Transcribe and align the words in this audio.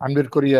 அன்பிற்குரிய 0.00 0.56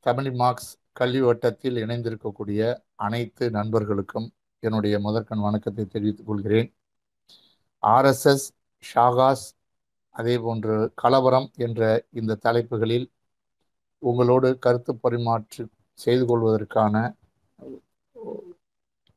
தமிழ் 0.00 0.30
மார்க்ஸ் 0.32 0.70
கல்வி 0.92 1.20
வட்டத்தில் 1.20 1.76
இணைந்திருக்கக்கூடிய 1.76 2.60
அனைத்து 2.94 3.44
நண்பர்களுக்கும் 3.50 4.26
என்னுடைய 4.62 4.94
முதற்கண் 5.00 5.44
வணக்கத்தை 5.44 5.84
தெரிவித்துக் 5.84 6.26
கொள்கிறேன். 6.26 6.68
ஆர்எஸ்எஸ் 7.82 8.46
ஷாகாஸ் 8.82 9.44
அதே 10.10 10.34
போன்று 10.38 10.76
கலவரம் 10.94 11.48
என்ற 11.66 11.80
இந்த 12.10 12.38
தலைப்புகளில் 12.46 13.06
உங்களோடு 14.02 14.50
கருத்து 14.58 14.94
பரிமாற்று 14.94 15.64
செய்து 15.98 16.26
கொள்வதற்கான 16.26 17.14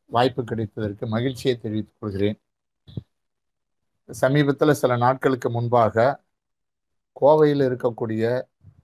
வாய்ப்பு 0.09 0.43
கிடைத்ததற்கு 0.43 1.07
மகிழ்ச்சியை 1.07 1.57
தெரிவித்துக் 1.57 1.99
கொள்கிறேன். 1.99 2.37
சமீபத்தில் 4.09 4.79
சில 4.81 4.95
நாட்களுக்கு 4.97 5.49
முன்பாக 5.49 5.95
கோவையில் 7.21 7.65
இருக்கக்கூடிய 7.69 8.23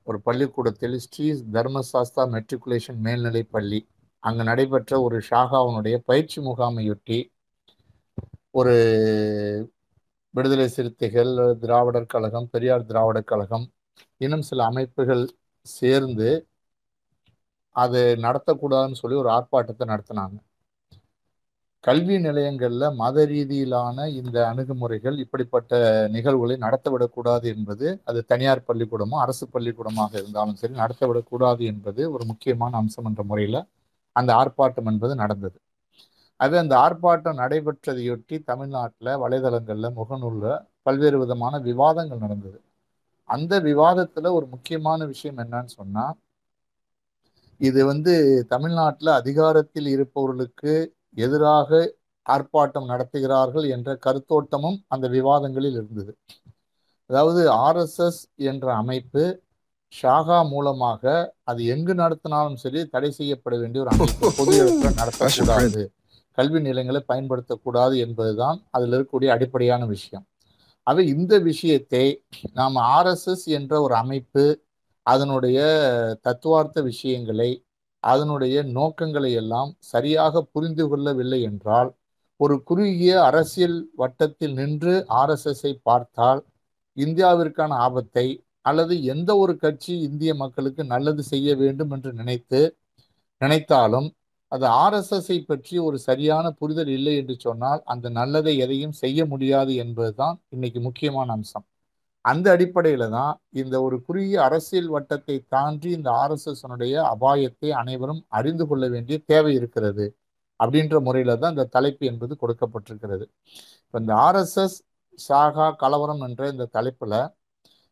ஒரு 0.08 0.18
பள்ளிக்கூடத்தில் 0.22 0.98
ஸ்ரீ 0.98 1.26
தர்மசாஸ்தா 1.54 2.24
மெட்ரிகுலேஷன் 2.36 3.00
மேல்நிலை 3.06 3.44
பள்ளி. 3.44 3.80
அங்கு 4.24 4.44
நடைபெற்ற 4.44 5.02
ஒரு 5.02 5.18
ஷாகாவனுடைய 5.30 5.96
பயிற்சி 6.10 6.42
முகாமையொட்டி 6.42 7.20
ஒரு 8.52 8.74
விடுதலை 10.34 10.68
சிறுத்தைகள் 10.68 11.32
திராவிடர் 11.60 12.12
கழகம் 12.14 12.50
பெரியார் 12.52 12.86
திராவிடர் 12.86 13.24
கழகம் 13.24 13.66
இன்னும் 14.18 14.42
சில 14.42 14.64
அமைப்புகள் 14.66 15.24
சேர்ந்து 15.66 16.30
அது 17.76 18.00
நடத்தக்கூடாதுன்னு 18.22 19.00
சொல்லி 19.02 19.18
ஒரு 19.18 19.30
ஆர்ப்பாட்டத்தை 19.30 19.86
நடத்தினாங்க. 19.94 20.38
கல்வி 21.84 22.16
நிலையங்களில் 22.20 22.86
மத 22.98 23.24
ரீதியிலான 23.26 24.06
இந்த 24.18 24.38
அணுகுமுறைகள் 24.50 25.16
இப்படிப்பட்ட 25.24 25.72
நிகழ்வுகளை 26.16 26.56
நடத்தவிடக்கூடாது 26.66 27.48
என்பது 27.54 27.88
அது 28.04 28.20
தனியார் 28.26 28.68
பள்ளிக்கூடமோ 28.68 29.18
அரசு 29.24 29.46
பள்ளிக்கூடமாக 29.48 30.12
இருந்தாலும் 30.18 30.60
சரி 30.62 30.76
நடத்தவிடக்கூடாது 30.76 31.64
என்பது 31.72 32.02
ஒரு 32.14 32.26
முக்கியமான 32.32 32.78
அம்சம் 32.82 33.08
என்ற 33.12 33.24
முறையில் 33.24 33.60
அந்த 34.16 34.32
ஆர்ப்பாட்டம் 34.42 34.90
என்பது 34.92 35.14
நடந்தது. 35.16 35.58
அது 36.40 36.56
அந்த 36.60 36.74
ஆர்ப்பாட்டம் 36.86 37.40
நடைபெற்றதையொட்டி 37.42 38.36
தமிழ்நாட்டில் 38.44 39.12
வலைதளங்களில் 39.24 39.96
முகநூலில் 40.00 40.52
பல்வேறு 40.84 41.18
விதமான 41.24 41.54
விவாதங்கள் 41.68 42.24
நடந்தது. 42.26 42.60
அந்த 43.30 43.54
விவாதத்தில் 43.70 44.36
ஒரு 44.38 44.46
முக்கியமான 44.54 45.06
விஷயம் 45.06 45.40
என்னன்னு 45.44 45.74
சொன்னால் 45.80 46.18
இது 47.62 47.82
வந்து 47.86 48.14
தமிழ்நாட்டில் 48.54 49.12
அதிகாரத்தில் 49.20 49.88
இருப்பவர்களுக்கு 49.96 50.74
எதிராக 51.18 51.80
ஆர்ப்பாட்டம் 52.26 52.90
நடத்துகிறார்கள் 52.90 53.66
என்ற 53.70 53.98
கருத்தோட்டமும் 54.06 54.78
அந்த 54.88 55.08
விவாதங்களில் 55.08 55.78
இருந்தது. 55.80 56.12
அதாவது 57.10 57.42
ஆர்எஸ்எஸ் 57.68 58.20
என்ற 58.50 58.66
அமைப்பு 58.74 59.24
ஷாகா 59.94 60.38
மூலமாக 60.50 61.04
அது 61.44 61.62
எங்கு 61.66 61.94
நடத்தினாலும் 61.94 62.54
சரி 62.56 62.82
தடை 62.90 63.12
செய்யப்பட 63.12 63.56
வேண்டிய 63.58 63.84
ஒரு 63.84 63.92
அமைப்பு 63.96 64.28
பொது 64.40 64.52
இடத்துல 64.60 64.92
நடத்தக்கூடாது. 65.02 65.82
கல்வி 66.38 66.60
நிலையங்களை 66.62 67.02
பயன்படுத்தக்கூடாது 67.08 67.96
என்பதுதான் 67.98 68.60
அதில் 68.72 68.94
இருக்கக்கூடிய 68.94 69.28
அடிப்படையான 69.28 69.86
விஷயம். 69.86 70.26
ஆக 70.88 71.04
இந்த 71.14 71.34
விஷயத்தை 71.40 72.06
நாம் 72.54 72.78
ஆர்எஸ்எஸ் 72.96 73.46
என்ற 73.58 73.74
ஒரு 73.82 73.96
அமைப்பு 73.96 74.46
அதனுடைய 75.06 75.60
தத்துவார்த்த 76.22 76.82
விஷயங்களை 76.82 77.50
அதனுடைய 78.04 78.64
நோக்கங்களை 78.64 79.32
எல்லாம் 79.34 79.72
சரியாக 79.80 80.44
புரிந்து 80.54 80.90
கொள்ளவில்லை 80.90 81.42
என்றால் 81.42 81.90
ஒரு 82.40 82.64
குறுகிய 82.64 83.24
அரசியல் 83.24 83.78
வட்டத்தில் 83.96 84.54
நின்று 84.54 84.94
ஆர்எஸ்எஸ்ஐ 85.22 85.74
பார்த்தால் 85.84 86.42
இந்தியாவிற்கான 86.98 87.72
ஆபத்தை 87.80 88.26
அல்லது 88.62 88.96
எந்த 89.04 89.38
ஒரு 89.38 89.58
கட்சி 89.58 89.94
இந்திய 90.00 90.32
மக்களுக்கு 90.36 90.84
நல்லது 90.86 91.24
செய்ய 91.24 91.56
வேண்டும் 91.56 91.92
என்று 91.92 92.12
நினைத்து 92.14 92.62
நினைத்தாலும் 93.42 94.10
அது 94.52 94.66
ஆர்எஸ்எஸ்ஐ 94.84 95.38
பற்றி 95.46 95.76
ஒரு 95.80 95.98
சரியான 96.00 96.46
புரிதல் 96.52 96.88
இல்லை 96.88 97.14
என்று 97.18 97.36
சொன்னால் 97.40 97.82
அந்த 97.86 98.10
நல்லதை 98.10 98.58
எதையும் 98.58 99.00
செய்ய 99.04 99.26
முடியாது 99.26 99.74
என்பதுதான் 99.76 100.38
இன்னைக்கு 100.50 100.80
முக்கியமான 100.82 101.32
அம்சம். 101.32 101.66
அந்த 102.26 102.48
அடிப்படையில 102.56 103.04
தான் 103.16 103.34
இந்த 103.62 103.76
ஒரு 103.86 103.96
குறுகிய 104.08 104.38
அரசியல் 104.48 104.90
வட்டத்தை 104.96 105.36
தாண்டி 105.54 105.90
இந்த 105.98 106.10
ஆர்எஸ்எஸ்னுடைய 106.24 106.94
அபாயத்தை 107.14 107.70
அனைவரும் 107.82 108.22
அறிந்து 108.40 108.66
கொள்ள 108.70 108.88
வேண்டிய 108.94 109.18
தேவை 109.32 109.54
இருக்கிறது 109.60 110.06
அப்படின்ற 110.60 110.96
முறையில 111.08 111.36
தான் 111.44 111.54
இந்த 111.56 111.66
தலைப்பு 111.76 112.04
என்பது 112.12 112.34
கொடுக்கப்பட்டிருக்கிறது. 112.42 113.26
இப்போ 113.86 114.00
இந்த 114.04 114.14
ஆர்எஸ்எஸ் 114.28 114.78
ஷாகா 115.20 115.68
கலவரம் 115.84 116.22
என்ற 116.28 116.42
இந்த 116.54 116.66
தலைப்புல 116.78 117.16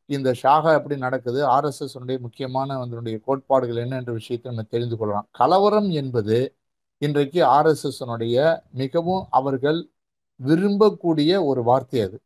இந்த 0.09 0.29
ஷாகா 0.43 0.69
எப்படி 0.79 0.95
நடக்குது 1.05 1.39
ஆர்எஸ்எஸ்னுடைய 1.55 2.17
முக்கியமான 2.25 2.77
அதனுடைய 2.83 3.17
கோட்பாடுகள் 3.27 3.81
என்ன 3.85 3.97
என்ற 4.01 4.11
விஷயத்தை 4.19 4.47
நம்ம 4.51 4.65
தெரிந்து 4.75 4.95
கொள்ளலாம். 4.99 5.27
கலவரம் 5.41 5.89
என்பது 6.01 6.37
இன்றைக்கு 7.01 7.41
ஆர்எஸ்எஸ்னுடைய 7.57 8.37
மிகவும் 8.81 9.23
அவர்கள் 9.39 9.79
விரும்பக்கூடிய 10.39 11.31
ஒரு 11.49 11.61
வார்த்தை 11.69 11.99
அது. 12.07 12.17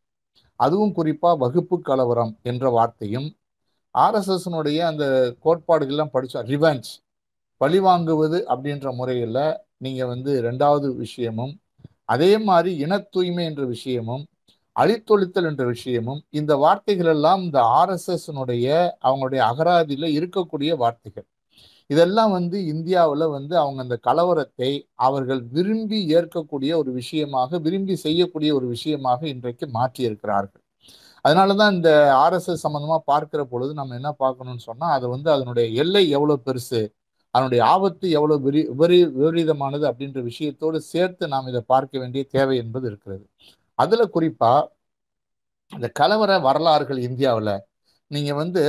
அதுவும் 0.59 0.94
குறிப்பாக 0.94 1.36
வகுப்பு 1.36 1.81
கலவரம் 1.81 2.34
என்ற 2.41 2.69
வார்த்தையும் 2.69 3.28
ஆர்எஸ்எஸ்னுடைய 3.96 4.80
அந்த 4.91 5.06
கோட்பாடுகள்லாம் 5.44 6.14
படித்தோம் 6.14 6.47
ரிவெஞ்ச் 6.47 6.90
பழி 7.58 7.80
வாங்குவது 7.80 8.38
அப்படின்ற 8.53 8.96
முறையில் 8.96 9.44
நீங்கள் 9.78 10.08
வந்து 10.08 10.41
ரெண்டாவது 10.41 10.96
விஷயமும் 10.96 11.53
அதே 12.06 12.38
மாதிரி 12.38 12.72
இன 12.75 12.97
தூய்மை 12.97 13.46
என்ற 13.46 13.64
விஷயமும் 13.66 14.24
அழித்தொழித்தல் 14.75 15.47
என்ற 15.50 15.64
விஷயமும் 15.66 16.22
இந்த 16.30 16.56
வார்த்தைகள் 16.56 17.06
எல்லாம் 17.06 17.41
இந்த 17.41 17.59
ஆர்எஸ்எஸ்னுடைய 17.80 18.68
அவங்களுடைய 19.02 19.41
அகராதியில் 19.52 20.08
இருக்கக்கூடிய 20.20 20.72
வார்த்தைகள். 20.75 21.28
இதெல்லாம் 21.89 22.31
வந்து 22.31 22.57
இந்தியாவில் 22.66 23.25
வந்து 23.27 23.53
அவங்க 23.57 23.79
அந்த 23.81 23.95
கலவரத்தை 24.03 24.69
அவர்கள் 24.99 25.41
விரும்பி 25.51 25.99
ஏற்கக்கூடிய 26.16 26.71
ஒரு 26.77 26.91
விஷயமாக 26.94 27.59
விரும்பி 27.59 27.95
செய்யக்கூடிய 27.97 28.51
ஒரு 28.55 28.67
விஷயமாக 28.67 29.21
இன்றைக்கு 29.27 29.67
மாற்றி 29.69 30.01
இருக்கிறார்கள் 30.03 30.61
அதனால 31.25 31.53
தான் 31.53 31.75
இந்த 31.75 31.89
ஆர்எஸ்எஸ் 32.23 32.63
சம்மந்தமாக 32.66 33.01
பார்க்கிற 33.05 33.41
பொழுது 33.45 33.72
நம்ம 33.73 33.95
என்ன 33.95 34.09
பார்க்கணும்னு 34.16 34.63
சொன்னால் 34.63 34.95
அது 34.97 35.05
வந்து 35.07 35.29
அதனுடைய 35.31 35.67
எல்லை 35.83 36.03
எவ்வளோ 36.09 36.35
பெருசு 36.47 36.81
அதனுடைய 37.33 37.61
ஆபத்து 37.66 38.07
எவ்வளோ 38.09 38.35
விரி 38.38 38.61
விபரீ 38.72 38.97
விபரீதமானது 39.13 39.85
அப்படின்ற 39.91 40.19
விஷயத்தோடு 40.22 40.79
சேர்த்து 40.89 41.25
நாம் 41.27 41.47
இதை 41.47 41.61
பார்க்க 41.66 41.99
வேண்டிய 41.99 42.23
தேவை 42.31 42.55
என்பது 42.57 42.85
இருக்கிறது. 42.88 43.23
அதில் 43.79 44.11
குறிப்பாக 44.11 44.67
இந்த 45.72 45.88
கலவர 45.99 46.31
வரலாறுகள் 46.39 46.99
இந்தியாவில் 47.03 47.53
நீங்கள் 48.13 48.40
வந்து 48.41 48.63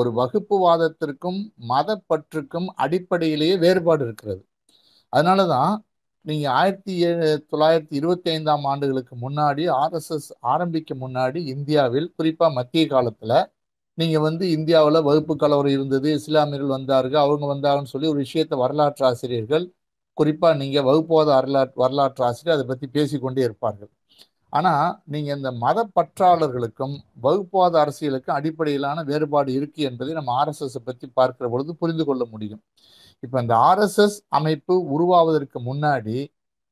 ஒரு 0.00 0.10
வகுப்புவாதத்திற்கும் 0.18 1.40
மதப்பற்றுக்கும் 1.72 2.68
அடிப்படையிலேயே 2.84 3.56
வேறுபாடு 3.64 4.02
இருக்கிறது. 4.08 4.42
அதனால 5.12 5.40
தான் 5.54 5.72
நீங்கள் 6.24 6.54
ஆயிரத்தி 6.60 6.94
ஏழு 7.08 7.28
தொள்ளாயிரத்தி 7.52 7.94
இருபத்தி 8.00 8.28
ஐந்தாம் 8.34 8.64
ஆண்டுகளுக்கு 8.72 9.14
முன்னாடி 9.24 9.64
ஆர்எஸ்எஸ் 9.82 10.30
ஆரம்பிக்க 10.54 10.94
முன்னாடி 11.04 11.40
இந்தியாவில் 11.54 12.08
குறிப்பாக 12.18 12.52
மத்திய 12.58 12.84
காலத்தில் 12.94 13.36
நீங்கள் 13.98 14.24
வந்து 14.28 14.44
இந்தியாவில் 14.56 15.06
வகுப்பு 15.08 15.34
கலவரம் 15.42 15.74
இருந்தது 15.76 16.08
இஸ்லாமியர்கள் 16.18 16.74
வந்தார்கள் 16.76 17.22
அவங்க 17.24 17.46
வந்தாங்கன்னு 17.54 17.92
சொல்லி 17.94 18.10
ஒரு 18.12 18.20
விஷயத்தை 18.26 18.58
வரலாற்று 18.64 19.04
ஆசிரியர்கள் 19.10 19.66
குறிப்பாக 20.18 20.54
நீங்கள் 20.62 20.86
வகுப்புவாத 20.90 21.28
வரலாற்று 21.38 21.78
வரலாற்று 21.84 22.22
ஆசிரியர் 22.28 22.56
அதை 22.56 22.66
பற்றி 22.70 22.86
பேசிக்கொண்டே 22.96 23.42
இருப்பார்கள். 23.48 23.90
ஆனால் 24.52 24.88
நீங்கள் 25.12 25.36
இந்த 25.38 25.50
மத 25.64 25.78
பற்றாளர்களுக்கும் 25.96 26.94
வகுப்புவாத 27.24 27.74
அரசியலுக்கும் 27.84 28.36
அடிப்படையிலான 28.38 29.02
வேறுபாடு 29.10 29.50
இருக்குது 29.58 29.88
என்பதை 29.90 30.12
நம்ம 30.18 30.32
ஆர்எஸ்எஸை 30.40 30.80
பற்றி 30.88 31.06
பார்க்கிற 31.18 31.48
பொழுது 31.52 31.72
புரிந்து 31.82 32.04
கொள்ள 32.08 32.22
முடியும். 32.32 32.62
இப்போ 33.22 33.36
இந்த 33.44 33.54
ஆர்எஸ்எஸ் 33.70 34.16
அமைப்பு 34.38 34.74
உருவாவதற்கு 34.94 35.58
முன்னாடி 35.70 36.16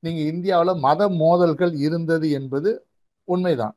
நீங்கள் 0.02 0.28
இந்தியாவில் 0.32 0.82
மத 0.86 1.08
மோதல்கள் 1.22 1.74
இருந்தது 1.86 2.26
என்பது 2.38 2.70
உண்மைதான். 3.28 3.74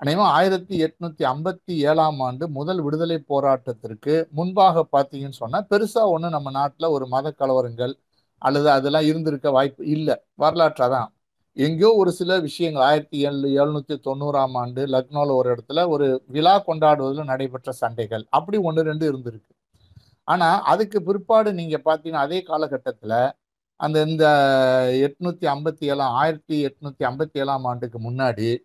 அநேகமாக 0.00 0.32
ஆயிரத்தி 0.38 0.74
எட்நூத்தி 0.86 1.24
ஐம்பத்தி 1.32 1.74
ஏழாம் 1.90 2.18
ஆண்டு 2.26 2.44
முதல் 2.58 2.80
விடுதலை 2.86 3.18
போராட்டத்திற்கு 3.32 4.14
முன்பாக 4.38 4.84
பார்த்தீங்கன்னு 4.94 5.40
சொன்னால் 5.42 5.68
பெருசாக 5.72 6.12
ஒன்றும் 6.14 6.34
நம்ம 6.36 6.52
நாட்டில் 6.58 6.92
ஒரு 6.96 7.06
மத 7.14 7.32
கலவரங்கள் 7.40 7.94
அல்லது 8.42 8.68
அதெல்லாம் 8.76 9.06
இருந்திருக்க 9.10 9.48
வாய்ப்பு 9.56 9.82
இல்லை. 9.96 10.16
வரலாற்றாக 10.42 10.90
தான் 10.96 11.10
எங்கேயோ 11.56 11.94
ஒரு 11.94 12.12
சில 12.12 12.38
விஷயங்கள் 12.40 12.82
ஆயிரத்தி 12.82 13.18
ஏழு 13.18 13.48
எழுநூத்தி 13.58 13.96
தொண்ணூறாம் 14.06 14.52
ஆண்டு 14.52 14.86
லக்னோவில் 14.86 15.34
ஒரு 15.34 15.48
இடத்துல 15.54 15.88
ஒரு 15.88 16.24
விழா 16.26 16.64
கொண்டாடுவதில் 16.66 17.24
நடைபெற்ற 17.24 17.72
சண்டைகள். 17.72 18.26
அப்படி 18.30 18.58
ஒன்று 18.58 18.82
ரெண்டு 18.82 19.04
இருந்திருக்கு. 19.10 19.52
ஆனால் 20.24 20.62
அதுக்கு 20.62 21.02
பிற்பாடு 21.02 21.52
நீங்கள் 21.54 21.84
பார்த்தீங்கன்னா 21.84 22.24
அதே 22.26 22.42
காலகட்டத்தில் 22.42 23.32
அந்த 23.76 24.02
இந்த 24.02 24.26
எட்நூத்தி 25.06 25.46
ஐம்பத்தி 25.54 25.84
ஏழாம் 25.84 26.12
ஆயிரத்தி 26.12 26.66
எட்நூத்தி 26.66 27.04
ஐம்பத்தி 27.10 27.38
ஏழாம் 27.38 27.64
ஆண்டுக்கு 27.64 27.98
முன்னாடி 28.10 28.64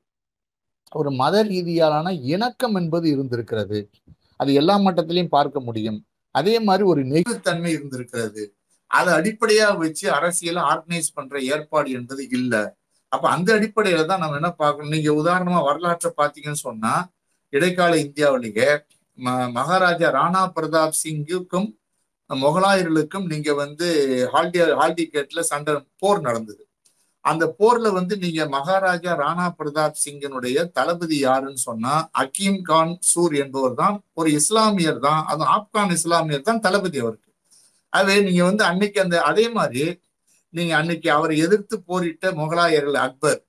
ஒரு 0.92 1.12
மத 1.12 1.44
ரீதியாலான 1.44 2.20
இணக்கம் 2.22 2.76
என்பது 2.76 3.10
இருந்திருக்கிறது. 3.10 3.90
அது 4.38 4.54
எல்லா 4.54 4.78
மட்டத்திலையும் 4.78 5.36
பார்க்க 5.38 5.60
முடியும். 5.60 6.06
அதே 6.32 6.60
மாதிரி 6.60 6.84
ஒரு 6.84 7.02
நெகிழ்த்தன்மை 7.04 7.68
இருந்திருக்கிறது. 7.68 8.56
அதை 8.88 9.14
அடிப்படையா 9.14 9.78
வச்சு 9.78 10.12
அரசியலை 10.12 10.62
ஆர்கனைஸ் 10.62 11.10
பண்ற 11.14 11.40
ஏற்பாடு 11.40 11.92
என்பது 11.92 12.30
இல்லை. 12.30 12.78
அப்ப 13.12 13.26
அந்த 13.30 13.50
அடிப்படையில 13.58 14.06
தான் 14.06 14.22
நம்ம 14.22 14.36
என்ன 14.36 14.52
பார்க்கணும்? 14.56 14.94
நீங்க 14.96 15.12
உதாரணமா 15.22 15.60
வரலாற்றை 15.64 16.10
பார்த்தீங்கன்னு 16.18 16.66
சொன்னா 16.68 16.94
இடைக்கால 17.54 17.94
இந்தியாவிலேயே 17.98 18.70
ம- 19.20 19.52
மகாராஜா 19.56 20.10
ராணா 20.12 20.42
பிரதாப் 20.56 21.00
சிங்குக்கும் 21.00 21.70
முகலாயர்களுக்கும் 22.30 23.28
நீங்க 23.28 23.54
வந்து 23.56 23.88
ஹால்டி 24.34 24.60
ஹால்டிகேட்ல 24.80 25.42
சண்டை 25.48 25.72
போர் 26.02 26.20
நடந்தது. 26.22 26.62
அந்த 27.26 27.46
போர்ல 27.60 27.88
வந்து 27.94 28.16
நீங்க 28.18 28.42
மகாராஜா 28.50 29.12
ராணா 29.22 29.46
பிரதாப் 29.58 29.98
சிங்கினுடைய 30.04 30.58
தளபதி 30.72 31.18
யாருன்னு 31.20 31.62
சொன்னா 31.62 31.94
அக்கீம் 32.22 32.62
கான் 32.62 32.94
சூர் 33.08 33.34
என்பவர் 33.36 33.76
தான் 33.76 33.96
ஒரு 34.14 34.30
இஸ்லாமியர் 34.40 35.00
தான் 35.00 35.22
அது 35.26 35.44
ஆப்கான் 35.56 35.92
இஸ்லாமியர் 35.98 36.42
தான் 36.42 36.60
தளபதி 36.60 36.98
அவருக்கு. 37.00 37.28
அது 37.94 38.14
நீங்க 38.24 38.44
வந்து 38.44 38.64
அன்னைக்கு 38.64 39.00
அந்த 39.02 39.18
அதே 39.24 39.46
மாதிரி 39.50 39.84
நீங்க 40.54 40.74
அன்னைக்கு 40.78 41.10
அவரை 41.12 41.36
எதிர்த்து 41.40 41.76
போரிட்ட 41.88 42.32
முகலாயர்கள் 42.40 43.00
அக்பர் 43.02 43.40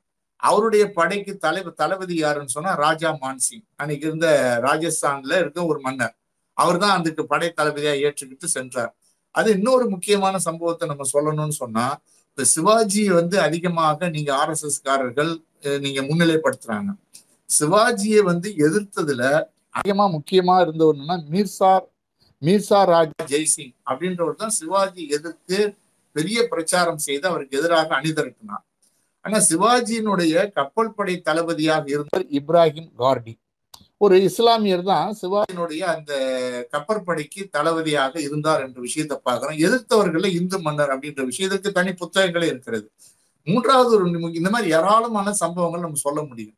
அவருடைய 0.43 0.85
படைக்கு 0.93 1.33
தலைவர் 1.39 1.79
தளபதி 1.81 2.15
யாருன்னு 2.17 2.55
சொன்னா 2.55 2.73
ராஜா 2.83 3.09
மான்சிங். 3.21 3.65
அன்னைக்கு 3.77 4.05
இருந்த 4.09 4.29
ராஜஸ்தான்ல 4.65 5.33
இருக்க 5.43 5.61
ஒரு 5.67 5.81
மன்னர். 5.81 6.15
அவர் 6.57 6.79
தான் 6.79 6.95
அதுக்கு 6.99 7.23
படை 7.27 7.49
தளபதியா 7.59 7.93
ஏற்றுக்கிட்டு 8.05 8.47
சென்றார். 8.55 8.93
அது 9.35 9.49
இன்னொரு 9.57 9.85
முக்கியமான 9.93 10.39
சம்பவத்தை 10.47 10.87
நம்ம 10.89 11.05
சொல்லணும்னு 11.13 11.57
சொன்னா 11.59 11.85
இப்ப 12.29 12.45
சிவாஜி 12.53 13.03
வந்து 13.13 13.37
அதிகமாக 13.47 14.09
நீங்க 14.11 14.31
ஆர்எஸ்எஸ் 14.39 14.81
காரர்கள் 14.83 15.33
அஹ், 15.65 15.81
நீங்க 15.81 16.01
முன்னிலைப்படுத்துறாங்க. 16.03 16.91
சிவாஜியை 17.51 18.21
வந்து 18.27 18.49
எதிர்த்ததுல 18.65 19.23
அதிகமா 19.75 20.05
முக்கியமா 20.15 20.57
இருந்தவர்னா 20.65 21.17
மீர்சார் 21.33 21.85
மீர்சா 22.43 22.81
ராஜா 22.91 23.25
ஜெய்சிங் 23.33 23.75
அப்படின்றவர் 23.87 24.39
தான் 24.39 24.55
சிவாஜி 24.57 25.03
எதிர்த்து 25.17 25.59
பெரிய 26.13 26.47
பிரச்சாரம் 26.49 26.99
செய்து 26.99 27.29
அவருக்கு 27.29 27.59
எதிராக 27.59 28.01
அணிதிரட்டினார் 28.01 28.65
ஆனா 29.21 29.39
சிவாஜியினுடைய 29.49 30.53
கப்பல் 30.53 30.95
படை 30.95 31.21
தளபதியாக 31.21 31.85
இருந்தவர் 31.89 32.27
இப்ராஹிம் 32.39 32.91
கார்டி. 32.99 33.39
ஒரு 33.97 34.17
இஸ்லாமியர் 34.23 34.83
தான் 34.83 35.17
சிவாஜியினுடைய 35.23 35.79
அந்த 35.79 36.13
கப்பற்படைக்கு 36.73 37.49
தளபதியாக 37.51 38.21
இருந்தார் 38.21 38.61
என்ற 38.61 38.81
விஷயத்தை 38.81 39.17
பார்க்கிறோம். 39.23 39.59
எதிர்த்தவர்கள் 39.59 40.27
இந்து 40.27 40.59
மன்னர் 40.59 40.99
அப்படின்ற 40.99 41.29
விஷயத்துக்கு 41.33 41.71
தனி 41.71 41.91
புத்தகங்களே 41.91 42.43
இருக்கிறது. 42.43 42.91
மூன்றாவது 43.45 43.91
ஒரு 43.95 44.33
இந்த 44.33 44.51
மாதிரி 44.51 44.71
ஏராளமான 44.71 45.33
சம்பவங்கள் 45.33 45.81
நம்ம 45.81 45.97
சொல்ல 45.97 46.23
முடியும். 46.23 46.57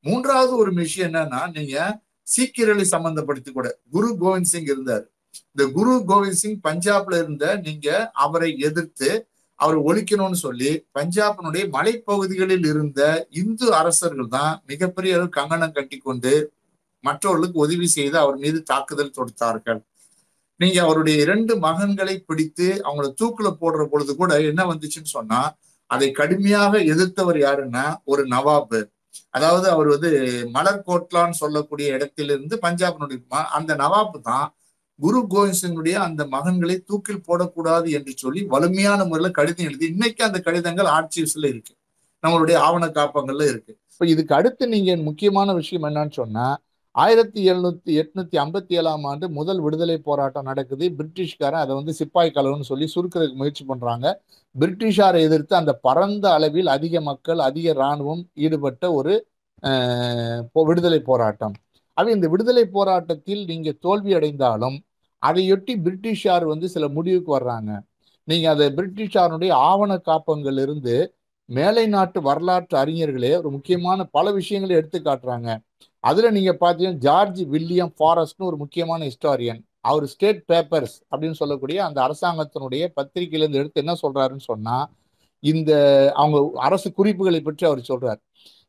மூன்றாவது 0.00 0.56
ஒரு 0.56 0.72
விஷயம் 0.72 1.12
என்னன்னா 1.12 1.58
நீங்க 1.58 2.00
சீக்கியர்களை 2.36 2.84
சம்பந்தப்படுத்தி 2.90 3.50
கூட 3.52 3.78
குரு 3.90 4.16
கோவிந்த் 4.20 4.52
சிங் 4.52 4.64
இருந்தார். 4.64 5.11
இந்த 5.52 5.64
குரு 5.76 5.92
கோவிந்த் 6.10 6.40
சிங் 6.42 6.62
பஞ்சாப்ல 6.68 7.20
இருந்த 7.22 7.46
நீங்க 7.66 7.88
அவரை 8.24 8.50
எதிர்த்து 8.68 9.10
அவர் 9.60 9.78
ஒழிக்கணும்னு 9.88 10.38
சொல்லி 10.46 10.70
பஞ்சாபினுடைய 10.98 11.64
மலைப்பகுதிகளில் 11.76 12.66
இருந்த 12.72 13.00
இந்து 13.40 13.66
அரசர்கள் 13.80 14.32
தான் 14.36 14.52
மிகப்பெரிய 14.70 15.16
அளவு 15.16 15.30
கங்கணம் 15.38 15.76
கட்டி 15.76 15.98
கொண்டு 15.98 16.32
மற்றவர்களுக்கு 17.04 17.58
உதவி 17.64 17.88
செய்து 17.96 18.16
அவர் 18.24 18.38
மீது 18.44 18.58
தாக்குதல் 18.62 19.16
தொடுத்தார்கள். 19.18 19.80
நீங்க 20.60 20.78
அவருடைய 20.86 21.16
இரண்டு 21.24 21.52
மகன்களை 21.66 22.16
பிடித்து 22.28 22.66
அவங்கள 22.86 23.06
தூக்குல 23.20 23.48
போடுற 23.62 23.84
பொழுது 23.92 24.12
கூட 24.14 24.32
என்ன 24.50 24.62
வந்துச்சுன்னு 24.70 25.14
சொன்னா 25.18 25.40
அதை 25.90 26.08
கடுமையாக 26.20 26.78
எதிர்த்தவர் 26.92 27.38
யாருன்னா 27.46 27.84
ஒரு 28.04 28.22
நவாபு. 28.34 28.80
அதாவது 29.36 29.66
அவர் 29.74 29.88
வந்து 29.94 30.10
மலர்கோட்லான்னு 30.56 31.40
சொல்லக்கூடிய 31.42 31.86
இடத்திலிருந்து 31.96 32.54
பஞ்சாபினுடைய 32.66 33.18
அந்த 33.58 33.72
நவாபு 33.82 34.20
தான் 34.30 34.46
குரு 35.02 35.26
கோவிந்த் 35.30 35.54
சிங்குடைய 35.62 35.92
அந்த 35.92 36.24
மகன்களை 36.24 36.84
தூக்கில் 36.84 37.22
போடக்கூடாது 37.28 37.90
என்று 37.90 38.12
சொல்லி 38.16 38.42
வலிமையான 38.42 39.04
முறையில 39.04 39.30
கடிதம் 39.30 39.66
எழுதி 39.66 39.86
இன்னைக்கு 39.86 40.24
அந்த 40.24 40.40
கடிதங்கள் 40.40 40.86
ஆர்ச்சிவ்ஸ்ல 40.86 41.46
இருக்கு. 41.46 41.74
நம்மளுடைய 42.26 42.54
ஆவண 42.54 42.86
காப்பங்கள்ல 42.86 43.42
இருக்கு. 43.42 43.76
இப்ப 43.92 44.06
இதுக்கு 44.06 44.34
அடுத்து 44.34 44.68
நீங்க 44.68 44.96
முக்கியமான 44.96 45.54
விஷயம் 45.54 45.88
என்னன்னு 45.88 46.10
சொன்னா 46.10 46.60
ஆயிரத்தி 46.90 47.52
எழுநூத்தி 47.52 47.90
எட்நூத்தி 47.90 48.36
ஐம்பத்தி 48.36 48.72
ஏழாம் 48.72 49.04
ஆண்டு 49.04 49.30
முதல் 49.30 49.60
விடுதலை 49.60 49.98
போராட்டம் 49.98 50.44
நடக்குது. 50.44 50.94
பிரிட்டிஷ்காரன் 50.98 51.50
அதை 51.50 51.74
வந்து 51.74 51.92
சிப்பாய் 51.92 52.30
கலவுன்னு 52.30 52.60
சொல்லி 52.60 52.92
சுருக்கிறதுக்கு 52.94 53.34
முயற்சி 53.34 53.64
பண்றாங்க. 53.64 54.22
பிரிட்டிஷாரை 54.60 55.20
எதிர்த்து 55.20 55.56
அந்த 55.56 55.72
பரந்த 55.72 56.32
அளவில் 56.32 56.66
அதிக 56.66 57.00
மக்கள் 57.00 57.38
அதிக 57.38 57.70
இராணுவம் 57.70 58.28
ஈடுபட்ட 58.34 58.92
ஒரு 58.92 59.26
போ- 59.62 60.48
விடுதலை 60.52 61.00
போராட்டம். 61.00 61.52
அவை 61.92 62.14
இந்த 62.14 62.28
விடுதலை 62.28 62.66
போராட்டத்தில் 62.66 63.44
நீங்க 63.44 63.72
தோல்வி 63.72 64.14
அடைந்தாலும் 64.14 64.84
அதையொட்டி 65.26 65.74
பிரிட்டிஷார் 65.84 66.44
வந்து 66.44 66.68
சில 66.68 66.88
முடிவுக்கு 66.88 67.30
வர்றாங்க. 67.38 67.72
நீங்க 68.28 68.50
அதை 68.50 68.66
பிரிட்டிஷாருடைய 68.76 69.52
ஆவண 69.52 69.92
காப்பங்கள் 70.06 70.58
இருந்து 70.60 70.96
மேலை 71.44 71.86
நாட்டு 71.86 72.22
வரலாற்று 72.22 72.76
அறிஞர்களே 72.78 73.36
ஒரு 73.36 73.50
முக்கியமான 73.50 74.04
பல 74.04 74.32
விஷயங்களை 74.32 74.76
எடுத்து 74.76 74.98
காட்டுறாங்க. 75.00 75.48
அதுல 76.00 76.30
நீங்க 76.30 76.52
பாத்தீங்கன்னா 76.60 77.02
ஜார்ஜ் 77.06 77.42
வில்லியம் 77.42 77.92
ஃபாரஸ்ட்னு 77.98 78.48
ஒரு 78.50 78.56
முக்கியமான 78.56 79.00
ஹிஸ்டாரியன். 79.06 79.60
அவர் 79.80 80.06
ஸ்டேட் 80.06 80.42
பேப்பர்ஸ் 80.48 80.96
அப்படின்னு 81.10 81.38
சொல்லக்கூடிய 81.40 81.84
அந்த 81.84 81.98
அரசாங்கத்தினுடைய 82.00 82.82
பத்திரிகையிலேருந்து 82.96 83.60
எடுத்து 83.62 83.82
என்ன 83.84 83.94
சொல்றாருன்னு 84.02 84.44
சொன்னா 84.50 84.76
இந்த 85.40 85.72
அவங்க 86.14 86.60
அரசு 86.60 86.88
குறிப்புகளை 86.92 87.40
பற்றி 87.40 87.66
அவர் 87.66 87.82
சொல்றார். 87.88 88.20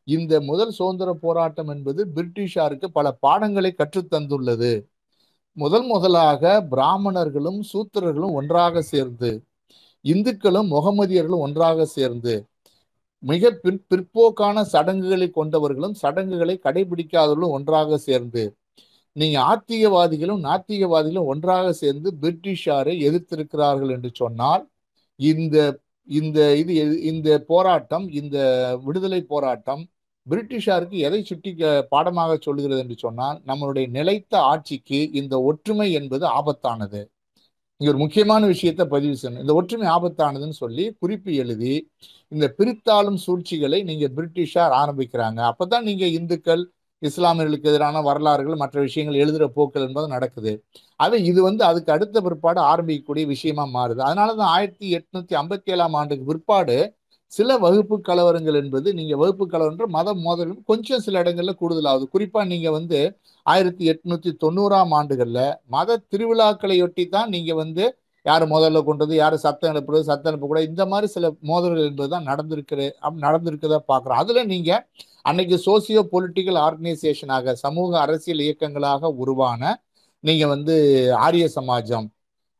இந்த 0.04 0.40
முதல் 0.40 0.70
சுதந்திர 0.70 1.10
போராட்டம் 1.12 1.68
என்பது 1.68 2.00
பிரிட்டிஷாருக்கு 2.14 2.86
பல 2.86 3.12
பாடங்களை 3.12 3.74
கற்றுத்தந்துள்ளது. 3.76 4.72
முதல் 5.56 5.86
முதலாக 5.86 6.42
பிராமணர்களும் 6.70 7.60
சூத்திரர்களும் 7.62 8.34
ஒன்றாக 8.34 8.82
சேர்ந்து 8.84 9.30
இந்துக்களும் 10.04 10.68
முகமதியர்களும் 10.68 11.44
ஒன்றாக 11.44 11.84
சேர்ந்து 11.90 12.34
மிக 13.22 13.50
பிற் 13.58 13.84
பிற்போக்கான 13.90 14.64
சடங்குகளை 14.64 15.28
கொண்டவர்களும் 15.30 15.94
சடங்குகளை 15.94 16.56
கடைபிடிக்காதவர்களும் 16.58 17.54
ஒன்றாக 17.54 17.98
சேர்ந்து 18.00 18.42
நீங்க 19.16 19.38
ஆத்திகவாதிகளும் 19.44 20.42
நாத்திகவாதிகளும் 20.44 21.28
ஒன்றாக 21.28 21.66
சேர்ந்து 21.74 22.08
பிரிட்டிஷாரை 22.22 22.94
எதிர்த்திருக்கிறார்கள் 23.08 23.90
என்று 23.90 24.10
சொன்னால் 24.14 24.64
இந்த 25.20 25.56
இந்த 26.08 26.38
இது 26.60 26.72
இந்த 27.10 27.28
போராட்டம் 27.48 28.06
இந்த 28.12 28.38
விடுதலை 28.84 29.20
போராட்டம் 29.30 29.82
பிரிட்டிஷாருக்கு 30.26 30.98
எதை 31.06 31.20
சுட்டி 31.24 31.50
பாடமாக 31.88 32.36
சொல்லுகிறது 32.40 32.80
என்று 32.84 32.96
சொன்னால் 32.98 33.38
நம்மளுடைய 33.46 33.86
நிலைத்த 33.96 34.34
ஆட்சிக்கு 34.52 35.00
இந்த 35.20 35.34
ஒற்றுமை 35.50 35.88
என்பது 35.92 36.24
ஆபத்தானது. 36.38 37.00
இங்க 37.80 37.88
ஒரு 37.92 38.00
முக்கியமான 38.02 38.42
விஷயத்தை 38.46 38.84
பதிவு 38.86 39.14
செய்யணும். 39.20 39.42
இந்த 39.44 39.54
ஒற்றுமை 39.54 39.86
ஆபத்தானதுன்னு 39.96 40.56
சொல்லி 40.62 40.84
குறிப்பு 41.02 41.30
எழுதி 41.34 41.74
இந்த 42.34 42.46
பிரித்தாளும் 42.58 43.18
சூழ்ச்சிகளை 43.24 43.78
நீங்க 43.82 44.06
பிரிட்டிஷார் 44.16 44.74
ஆரம்பிக்கிறாங்க. 44.82 45.40
அப்பதான் 45.50 45.86
நீங்க 45.88 46.06
இந்துக்கள் 46.18 46.62
இஸ்லாமியர்களுக்கு 47.02 47.70
எதிரான 47.72 48.00
வரலாறுகள் 48.00 48.60
மற்ற 48.62 48.76
விஷயங்கள் 48.80 49.20
எழுதுகிற 49.22 49.46
போக்கள் 49.56 49.86
என்பது 49.88 50.06
நடக்குது. 50.08 50.52
அது 50.96 51.16
இது 51.30 51.40
வந்து 51.42 51.62
அதுக்கு 51.64 51.90
அடுத்த 51.92 52.20
பிற்பாடு 52.20 52.60
ஆரம்பிக்கக்கூடிய 52.72 53.24
விஷயமா 53.34 53.64
மாறுது. 53.76 54.00
அதனாலதான் 54.08 54.52
ஆயிரத்தி 54.56 54.86
எட்நூத்தி 54.98 55.34
ஐம்பத்தி 55.42 55.70
ஏழாம் 55.74 55.96
ஆண்டுக்கு 56.00 56.24
பிற்பாடு 56.30 56.76
சில 57.32 57.56
வகுப்பு 57.58 57.96
கலவரங்கள் 57.98 58.54
என்பது 58.54 58.94
நீங்கள் 58.94 59.16
வகுப்பு 59.16 59.46
கலவரம் 59.46 59.90
மத 59.90 60.14
மோதலும் 60.14 60.62
கொஞ்சம் 60.64 61.00
சில 61.00 61.18
இடங்களில் 61.18 61.58
கூடுதலாகுது 61.60 62.04
குறிப்பாக 62.06 62.44
நீங்கள் 62.44 62.72
வந்து 62.72 62.98
ஆயிரத்தி 63.46 63.84
எட்நூற்றி 63.92 64.30
தொண்ணூறாம் 64.44 64.92
ஆண்டுகளில் 64.92 65.56
மத 65.66 65.98
திருவிழாக்களையொட்டி 66.12 67.08
தான் 67.08 67.30
நீங்கள் 67.30 67.54
வந்து 67.54 67.96
யார் 68.26 68.44
முதல்ல 68.46 68.82
கொண்டது 68.84 69.16
யார் 69.16 69.36
சத்தம் 69.36 69.70
எழுப்புறது 69.72 70.02
சத்தம் 70.02 70.30
எழுப்பக்கூடாது 70.32 70.66
இந்த 70.66 70.86
மாதிரி 70.86 71.06
சில 71.06 71.30
மோதல்கள் 71.40 71.88
என்பதுதான் 71.88 72.24
நடந்திருக்கிற 72.24 72.80
நடந்திருக்கிறத 73.18 73.80
பார்க்குறோம். 73.88 74.16
அதில் 74.16 74.46
நீங்கள் 74.46 74.84
அன்னைக்கு 75.22 75.56
சோசியோ 75.66 76.00
பொலிட்டிக்கல் 76.12 76.58
ஆர்கனைசேஷனாக 76.58 77.52
சமூக 77.54 78.00
அரசியல் 78.00 78.38
இயக்கங்களாக 78.38 79.12
உருவான 79.16 79.62
நீங்கள் 80.20 80.48
வந்து 80.48 80.74
ஆரிய 81.16 81.48
சமாஜம் 81.54 82.06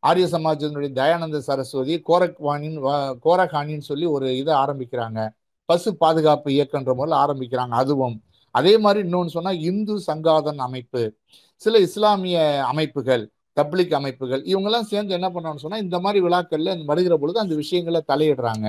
ஆரிய 0.05 0.27
சமாஜத்தினுடைய 0.35 0.93
தயானந்த 1.01 1.39
சரஸ்வதி 1.49 1.95
கோரக்வானின் 2.09 2.79
கோரகானின்னு 3.27 3.89
சொல்லி 3.91 4.07
ஒரு 4.17 4.27
இதை 4.41 4.53
ஆரம்பிக்கிறாங்க. 4.65 5.21
பசு 5.69 5.91
பாதுகாப்பு 6.03 6.49
இயக்கன்ற 6.57 6.93
முறையில் 6.99 7.21
ஆரம்பிக்கிறாங்க 7.25 7.75
அதுவும். 7.83 8.17
அதே 8.55 8.75
மாதிரி 8.85 9.01
இன்னொன்று 9.07 9.35
சொன்னால் 9.37 9.63
இந்து 9.71 9.95
சங்காதன் 10.09 10.61
அமைப்பு 10.67 11.03
சில 11.63 11.79
இஸ்லாமிய 11.87 12.39
அமைப்புகள் 12.73 13.25
தப்ளிக் 13.57 13.95
அமைப்புகள் 13.99 14.43
இவங்கெல்லாம் 14.51 14.91
சேர்ந்து 14.93 15.17
என்ன 15.19 15.29
பண்ணான்னு 15.35 15.63
சொன்னால் 15.65 15.85
இந்த 15.87 15.97
மாதிரி 16.05 16.21
விழாக்களில் 16.27 16.85
வருகிற 16.91 17.15
பொழுது 17.23 17.39
அந்த 17.45 17.55
விஷயங்களை 17.63 18.01
தலையிடுறாங்க. 18.13 18.67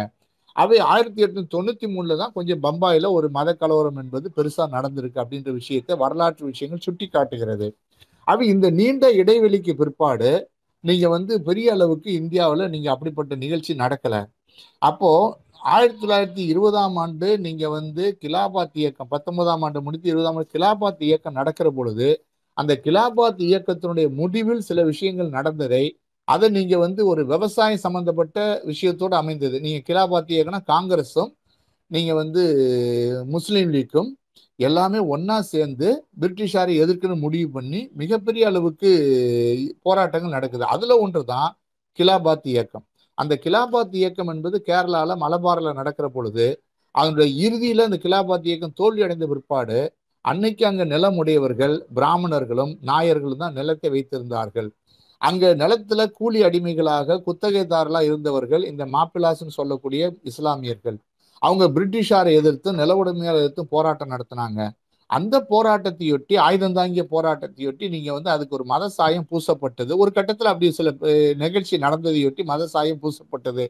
அவை 0.56 0.77
ஆயிரத்தி 0.94 1.22
எட்நூத்தி 1.25 1.51
தொண்ணூத்தி 1.56 1.88
மூணுல 1.94 2.15
தான் 2.18 2.34
கொஞ்சம் 2.34 2.62
பம்பாயில 2.65 3.10
ஒரு 3.12 3.27
மத 3.38 3.50
கலவரம் 3.62 3.98
என்பது 4.01 4.27
பெருசா 4.38 4.65
நடந்திருக்கு 4.75 5.22
அப்படின்ற 5.24 5.51
விஷயத்தை 5.51 5.96
வரலாற்று 6.04 6.44
விஷயங்கள் 6.51 6.86
சுட்டி 6.88 7.08
காட்டுகிறது 7.08 7.68
அவை 8.27 8.46
இந்த 8.48 8.68
நீண்ட 8.80 9.06
இடைவெளிக்கு 9.22 9.74
பிற்பாடு 9.75 10.30
நீங்கள் 10.89 11.13
வந்து 11.15 11.34
பெரிய 11.48 11.68
அளவுக்கு 11.75 12.10
இந்தியாவில் 12.22 12.72
நீங்கள் 12.74 12.94
அப்படிப்பட்ட 12.94 13.34
நிகழ்ச்சி 13.44 13.74
நடக்கலை. 13.84 14.22
அப்போது 14.89 15.34
ஆயிரத்தி 15.74 16.00
தொள்ளாயிரத்தி 16.01 16.44
இருபதாம் 16.51 16.98
ஆண்டு 17.04 17.27
நீங்கள் 17.46 17.74
வந்து 17.77 18.04
கிலாபாத் 18.24 18.77
இயக்கம் 18.82 19.12
பத்தொன்பதாம் 19.13 19.63
ஆண்டு 19.65 19.80
முடித்து 19.86 20.12
இருபதாம் 20.13 20.38
ஆண்டு 20.39 20.54
கிலாபாத் 20.56 21.04
இயக்கம் 21.10 21.38
நடக்கிற 21.39 21.70
பொழுது 21.77 22.10
அந்த 22.58 22.74
கிலாபாத் 22.86 23.42
இயக்கத்தினுடைய 23.50 24.08
முடிவில் 24.20 24.62
சில 24.70 24.80
விஷயங்கள் 24.92 25.36
நடந்ததை 25.38 25.84
அதை 26.27 26.48
நீங்கள் 26.50 26.84
வந்து 26.86 27.01
ஒரு 27.12 27.22
விவசாயம் 27.32 27.84
சம்மந்தப்பட்ட 27.86 28.38
விஷயத்தோடு 28.72 29.15
அமைந்தது. 29.22 29.58
நீங்கள் 29.65 29.86
கிலாபாத் 29.89 30.32
இயக்கம்னா 30.36 30.62
காங்கிரஸும் 30.74 31.32
நீங்கள் 31.92 32.20
வந்து 32.22 32.44
முஸ்லீம் 33.36 33.72
லீக்கும் 33.74 34.10
எல்லாமே 34.55 35.00
ஒன்றா 35.00 35.41
சேர்ந்து 35.41 35.88
பிரிட்டிஷாரை 36.19 36.74
எதிர்க்கணும் 36.83 37.19
முடிவு 37.19 37.50
பண்ணி 37.50 37.89
மிகப்பெரிய 37.93 38.47
அளவுக்கு 38.47 38.89
போராட்டங்கள் 39.81 40.31
நடக்குது. 40.31 40.65
அதுல 40.65 40.97
ஒன்றுதான் 40.97 41.57
கிலாபாத் 42.00 42.47
இயக்கம். 42.53 42.85
அந்த 43.13 43.39
கிலாபாத் 43.43 43.95
இயக்கம் 43.95 44.27
என்பது 44.27 44.63
கேரளால 44.65 45.15
மலபார்ல 45.24 45.74
நடக்கிற 45.74 46.09
பொழுது 46.09 46.62
அதனுடைய 46.91 47.29
இறுதியில 47.45 47.85
அந்த 47.88 48.00
கிலாபாத் 48.03 48.45
இயக்கம் 48.45 48.74
தோல்வி 48.75 49.01
அடைந்த 49.01 49.27
பிற்பாடு 49.27 49.93
அன்னைக்கு 50.21 50.65
அங்க 50.65 50.83
நிலம் 50.83 51.17
உடையவர்கள் 51.17 51.85
பிராமணர்களும் 51.95 52.71
நாயர்களும் 52.85 53.38
தான் 53.38 53.53
நிலத்தை 53.53 53.89
வைத்திருந்தார்கள். 53.89 54.69
அங்க 55.17 55.55
நிலத்துல 55.55 56.12
கூலி 56.12 56.43
அடிமைகளாக 56.43 57.21
குத்தகைதாரலா 57.25 58.01
இருந்தவர்கள் 58.01 58.63
இந்த 58.63 58.85
மாப்பிளாஸ்ன்னு 58.85 59.57
சொல்லக்கூடிய 59.59 60.13
இஸ்லாமியர்கள். 60.24 60.97
அவங்க 61.46 61.66
பிரிட்டிஷாரை 61.75 62.34
எதிர்த்து 62.40 62.70
நில 62.82 62.96
உடைமையாளர் 63.02 63.42
எதிர்த்து 63.44 63.64
போராட்டம் 63.75 64.14
நடத்தினாங்க. 64.14 64.62
அந்த 65.10 65.36
போராட்டத்தையொட்டி 65.50 66.36
ஆயுதம் 66.46 66.78
தாங்கிய 66.78 67.04
போராட்டத்தையொட்டி 67.12 67.86
நீங்க 67.96 68.10
வந்து 68.18 68.30
அதுக்கு 68.36 68.56
ஒரு 68.58 68.66
மத 68.72 68.84
சாயம் 68.98 69.28
பூசப்பட்டது. 69.32 69.94
ஒரு 70.04 70.12
கட்டத்தில் 70.18 70.52
அப்படி 70.52 70.70
சில 70.78 70.92
நிகழ்ச்சி 71.44 71.75
நடந்ததையொட்டி 71.86 72.44
மத 72.52 72.68
சாயம் 72.75 73.02
பூசப்பட்டது. 73.04 73.66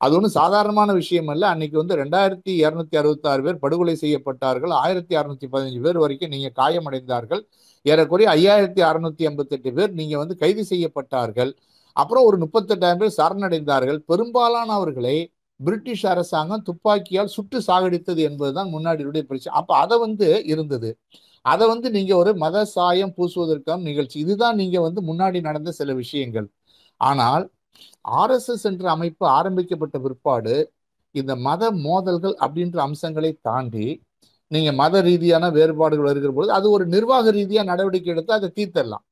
அது 0.00 0.14
ஒன்றும் 0.16 0.36
சாதாரணமான 0.40 0.90
விஷயம் 1.00 1.30
அல்ல. 1.32 1.44
அன்னைக்கு 1.52 1.76
வந்து 1.82 1.96
ரெண்டாயிரத்தி 2.02 2.52
இரநூத்தி 2.62 2.96
அறுபத்தாறு 3.00 3.40
பேர் 3.46 3.62
படுகொலை 3.64 3.94
செய்யப்பட்டார்கள். 4.02 4.72
ஆயிரத்தி 4.82 5.14
அறுநூத்தி 5.20 5.48
பதினஞ்சு 5.54 5.80
பேர் 5.86 5.98
வரைக்கும் 6.04 6.32
நீங்க 6.34 6.50
காயமடைந்தார்கள். 6.60 7.42
ஏறக்குறைய 7.86 8.28
ஐயாயிரத்தி 8.36 8.82
அறுநூத்தி 8.90 9.24
எண்பத்தெட்டு 9.30 9.72
பேர் 9.78 9.92
நீங்க 10.00 10.16
வந்து 10.22 10.36
கைது 10.42 10.64
செய்யப்பட்டார்கள். 10.72 11.52
அப்புறம் 11.96 12.26
ஒரு 12.28 12.38
முப்பத்தெட்டாயிரம் 12.44 13.02
பேர் 13.02 13.18
சரணடைந்தார்கள். 13.20 14.00
பெரும்பாலானவர்களை 14.10 15.16
பிரிட்டிஷ் 15.60 16.04
அரசாங்கம் 16.12 16.64
துப்பாக்கியால் 16.68 17.32
சுட்டு 17.36 17.58
சாகடித்தது 17.68 18.20
என்பதுதான் 18.28 18.70
முன்னாடியுடைய 18.74 19.22
பிரச்சனை. 19.30 19.54
அப்போ 19.60 19.74
அதை 19.84 19.96
வந்து 20.04 20.28
இருந்தது. 20.52 20.90
அதை 21.44 21.64
வந்து 21.72 21.88
நீங்க 21.96 22.12
ஒரு 22.22 22.32
மத 22.44 22.64
சாயம் 22.74 23.14
பூசுவதற்கான 23.16 23.84
நிகழ்ச்சி. 23.90 24.16
இதுதான் 24.24 24.58
நீங்க 24.62 24.78
வந்து 24.86 25.00
முன்னாடி 25.10 25.38
நடந்த 25.48 25.70
சில 25.80 25.92
விஷயங்கள். 26.02 26.48
ஆனால் 27.00 27.44
ஆர்எஸ்எஸ் 28.20 28.66
என்ற 28.70 28.84
அமைப்பு 28.96 29.24
ஆரம்பிக்கப்பட்ட 29.38 29.96
பிற்பாடு 30.04 30.54
இந்த 31.14 31.32
மத 31.48 31.70
மோதல்கள் 31.86 32.34
அப்படின்ற 32.44 32.78
அம்சங்களை 32.88 33.30
தாண்டி 33.48 33.86
நீங்க 34.50 34.70
மத 34.80 35.00
ரீதியான 35.08 35.44
வேறுபாடுகள் 35.56 36.08
வருகிற 36.08 36.30
பொழுது 36.36 36.52
அது 36.58 36.66
ஒரு 36.76 36.84
நிர்வாக 36.94 37.30
ரீதியாக 37.38 37.68
நடவடிக்கை 37.70 38.10
எடுத்து 38.14 38.32
அதை 38.36 38.48
தீர்த்தரலாம். 38.58 39.04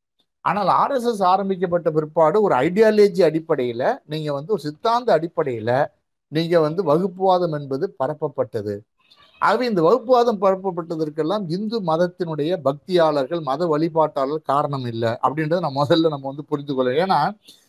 ஆனால் 0.45 0.71
ஆர்எஸ்எஸ் 0.83 1.23
ஆரம்பிக்கப்பட்ட 1.33 1.88
பிற்பாடு 1.97 2.37
ஒரு 2.47 2.55
ஐடியாலஜி 2.67 3.23
அடிப்படையில் 3.28 3.87
நீங்கள் 4.12 4.37
வந்து 4.38 4.52
ஒரு 4.57 4.62
சித்தாந்த 4.67 5.09
அடிப்படையில் 5.17 5.75
நீங்க 6.28 6.61
வந்து 6.61 6.82
வகுப்புவாதம் 6.82 7.52
என்பது 7.58 7.97
பரப்பப்பட்டது. 7.99 8.75
ஆகவே 9.38 9.66
இந்த 9.66 9.82
வகுப்புவாதம் 9.82 10.40
பரப்பப்பட்டதற்கெல்லாம் 10.40 11.44
இந்து 11.49 11.82
மதத்தினுடைய 11.82 12.52
பக்தியாளர்கள் 12.64 13.42
மத 13.42 13.66
வழிபாட்டாளர்கள் 13.66 14.49
காரணம் 14.52 14.85
இல்லை 14.85 15.08
அப்படின்றத 15.08 15.61
நம்ம 15.61 15.85
முதல்ல 15.85 16.08
நம்ம 16.08 16.26
வந்து 16.26 16.44
புரிந்து 16.44 16.75
கொள்ளணும் 16.75 17.02
ஏன்னா 17.04 17.20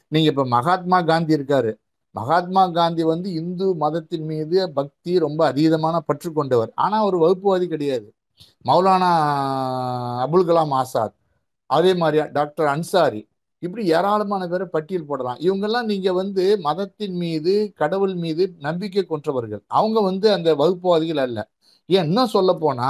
நீங்க 0.07 0.29
இப்ப 0.29 0.45
மகாத்மா 0.45 1.01
காந்தி 1.01 1.35
இருக்காரு. 1.35 1.71
மகாத்மா 2.11 2.67
காந்தி 2.67 3.03
வந்து 3.03 3.33
இந்து 3.33 3.75
மதத்தின் 3.75 4.25
மீது 4.25 4.71
பக்தி 4.71 5.19
ரொம்ப 5.19 5.51
அதீதமான 5.51 5.97
பற்று 6.05 6.33
கொண்டவர் 6.33 6.71
ஆனா 6.75 7.05
ஒரு 7.05 7.17
வகுப்புவாதி 7.25 7.67
கிடையாது. 7.67 8.07
மௌலானா 8.65 9.11
அபுல் 10.25 10.47
கலாம் 10.49 10.73
ஆசாத் 10.81 11.15
அதே 11.69 11.93
மாதிரி 11.93 12.31
டாக்டர் 12.31 12.65
அன்சாரி 12.65 13.21
இப்படி 13.65 13.83
ஏராளமான 13.97 14.43
பேரை 14.51 14.65
பட்டியல் 14.75 15.07
போடலாம். 15.09 15.39
இவங்கெல்லாம் 15.45 15.87
நீங்க 15.91 16.09
வந்து 16.21 16.43
மதத்தின் 16.67 17.15
மீது 17.23 17.53
கடவுள் 17.81 18.15
மீது 18.23 18.43
நம்பிக்கை 18.67 19.03
கொன்றவர்கள். 19.09 19.61
அவங்க 19.79 19.99
வந்து 20.09 20.27
அந்த 20.37 20.49
வகுப்புவாதிகள் 20.61 21.21
அல்ல. 21.25 21.39
ஏன் 21.89 22.07
இன்னும் 22.09 22.33
சொல்ல 22.35 22.51
போனா 22.63 22.89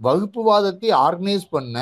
வகுப்புவாதத்தை 0.00 0.90
ஆர்கனைஸ் 1.06 1.46
பண்ண 1.56 1.76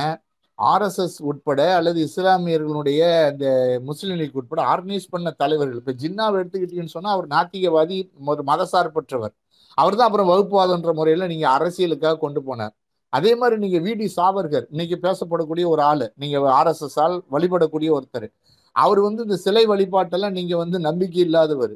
ஆர்எஸ்எஸ் 0.58 1.18
உட்பட 1.30 1.60
அல்லது 1.76 1.99
இஸ்லாமியர்களுடைய 2.08 3.02
அந்த 3.30 3.46
முஸ்லீம் 3.88 4.18
லீக் 4.20 4.38
உட்பட 4.40 4.60
ஆர்கனைஸ் 4.72 5.06
பண்ண 5.14 5.28
தலைவர்கள். 5.42 5.78
இப்போ 5.82 5.94
ஜின்னாவை 6.02 6.37
எடுத்துக்கிட்டீங்கன்னு 6.40 6.96
சொன்னால் 6.96 7.14
அவர் 7.16 7.28
நாத்திகவாதி 7.37 7.96
ஒரு 8.32 8.42
மதசார்பற்றவர். 8.50 9.34
அவர் 9.78 9.96
தான் 9.99 10.08
அப்புறம் 10.08 10.30
வகுப்புவாதன்ற 10.32 10.92
முறையில் 10.99 11.30
நீங்கள் 11.32 11.52
அரசியலுக்காக 11.56 12.20
கொண்டு 12.25 12.40
போனார். 12.49 12.75
அதே 13.17 13.33
மாதிரி 13.40 13.57
நீங்க 13.64 13.79
விடி 13.87 14.07
சாவர்கர் 14.17 14.67
இன்னைக்கு 14.73 14.97
பேசப்படக்கூடிய 15.07 15.64
ஒரு 15.75 15.83
ஆளு 15.90 16.07
நீங்க 16.23 16.37
ஆர்எஸ்எஸ் 16.59 16.99
ஆல் 17.05 17.17
வழிபடக்கூடிய 17.35 17.90
ஒருத்தர். 17.99 18.29
அவர் 18.76 19.00
வந்து 19.07 19.21
இந்த 19.26 19.37
சிலை 19.45 19.64
வழிபாட்டெல்லாம் 19.73 20.37
நீங்க 20.38 20.55
வந்து 20.57 20.79
நம்பிக்கை 20.88 21.21
இல்லாதவர். 21.29 21.75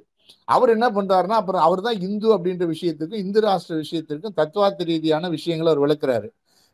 அவர் 0.55 0.71
என்ன 0.77 0.87
பண்றாருன்னா 0.97 1.37
அப்புறம் 1.43 1.65
அவர் 1.67 1.81
தான் 1.87 1.99
இந்து 2.07 2.29
அப்படின்ற 2.37 2.65
விஷயத்துக்கும் 2.75 3.23
இந்து 3.25 3.41
ராஷ்டிர 3.47 3.77
விஷயத்திற்கும் 3.85 4.37
தத்துவார்த்த 4.41 4.85
ரீதியான 4.93 5.29
விஷயங்களை 5.37 5.69
அவர் 5.73 5.85
விளக்குறாரு. 5.85 6.29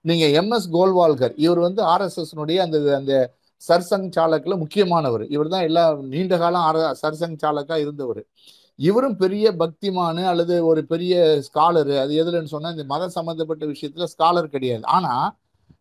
நீங்க 0.04 0.26
எம் 0.40 0.52
எஸ் 0.56 0.68
கோல்வால்கர் 0.76 1.34
இவர் 1.44 1.60
வந்து 1.66 1.82
ஆர்எஸ்எஸ்னுடைய 1.92 2.58
அந்த 2.66 2.78
அந்த 3.00 3.14
சர்சங் 3.62 4.06
சாலக்கில் 4.16 4.60
முக்கியமானவர். 4.62 5.24
இவர் 5.34 5.52
தான் 5.54 5.66
எல்லா 5.68 5.82
நீண்ட 6.12 6.34
காலம் 6.42 6.64
ஆர் 6.68 6.78
சர்சங் 7.02 7.36
சாலக்கா 7.42 7.76
இருந்தவர். 7.84 8.22
இவரும் 8.78 9.16
பெரிய 9.22 9.46
பக்திமானு 9.62 10.22
அல்லது 10.32 10.54
ஒரு 10.66 10.80
பெரிய 10.92 11.14
ஸ்காலரு 11.48 11.94
அது 12.02 12.12
எதுலன்னு 12.22 12.52
சொன்னா 12.54 12.70
இந்த 12.76 12.86
மத 12.92 13.08
சம்பந்தப்பட்ட 13.18 13.64
விஷயத்துல 13.72 14.06
ஸ்காலர் 14.14 14.54
கிடையாது. 14.54 14.84
ஆனா 14.96 15.12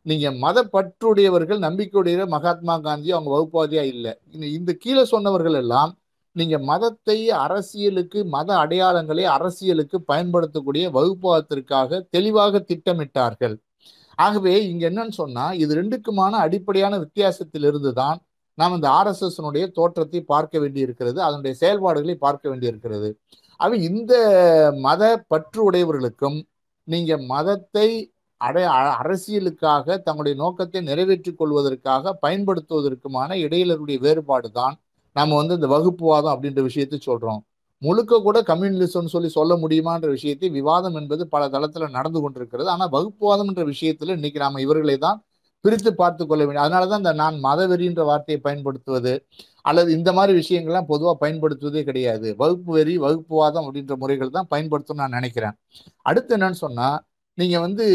நீங்க 0.06 0.28
மத 0.44 0.58
பற்றுடையவர்கள் 0.74 1.60
நம்பிக்கையுடைய 1.68 2.26
மகாத்மா 2.36 2.76
காந்தி 2.88 3.10
அவங்க 3.16 3.32
வகுப்பாதியா 3.36 3.84
இல்லை. 3.94 4.14
இந்த 4.58 4.72
கீழே 4.84 5.04
சொன்னவர்கள் 5.14 5.58
எல்லாம் 5.64 5.92
நீங்க 6.36 6.56
மதத்தை 6.72 7.18
அரசியலுக்கு 7.46 8.20
மத 8.36 8.50
அடையாளங்களை 8.64 9.24
அரசியலுக்கு 9.38 9.98
பயன்படுத்தக்கூடிய 10.12 10.86
வகுப்பாதத்திற்காக 10.98 12.02
தெளிவாக 12.16 12.62
திட்டமிட்டார்கள். 12.70 13.56
ஆகவே 14.20 14.54
இங்க 14.72 14.84
என்னன்னு 14.90 15.16
சொன்னா 15.22 15.46
இது 15.64 15.74
ரெண்டுக்குமான 15.82 16.34
அடிப்படையான 16.46 16.94
வித்தியாசத்திலிருந்து 17.04 17.92
தான் 18.02 18.20
நாம் 18.60 18.76
இந்த 18.78 18.88
ஆர்எஸ்எஸ்னுடைய 19.00 19.66
தோற்றத்தை 19.78 20.20
பார்க்க 20.34 20.60
வேண்டி 20.60 20.80
இருக்கிறது 20.88 21.20
அதனுடைய 21.28 21.54
செயல்பாடுகளை 21.62 22.16
பார்க்க 22.26 22.52
வேண்டி 22.52 22.68
இருக்கிறது 22.72 23.10
அவை 23.60 23.78
இந்த 23.90 24.14
மத 24.88 25.04
பற்று 25.32 25.62
உடையவர்களுக்கும் 25.70 26.38
நீங்க 26.88 27.12
மதத்தை 27.32 27.88
அடை 28.42 28.64
அரசியலுக்காக 29.02 29.98
தங்களுடைய 30.06 30.36
நோக்கத்தை 30.44 30.82
நிறைவேற்றிக் 30.90 31.40
கொள்வதற்காக 31.40 32.14
பயன்படுத்துவதற்குமான 32.26 33.38
இடையிலருடைய 33.46 33.98
வேறுபாடு 34.06 34.50
தான் 34.60 34.76
நம்ம 35.16 35.36
வந்து 35.42 35.58
இந்த 35.60 35.68
வகுப்புவாதம் 35.76 36.34
அப்படின்ற 36.34 36.62
விஷயத்தை 36.70 36.98
சொல்றோம். 37.08 37.42
முழுக்க 37.82 38.20
கூட 38.28 38.38
கம்யூனிசம்னு 38.50 39.14
சொல்லி 39.16 39.30
சொல்ல 39.38 39.54
முடியுமான்ற 39.64 40.08
விஷயத்தை 40.18 40.48
விவாதம் 40.58 40.98
என்பது 41.02 41.24
பல 41.34 41.44
தளத்தில் 41.56 41.96
நடந்து 41.98 42.20
கொண்டிருக்கிறது. 42.24 42.70
ஆனால் 42.76 42.92
வகுப்புவாதம் 42.96 43.50
என்ற 43.52 43.64
விஷயத்தில் 43.74 44.16
இன்னைக்கு 44.18 44.40
நாம் 44.46 44.64
இவர்களை 44.66 44.98
தான் 45.06 45.20
பிரித்து 45.66 45.92
பார்த்து 46.02 46.24
கொள்ள 46.26 46.42
வேண்டும். 46.46 46.66
அதனாலதான் 46.66 47.02
இந்த 47.04 47.14
நான் 47.24 47.38
மதவெறின்ற 47.48 48.02
வார்த்தையை 48.10 48.40
பயன்படுத்துவது 48.48 49.14
அல்லது 49.70 49.90
இந்த 49.98 50.10
மாதிரி 50.18 50.34
விஷயங்கள்லாம் 50.42 50.90
பொதுவாக 50.92 51.16
பயன்படுத்துவதே 51.24 51.82
கிடையாது. 51.90 52.28
வகுப்பு 52.42 52.72
வெறி 52.78 52.96
வகுப்புவாதம் 53.06 53.66
அப்படின்ற 53.68 53.96
முறைகள் 54.04 54.36
தான் 54.38 54.52
பயன்படுத்தும் 54.54 55.02
நான் 55.02 55.18
நினைக்கிறேன். 55.20 55.58
அடுத்து 56.10 56.34
என்னன்னு 56.38 56.62
சொன்னால் 56.66 56.98
நீங்கள் 57.38 57.64
வந்து 57.66 57.86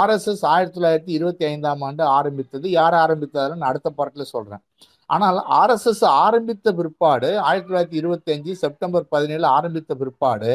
ஆர்எஸ்எஸ் 0.00 0.44
ஆயிரத்தி 0.52 0.76
தொள்ளாயிரத்தி 0.76 1.12
இருபத்தி 1.16 1.44
ஐந்தாம் 1.44 1.82
ஆண்டு 1.88 2.02
ஆரம்பித்தது 2.18 2.66
யார் 2.70 2.96
ஆரம்பித்தாருன்னு 3.02 3.68
அடுத்த 3.70 3.88
பாட்டில் 3.90 4.32
சொல்கிறேன் 4.32 4.62
ஆனால் 5.10 5.38
ஆர்எஸ்எஸ் 5.58 6.04
ஆரம்பித்த 6.24 6.72
பிற்பாடு 6.78 7.28
ஆயிரத்தி 7.44 7.68
தொள்ளாயிரத்தி 7.68 7.98
இருபத்தி 8.00 8.30
அஞ்சு 8.34 8.52
செப்டம்பர் 8.54 9.04
பதினேழு 9.08 9.46
ஆரம்பித்த 9.48 9.94
பிற்பாடு 9.94 10.50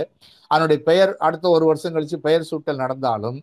அதனுடைய 0.52 0.80
பெயர் 0.84 1.14
அடுத்த 1.20 1.46
ஒரு 1.50 1.66
வருஷம் 1.66 1.96
கழித்து 1.96 2.20
பெயர் 2.20 2.50
சூட்டல் 2.52 2.82
நடந்தாலும் 2.84 3.40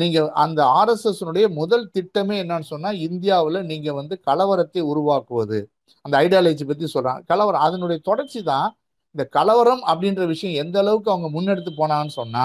நீங்க 0.00 0.18
அந்த 0.42 0.60
ஆர்எஸ்எஸ்னுடைய 0.80 1.46
முதல் 1.60 1.86
திட்டமே 1.96 2.36
என்னன்னு 2.42 2.70
சொன்னா 2.72 2.90
இந்தியாவில் 3.06 3.58
நீங்க 3.70 3.88
வந்து 4.00 4.14
கலவரத்தை 4.28 4.82
உருவாக்குவது. 4.92 5.58
அந்த 6.04 6.14
ஐடியாலஜி 6.24 6.64
பத்தி 6.70 6.86
சொல்றாங்க. 6.94 7.22
கலவரம் 7.32 7.64
அதனுடைய 7.66 7.98
தொடர்ச்சி 8.08 8.40
தான் 8.52 8.68
இந்த 9.14 9.24
கலவரம் 9.36 9.82
அப்படின்ற 9.90 10.22
விஷயம் 10.32 10.58
எந்த 10.62 10.76
அளவுக்கு 10.82 11.12
அவங்க 11.14 11.28
முன்னெடுத்து 11.36 11.72
போனான்னு 11.80 12.14
சொன்னா 12.20 12.44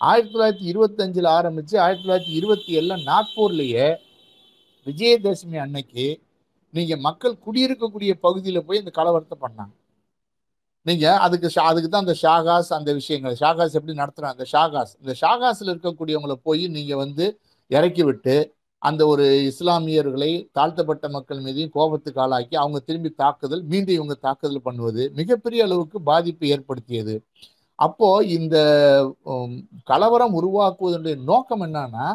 ஆயிரத்தி 0.00 0.32
தொள்ளாயிரத்தி 0.34 0.66
இருபத்தஞ்சில் 0.72 1.28
ஆரம்பித்து 1.38 1.74
ஆரம்பிச்சு 1.76 1.76
ஆயிரத்தி 1.84 2.04
தொள்ளாயிரத்தி 2.04 2.34
இருபத்தி 2.38 2.70
ஏழுல 2.78 2.94
நாக்பூர்லேயே 3.10 3.86
விஜயதசமி 4.86 5.58
அன்னைக்கு 5.64 6.06
நீங்க 6.74 6.94
மக்கள் 7.06 7.42
குடியிருக்கக்கூடிய 7.46 8.12
பகுதியில் 8.26 8.66
போய் 8.66 8.82
இந்த 8.82 8.92
கலவரத்தை 9.00 9.36
பண்ணாங்க. 9.44 9.74
நீங்க 10.86 11.04
அதுக்கு 11.24 11.48
அதுக்கு 11.70 11.88
தான் 11.88 12.04
அந்த 12.06 12.16
ஷாகாஸ் 12.22 12.70
அந்த 12.78 12.90
விஷயங்கள். 12.92 13.34
ஷாகாஸ் 13.42 13.76
எப்படி 13.78 13.94
நடத்துறாங்க? 14.02 14.36
அந்த 14.36 14.46
ஷாகாஸ். 14.54 14.92
இந்த 15.02 15.14
ஷாகாஸ்ல 15.22 15.72
இருக்கக்கூடியவங்களை 15.72 16.36
போய் 16.48 16.64
நீங்க 16.76 16.94
வந்து 17.04 17.26
இறக்கி 17.70 18.02
விட்டு 18.08 18.34
அந்த 18.82 19.02
ஒரு 19.06 19.24
இஸ்லாமியர்களை 19.50 20.30
தாழ்த்தப்பட்ட 20.52 21.06
மக்கள் 21.08 21.40
மீதையும் 21.44 21.74
கோபத்துக்கு 21.76 22.20
ஆளாக்கி 22.24 22.54
அவங்க 22.62 22.78
திரும்பி 22.88 23.10
தாக்குதல் 23.22 23.62
மீண்டும் 23.72 23.96
இவங்க 23.98 24.14
தாக்குதல் 24.26 24.64
பண்ணுவது 24.66 25.02
மிகப்பெரிய 25.20 25.60
அளவுக்கு 25.66 25.98
பாதிப்பு 26.10 26.44
ஏற்படுத்தியது. 26.54 27.14
அப்போ 27.78 28.08
இந்த 28.38 28.56
கலவரம் 29.84 30.36
உருவாக்குவதனுடைய 30.40 31.16
நோக்கம் 31.30 31.64
என்னன்னா 31.66 32.06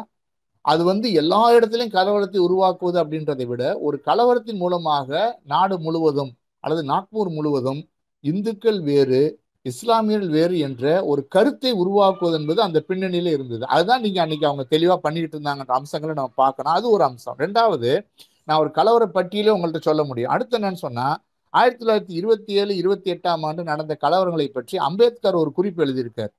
அது 0.64 0.82
வந்து 0.84 1.08
எல்லா 1.20 1.42
இடத்துலையும் 1.56 1.96
கலவரத்தை 1.98 2.40
உருவாக்குவது 2.46 2.98
அப்படின்றதை 3.02 3.46
விட 3.46 3.62
ஒரு 3.80 3.96
கலவரத்தின் 4.08 4.60
மூலமாக 4.62 5.10
நாடு 5.44 5.76
முழுவதும் 5.78 6.32
அல்லது 6.64 6.82
நாக்பூர் 6.92 7.30
முழுவதும் 7.30 7.80
இந்துக்கள் 8.20 8.80
வேறு 8.80 9.38
இஸ்லாமியர்கள் 9.62 10.28
வேறு 10.28 10.58
என்ற 10.58 11.04
ஒரு 11.04 11.26
கருத்தை 11.28 11.72
உருவாக்குவது 11.72 12.40
என்பது 12.40 12.62
அந்த 12.62 12.84
பின்னணியில 12.88 13.26
இருந்தது. 13.26 13.66
அதுதான் 13.66 14.00
நீங்க 14.00 14.20
அன்னைக்கு 14.20 14.46
அவங்க 14.46 14.64
தெளிவா 14.70 14.96
பண்ணிட்டு 14.96 15.38
இருந்தாங்கன்ற 15.38 15.66
அம்சங்களை 15.66 16.14
நம்ம 16.14 16.32
பார்க்கணும். 16.34 16.72
அது 16.72 16.90
ஒரு 16.90 17.04
அம்சம். 17.04 17.38
ரெண்டாவது 17.38 18.06
நான் 18.44 18.58
ஒரு 18.58 18.70
கலவர 18.70 19.06
பட்டியலே 19.14 19.50
உங்கள்ட்ட 19.56 19.80
சொல்ல 19.80 20.04
முடியும். 20.04 20.30
அடுத்து 20.30 20.58
என்னன்னு 20.58 20.82
சொன்னா 20.86 21.22
ஆயிரத்தி 21.50 21.86
தொள்ளாயிரத்தி 21.86 22.18
இருபத்தி 22.18 22.52
ஏழு 22.52 22.76
இருபத்தி 22.76 23.12
எட்டாம் 23.12 23.40
ஆண்டு 23.40 23.62
நடந்த 23.62 23.96
கலவரங்களை 24.00 24.46
பற்றி 24.46 24.78
அம்பேத்கர் 24.78 25.34
ஒரு 25.34 25.52
குறிப்பு 25.52 25.84
எழுதியிருக்கார். 25.84 26.32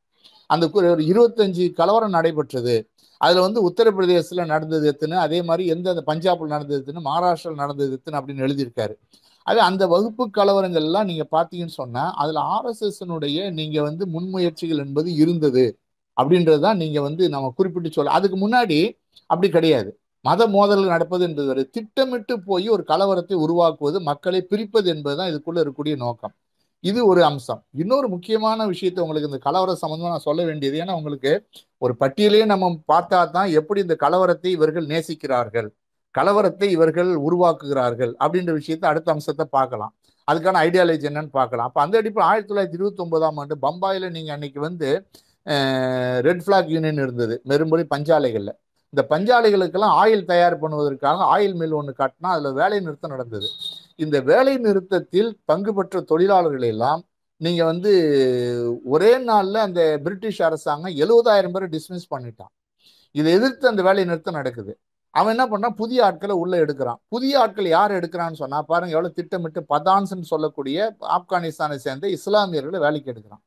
அந்த 0.47 0.69
ஒரு 0.73 0.95
இருபத்தஞ்சு 0.97 1.73
கலவரம் 1.73 2.09
நடைபெற்றது. 2.09 2.89
அதுல 3.17 3.41
வந்து 3.41 3.69
உத்தரப்பிரதேசத்துல 3.69 4.45
நடந்தது 4.45 4.85
எத்துன்னு 4.91 5.13
அதே 5.13 5.41
மாதிரி 5.41 5.69
எந்த 5.69 6.03
பஞ்சாப்ல 6.07 6.45
நடந்தது 6.45 6.83
எத்துன்னு 6.83 7.03
மகாராஷ்டிராவில் 7.03 7.61
நடந்தது 7.63 7.99
எத்துன்னு 7.99 8.15
அப்படின்னு 8.15 8.45
எழுதியிருக்காரு. 8.47 8.93
அது 9.47 9.59
அந்த 9.69 9.83
வகுப்பு 9.93 10.23
கலவரங்கள்லாம் 10.37 11.07
நீங்க 11.11 11.25
பாத்தீங்கன்னு 11.35 11.75
சொன்னா 11.81 12.03
அதுல 12.21 12.41
ஆர்எஸ்எஸ்னுடைய 12.55 13.37
நீங்க 13.59 13.77
வந்து 13.89 14.03
முன்முயற்சிகள் 14.15 14.83
என்பது 14.85 15.09
இருந்தது 15.23 15.65
அப்படின்றது 16.17 16.61
தான் 16.67 16.79
நீங்க 16.83 16.99
வந்து 17.07 17.23
நம்ம 17.35 17.51
குறிப்பிட்டு 17.57 17.89
சொல்ல 17.97 18.17
அதுக்கு 18.17 18.37
முன்னாடி 18.45 18.79
அப்படி 19.29 19.49
கிடையாது. 19.57 19.89
மத 20.25 20.41
மோதல்கள் 20.55 20.93
நடப்பது 20.95 21.23
என்பது 21.27 21.47
ஒரு 21.53 21.63
திட்டமிட்டு 21.75 22.33
போய் 22.49 22.67
ஒரு 22.75 22.83
கலவரத்தை 22.91 23.35
உருவாக்குவது 23.45 23.97
மக்களை 24.09 24.41
பிரிப்பது 24.51 24.87
என்பதுதான் 24.93 25.29
இதுக்குள்ள 25.31 25.59
இருக்கக்கூடிய 25.61 25.95
நோக்கம். 26.05 26.33
இது 26.83 26.99
ஒரு 27.11 27.21
அம்சம். 27.29 27.61
இன்னொரு 27.81 28.07
முக்கியமான 28.13 28.65
விஷயத்தை 28.73 29.01
உங்களுக்கு 29.03 29.29
இந்த 29.31 29.39
கலவர 29.47 29.75
சம்மந்தமாக 29.83 30.13
நான் 30.15 30.27
சொல்ல 30.29 30.41
வேண்டியது 30.49 30.77
ஏன்னா 30.83 30.93
உங்களுக்கு 30.99 31.31
ஒரு 31.85 31.93
பட்டியலே 32.01 32.43
நம்ம 32.53 32.69
பார்த்தா 32.93 33.19
தான் 33.37 33.49
எப்படி 33.59 33.79
இந்த 33.85 33.95
கலவரத்தை 34.05 34.49
இவர்கள் 34.57 34.87
நேசிக்கிறார்கள். 34.93 35.69
கலவரத்தை 36.17 36.67
இவர்கள் 36.75 37.11
உருவாக்குகிறார்கள் 37.27 38.13
அப்படின்ற 38.23 38.53
விஷயத்தை 38.59 38.87
அடுத்த 38.91 39.11
அம்சத்தை 39.15 39.45
பார்க்கலாம். 39.57 39.93
அதுக்கான 40.29 40.59
ஐடியாலஜி 40.67 41.05
என்னன்னு 41.09 41.31
பார்க்கலாம். 41.39 41.67
அப்போ 41.69 41.79
அந்த 41.83 41.95
அடிப்படை 42.01 42.25
ஆயிரத்தி 42.31 42.51
தொள்ளாயிரத்தி 42.51 42.77
இருபத்தி 42.79 43.03
ஒன்பதாம் 43.05 43.37
ஆண்டு 43.41 43.55
பம்பாயில் 43.65 44.07
நீங்கள் 44.15 44.35
அன்னைக்கு 44.35 44.59
வந்து 44.67 44.89
ரெட் 46.27 46.43
ஃபிளாக் 46.45 46.73
யூனியன் 46.73 47.01
இருந்தது. 47.05 47.35
மெரும்பொழி 47.51 47.83
பஞ்சாலைகளில். 47.93 48.53
இந்த 48.93 49.03
பஞ்சாலைகளுக்கெல்லாம் 49.13 49.95
ஆயில் 50.01 50.27
தயார் 50.31 50.55
பண்ணுவதற்காக 50.63 51.25
ஆயில் 51.33 51.55
மில் 51.61 51.75
ஒன்று 51.79 51.93
காட்டினா 51.99 52.31
அதில் 52.35 52.57
வேலை 52.59 52.77
நிறுத்தம் 52.85 53.13
நடந்தது. 53.15 53.47
இந்த 54.03 54.17
வேலை 54.29 54.53
நிறுத்தத்தில் 54.65 55.29
பங்கு 55.51 55.73
பெற்ற 55.77 56.01
தொழிலாளர்கள் 56.11 56.67
எல்லாம் 56.73 57.01
நீங்கள் 57.41 57.69
வந்து 57.71 57.91
ஒரே 58.93 59.11
நாளில் 59.29 59.59
அந்த 59.67 59.81
பிரிட்டிஷ் 60.05 60.41
அரசாங்கம் 60.47 60.97
எழுபதாயிரம் 61.03 61.53
பேரை 61.55 61.67
டிஸ்மிஸ் 61.75 62.11
பண்ணிட்டான். 62.13 62.51
இதை 63.19 63.29
எதிர்த்து 63.37 63.71
அந்த 63.71 63.81
வேலை 63.87 64.03
நிறுத்தம் 64.09 64.39
நடக்குது. 64.39 64.73
அவன் 65.19 65.33
என்ன 65.35 65.45
பண்ணான் 65.51 65.77
புதிய 65.81 65.99
ஆட்களை 66.07 66.35
உள்ள 66.41 66.53
எடுக்கிறான். 66.63 66.99
புதிய 67.13 67.39
ஆட்கள் 67.43 67.67
யார் 67.77 67.93
எடுக்கிறான்னு 67.99 68.41
சொன்னா 68.41 68.59
பாருங்க 68.71 68.95
எவ்வளவு 68.95 69.17
திட்டமிட்டு 69.19 69.61
பதான்ஸ்ன்னு 69.73 70.27
சொல்லக்கூடிய 70.33 70.77
ஆப்கானிஸ்தானை 71.17 71.77
சேர்ந்த 71.85 72.07
இஸ்லாமியர்களை 72.17 72.79
வேலைக்கு 72.85 73.11
எடுக்கிறான். 73.13 73.43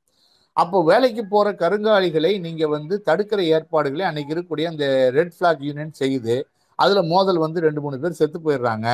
அப்போ 0.57 0.79
வேலைக்கு 0.91 1.23
போற 1.35 1.49
கருங்காலிகளை 1.63 2.33
நீங்க 2.47 2.65
வந்து 2.75 2.95
தடுக்கிற 3.09 3.41
ஏற்பாடுகளை 3.55 4.05
அன்னைக்கு 4.09 4.33
இருக்கக்கூடிய 4.35 4.67
அந்த 4.73 4.87
ரெட் 5.17 5.35
ஃப்ளாக் 5.37 5.65
யூனியன் 5.69 5.97
செய்யுது 6.03 6.37
அதுல 6.79 7.01
மோதல் 7.15 7.41
வந்து 7.45 7.59
ரெண்டு 7.67 7.81
மூணு 7.85 7.97
பேர் 8.03 8.21
செத்து 8.21 8.39
போயிடுறாங்க. 8.45 8.89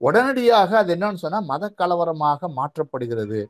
உடனடியாக 0.00 0.70
அது 0.82 0.92
என்னன்னு 0.96 1.22
சொன்னா 1.24 1.40
மத 1.52 1.64
கலவரமாக 1.80 2.48
மாற்றப்படுகிறது. 2.58 3.40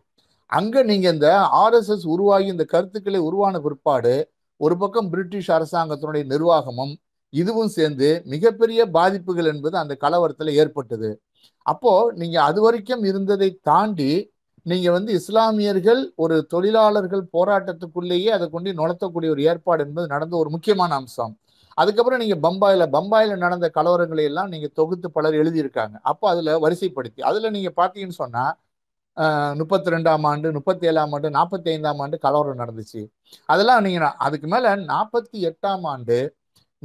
அங்க 0.53 0.83
நீங்க 0.91 1.07
இந்த 1.15 1.29
ஆர்எஸ்எஸ் 1.63 2.07
உருவாகி 2.15 2.49
இந்த 2.55 2.65
கருத்துக்களை 2.75 3.21
உருவான 3.29 3.57
பிற்பாடு 3.65 4.15
ஒரு 4.61 4.75
பக்கம் 4.83 5.11
பிரிட்டிஷ் 5.13 5.51
அரசாங்கத்தினுடைய 5.57 6.25
நிர்வாகமும் 6.33 6.95
இதுவும் 7.33 7.73
சேர்ந்து 7.77 8.09
மிகப்பெரிய 8.33 8.81
பாதிப்புகள் 8.97 9.51
என்பது 9.53 9.77
அந்த 9.83 9.95
கலவரத்தில் 10.05 10.53
ஏற்பட்டது. 10.63 11.11
அப்போ 11.67 11.93
நீங்க 12.21 12.37
அது 12.49 12.61
வரைக்கும் 12.67 13.05
இருந்ததை 13.11 13.49
தாண்டி 13.71 14.13
நீங்க 14.67 14.89
வந்து 14.97 15.11
இஸ்லாமியர்கள் 15.21 16.01
ஒரு 16.23 16.37
தொழிலாளர்கள் 16.53 17.25
போராட்டத்துக்குள்ளேயே 17.37 18.31
அதை 18.37 18.47
கொண்டு 18.55 18.71
நுழைத்தக்கூடிய 18.81 19.29
ஒரு 19.35 19.43
ஏற்பாடு 19.51 19.85
என்பது 19.87 20.07
நடந்த 20.15 20.35
ஒரு 20.43 20.51
முக்கியமான 20.55 20.95
அம்சம். 21.01 21.35
அதுக்கப்புறம் 21.79 22.21
நீங்க 22.23 22.37
பம்பாயில 22.47 22.85
பம்பாயில 22.97 23.37
நடந்த 23.45 23.67
கலவரங்களை 23.77 24.25
எல்லாம் 24.31 24.51
நீங்க 24.55 24.69
தொகுத்து 24.81 25.09
பலர் 25.17 25.37
எழுதியிருக்காங்க. 25.43 25.97
அப்போ 26.11 26.27
அதுல 26.33 26.57
வரிசைப்படுத்தி 26.65 27.21
அதுல 27.31 27.51
நீங்க 27.57 27.71
பாத்தீங்கன்னு 27.81 28.21
சொன்னா 28.25 28.45
முப்பத்தி 29.61 29.89
ரெண்டாம் 29.95 30.25
ஆண்டு 30.31 30.49
முப்பத்தி 30.57 30.85
ஏழாம் 30.91 31.13
ஆண்டு 31.15 31.29
நாற்பத்தி 31.37 31.69
ஐந்தாம் 31.75 32.01
ஆண்டு 32.05 32.17
கலவரம் 32.27 32.61
நடந்துச்சு. 32.63 33.01
அதெல்லாம் 33.53 33.83
நீங்க 33.87 34.11
அதுக்கு 34.27 34.49
மேல 34.53 34.75
நாற்பத்தி 34.93 35.39
எட்டாம் 35.51 35.87
ஆண்டு 35.93 36.19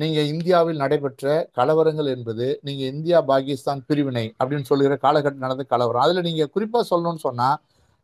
நீங்கள் 0.01 0.29
இந்தியாவில் 0.33 0.81
நடைபெற்ற 0.83 1.33
கலவரங்கள் 1.57 2.09
என்பது 2.13 2.45
நீங்கள் 2.67 2.91
இந்தியா 2.93 3.17
பாகிஸ்தான் 3.31 3.81
பிரிவினை 3.89 4.25
அப்படின்னு 4.39 4.69
சொல்லுகிற 4.69 4.95
காலகட்டம் 5.05 5.45
நடந்த 5.45 5.63
கலவரம். 5.73 6.03
அதில் 6.05 6.25
நீங்கள் 6.27 6.51
குறிப்பாக 6.55 6.85
சொல்லணும்னு 6.91 7.25
சொன்னால் 7.27 7.59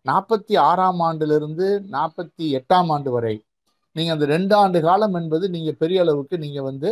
நாற்பத்தி 0.06 0.56
ஆறாம் 0.70 1.02
ஆண்டிலிருந்து 1.08 1.68
நாற்பத்தி 1.96 2.46
எட்டாம் 2.60 2.92
ஆண்டு 2.96 3.12
வரை 3.16 3.36
நீங்கள் 3.96 4.16
அந்த 4.16 4.26
ரெண்டு 4.36 4.54
ஆண்டு 4.62 4.80
காலம் 4.88 5.16
என்பது 5.22 5.46
நீங்கள் 5.56 5.80
பெரிய 5.84 6.04
அளவுக்கு 6.06 6.36
நீங்கள் 6.46 6.68
வந்து 6.70 6.90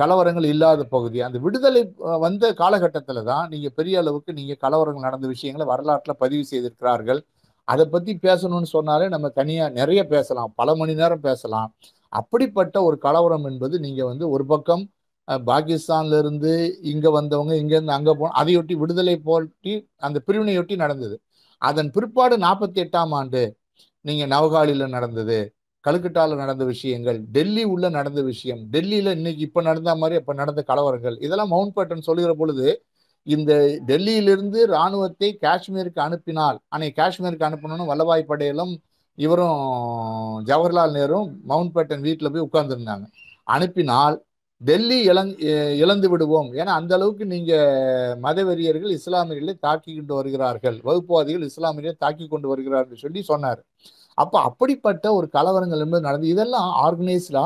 கலவரங்கள் 0.00 0.46
இல்லாத 0.54 0.82
பகுதி. 0.94 1.18
அந்த 1.26 1.38
விடுதலை 1.44 1.82
வந்த 2.24 2.52
காலகட்டத்தில் 2.62 3.22
தான் 3.30 3.46
நீங்கள் 3.52 3.74
பெரிய 3.78 3.94
அளவுக்கு 4.02 4.32
நீங்கள் 4.38 4.60
கலவரங்கள் 4.64 5.06
நடந்த 5.08 5.26
விஷயங்களை 5.34 5.66
வரலாற்றில் 5.72 6.20
பதிவு 6.24 6.44
செய்திருக்கிறார்கள். 6.50 7.20
அதை 7.68 7.84
பற்றி 7.94 8.12
பேசணும்னு 8.26 8.68
சொன்னாலே 8.76 9.06
நம்ம 9.14 9.26
தனியாக 9.40 9.74
நிறைய 9.80 10.00
பேசலாம். 10.14 10.52
பல 10.60 10.74
மணி 10.80 10.94
நேரம் 11.00 11.26
பேசலாம். 11.28 11.70
அப்படிப்பட்ட 12.12 12.76
ஒரு 12.88 12.96
கலவரம் 12.98 13.46
என்பது 13.50 13.74
நீங்கள் 13.80 14.10
வந்து 14.10 14.24
ஒரு 14.30 14.44
பக்கம் 14.46 14.82
பாகிஸ்தான்ல 15.46 16.18
இருந்து 16.18 16.52
இங்க 16.92 17.06
வந்தவங்க 17.10 17.52
இங்க 17.56 17.72
இருந்து 17.74 17.92
அங்க 17.92 18.12
போ 18.14 18.26
அதையொட்டி 18.40 18.74
விடுதலை 18.82 19.16
போட்டி 19.28 19.72
அந்த 19.98 20.18
பிரிவினையொட்டி 20.26 20.74
நடந்தது. 20.76 21.16
அதன் 21.62 21.90
பிற்பாடு 21.96 22.36
நாற்பத்தி 22.46 22.78
எட்டாம் 22.84 23.12
ஆண்டு 23.20 23.42
நீங்க 24.04 24.24
நவகாலியில் 24.26 24.94
நடந்தது 24.96 25.38
கல்கட்டாவில் 25.84 26.40
நடந்த 26.42 26.64
விஷயங்கள் 26.64 27.18
டெல்லி 27.36 27.62
உள்ள 27.72 27.86
நடந்த 27.90 28.20
விஷயம் 28.22 28.60
டெல்லியில 28.74 29.12
இன்னைக்கு 29.18 29.42
இப்ப 29.48 29.62
நடந்த 29.62 29.94
மாதிரி 29.96 30.18
அப்ப 30.20 30.34
நடந்த 30.34 30.60
கலவரங்கள் 30.68 31.16
இதெல்லாம் 31.24 31.52
மவுண்ட் 31.54 31.74
பேட்டன் 31.76 32.06
சொல்லுகிற 32.08 32.32
பொழுது 32.34 32.66
இந்த 33.26 33.52
டெல்லியிலிருந்து 33.88 34.60
இராணுவத்தை 34.68 35.28
காஷ்மீருக்கு 35.44 36.00
அனுப்பினால் 36.00 36.58
அன்னைக்கு 36.68 36.96
காஷ்மீருக்கு 37.02 37.48
அனுப்பணும்னு 37.48 37.90
வல்லபாய் 37.90 38.30
படையிலும் 38.30 38.72
இவரும் 39.18 39.58
ஜவஹர்லால் 40.48 40.96
நேரும் 40.98 41.28
மவுண்ட் 41.50 41.74
பேட்டன் 41.74 42.04
வீட்டில் 42.08 42.32
போய் 42.34 42.46
உட்கார்ந்துருந்தாங்க. 42.48 43.06
அனுப்பினால் 43.46 44.16
டெல்லி 44.60 44.98
இழந் 45.10 45.32
இழந்து 45.82 46.08
விடுவோம். 46.12 46.48
ஏன்னா 46.58 46.72
அந்த 46.80 46.92
அளவுக்கு 46.98 47.24
நீங்க 47.34 47.52
மதவெறியர்கள் 48.26 48.92
இஸ்லாமியர்களை 48.98 49.54
தாக்கி 49.66 49.90
கொண்டு 49.94 50.14
வருகிறார்கள். 50.18 50.76
வகுப்புவாதிகள் 50.88 51.46
இஸ்லாமியர்களை 51.50 51.96
தாக்கி 52.04 52.26
கொண்டு 52.26 52.48
வருகிறார்கள் 52.52 53.02
சொல்லி 53.04 53.22
சொன்னார். 53.32 53.60
அப்போ 54.18 54.38
அப்படிப்பட்ட 54.48 55.06
ஒரு 55.18 55.26
கலவரங்கள் 55.36 55.82
என்பது 55.84 56.06
நடந்து 56.08 56.28
இதெல்லாம் 56.34 56.70
ஆர்கனைஸ்டா 56.86 57.44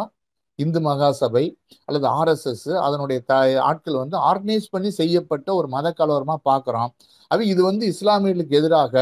இந்து 0.59 0.81
மகாசபை 0.81 1.45
அல்லது 1.89 2.07
ஆர்எஸ்எஸ் 2.19 2.69
அதனுடைய 2.87 3.19
த 3.31 3.35
ஆட்கள் 3.71 3.99
வந்து 4.03 4.17
ஆர்கனைஸ் 4.31 4.67
பண்ணி 4.71 4.91
செய்யப்பட்ட 5.01 5.49
ஒரு 5.55 5.69
மத 5.69 5.87
கலவரமாக 5.99 6.41
பார்க்குறோம் 6.51 6.91
அது 7.31 7.43
இது 7.47 7.63
வந்து 7.63 7.85
இஸ்லாமியர்களுக்கு 7.87 8.59
எதிராக 8.61 8.95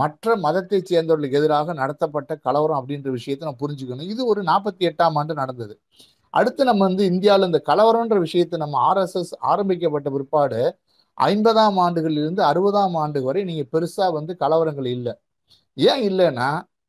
மற்ற 0.00 0.36
மதத்தை 0.46 0.78
சேர்ந்தவர்களுக்கு 0.90 1.38
எதிராக 1.40 1.74
நடத்தப்பட்ட 1.80 2.32
கலவரம் 2.46 2.78
அப்படின்ற 2.80 3.08
விஷயத்தை 3.18 3.42
நம்ம 3.46 3.60
புரிஞ்சுக்கணும். 3.64 4.08
இது 4.14 4.22
ஒரு 4.32 4.40
நாற்பத்தி 4.50 4.82
எட்டாம் 4.90 5.16
ஆண்டு 5.20 5.34
நடந்தது. 5.42 5.74
அடுத்து 6.34 6.62
நம்ம 6.70 6.82
வந்து 6.88 7.04
இந்தியாவில் 7.12 7.48
இந்த 7.50 7.60
கலவரம்ன்ற 7.70 8.16
விஷயத்தை 8.26 8.56
நம்ம 8.64 8.78
ஆர்எஸ்எஸ் 8.88 9.32
ஆரம்பிக்கப்பட்ட 9.52 10.08
பிற்பாடு 10.16 10.60
ஐம்பதாம் 11.18 11.78
ஆண்டுகளிலிருந்து 11.84 12.42
அறுபதாம் 12.50 12.96
ஆண்டு 13.02 13.20
வரை 13.28 13.40
நீங்கள் 13.50 13.70
பெருசாக 13.74 14.10
வந்து 14.18 14.32
கலவரங்கள் 14.42 14.88
இல்லை. 14.96 15.14
ஏன் 15.76 16.02
இல்லைன்னா 16.10 16.48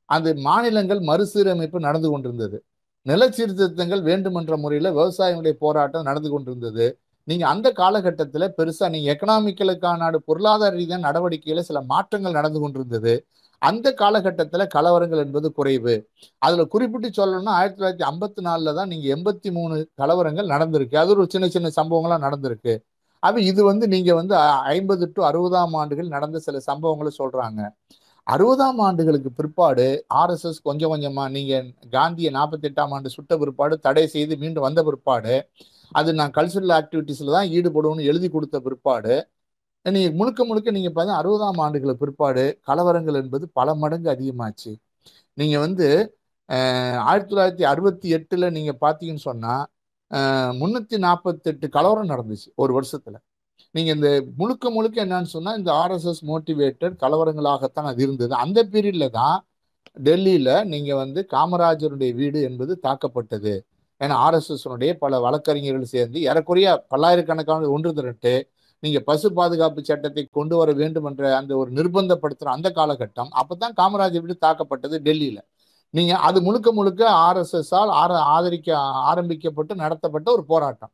அந்த 0.10 0.30
மாநிலங்கள் 0.48 1.02
மறுசீரமைப்பு 1.10 1.80
நடந்து 1.88 2.10
கொண்டிருந்தது. 2.12 2.58
நிலச்சீர்திருத்தங்கள் 3.06 4.02
வேண்டுமென்ற 4.10 4.54
முறையில் 4.64 4.90
விவசாயிகளுடைய 4.98 5.56
போராட்டம் 5.64 6.08
நடந்து 6.10 6.30
கொண்டிருந்தது. 6.34 6.86
நீங்க 7.30 7.44
அந்த 7.54 7.68
காலகட்டத்தில் 7.82 8.54
பெருசா 8.58 8.86
நீங்க 8.94 9.08
எக்கனாமிக்கலுக்கான 9.14 10.12
பொருளாதார 10.30 10.72
ரீதியான 10.80 11.06
நடவடிக்கையில 11.10 11.64
சில 11.70 11.80
மாற்றங்கள் 11.94 12.38
நடந்து 12.40 12.60
கொண்டிருந்தது. 12.64 13.14
அந்த 13.62 13.88
காலகட்டத்தில் 14.02 14.72
கலவரங்கள் 14.76 15.22
என்பது 15.26 15.48
குறைவு. 15.58 15.96
அதுல 16.46 16.64
குறிப்பிட்டு 16.74 17.10
சொல்லணும்னா 17.18 17.54
ஆயிரத்தி 17.60 17.80
தொள்ளாயிரத்தி 17.80 18.06
ஐம்பத்தி 18.12 18.42
நாலுல 18.48 18.74
தான் 18.78 18.92
நீங்க 18.94 19.08
எண்பத்தி 19.16 19.50
மூணு 19.58 19.76
கலவரங்கள் 20.02 20.54
நடந்திருக்கு. 20.54 20.96
அது 21.04 21.12
ஒரு 21.16 21.26
சின்ன 21.34 21.48
சின்ன 21.56 21.72
சம்பவங்களாக 21.80 22.22
நடந்திருக்கு. 22.28 22.74
அது 23.24 23.40
இது 23.52 23.62
வந்து 23.72 23.86
நீங்க 23.94 24.12
வந்து 24.20 24.36
ஐம்பது 24.76 25.06
டு 25.16 25.22
அறுபதாம் 25.30 25.76
ஆண்டுகள் 25.82 26.14
நடந்த 26.16 26.38
சில 26.48 26.58
சம்பவங்களை 26.70 27.12
சொல்றாங்க. 27.22 27.62
அறுபதாம் 28.28 28.80
ஆண்டுகளுக்கு 28.88 29.30
பிற்பாடு 29.40 29.86
ஆர்எஸ்எஸ் 30.22 30.60
கொஞ்சம் 30.68 30.92
கொஞ்சமா 30.94 31.24
நீங்க 31.38 31.54
காந்தியை 31.96 32.32
நாற்பத்தி 32.38 32.68
எட்டாம் 32.70 32.94
ஆண்டு 32.96 33.10
சுட்ட 33.16 33.34
பிற்பாடு 33.44 33.76
தடை 33.88 34.06
செய்து 34.16 34.34
மீண்டும் 34.44 34.66
வந்த 34.68 34.82
பிற்பாடு 34.90 35.36
அது 35.92 36.10
நான் 36.20 36.34
கல்ச்சுரல் 36.38 36.74
ஆக்டிவிட்டிஸில் 36.80 37.36
தான் 37.36 37.52
ஈடுபடுவோம்னு 37.58 38.10
எழுதி 38.12 38.28
கொடுத்த 38.36 38.58
பிற்பாடு 38.66 39.16
நீங்கள் 39.86 40.16
முழுக்க 40.20 40.42
முழுக்க 40.50 40.70
நீங்கள் 40.78 40.96
பார்த்தா 40.96 41.20
அறுபதாம் 41.22 41.62
ஆண்டுகளுக்கு 41.66 42.04
பிற்பாடு 42.04 42.44
கலவரங்கள் 42.70 43.18
என்பது 43.22 43.46
பல 43.60 43.76
மடங்கு 43.84 44.10
அதிகமாச்சு. 44.14 44.72
நீங்கள் 45.40 45.64
வந்து 45.66 45.88
ஆயிரத்தி 47.10 47.30
தொள்ளாயிரத்தி 47.32 47.66
அறுபத்தி 47.72 48.08
எட்டில் 48.18 48.54
நீங்கள் 48.58 48.80
பார்த்தீங்கன்னு 48.84 49.26
சொன்னால் 49.30 49.66
முந்நூற்றி 50.60 50.98
நாற்பத்தெட்டு 51.06 51.66
கலவரம் 51.78 52.12
நடந்துச்சு 52.14 52.48
ஒரு 52.64 52.72
வருஷத்தில். 52.78 53.20
நீங்கள் 53.76 53.96
இந்த 53.98 54.10
முழுக்க 54.40 54.72
முழுக்க 54.78 54.98
என்னன்னு 55.06 55.32
சொன்னால் 55.36 55.58
இந்த 55.62 55.72
ஆர்எஸ்எஸ் 55.82 56.22
மோட்டிவேட்டட் 56.32 56.96
கலவரங்களாகத்தான் 57.04 57.90
அது 57.92 58.02
இருந்தது. 58.06 58.34
அந்த 58.44 58.60
பீரியடில் 58.74 59.16
தான் 59.20 59.38
டெல்லியில் 60.08 60.54
நீங்கள் 60.74 61.00
வந்து 61.04 61.20
காமராஜருடைய 61.36 62.12
வீடு 62.22 62.40
என்பது 62.50 62.74
தாக்கப்பட்டது. 62.88 63.56
ஏன்னா 64.02 64.16
ஆர்எஸ்எஸ்னுடைய 64.26 64.92
பல 65.04 65.20
வழக்கறிஞர்கள் 65.26 65.94
சேர்ந்து 65.96 66.20
ஏறக்குறைய 66.30 66.68
பல்லாயிரக்கணக்கான 66.94 67.70
ஒன்று 67.76 67.92
திரட்டு 67.98 68.34
நீங்கள் 68.84 69.06
பசு 69.10 69.28
பாதுகாப்பு 69.38 69.82
சட்டத்தை 69.88 70.24
கொண்டு 70.38 70.56
வர 70.60 70.70
வேண்டும் 70.82 71.08
என்ற 71.10 71.24
அந்த 71.40 71.54
ஒரு 71.62 71.70
நிர்பந்தப்படுத்துகிற 71.78 72.52
அந்த 72.58 72.70
காலகட்டம் 72.78 73.32
அப்போ 73.42 73.56
தான் 73.64 73.76
காமராஜர் 73.80 74.24
வீடு 74.26 74.36
தாக்கப்பட்டது 74.46 74.98
டெல்லியில். 75.08 75.42
நீங்கள் 75.94 76.22
அது 76.28 76.38
முழுக்க 76.46 76.70
முழுக்க 76.78 77.02
ஆர்எஸ்எஸ்ஸால் 77.28 77.92
ஆர 78.02 78.12
ஆதரிக்க 78.36 78.70
ஆரம்பிக்கப்பட்டு 79.12 79.76
நடத்தப்பட்ட 79.84 80.28
ஒரு 80.38 80.44
போராட்டம். 80.52 80.92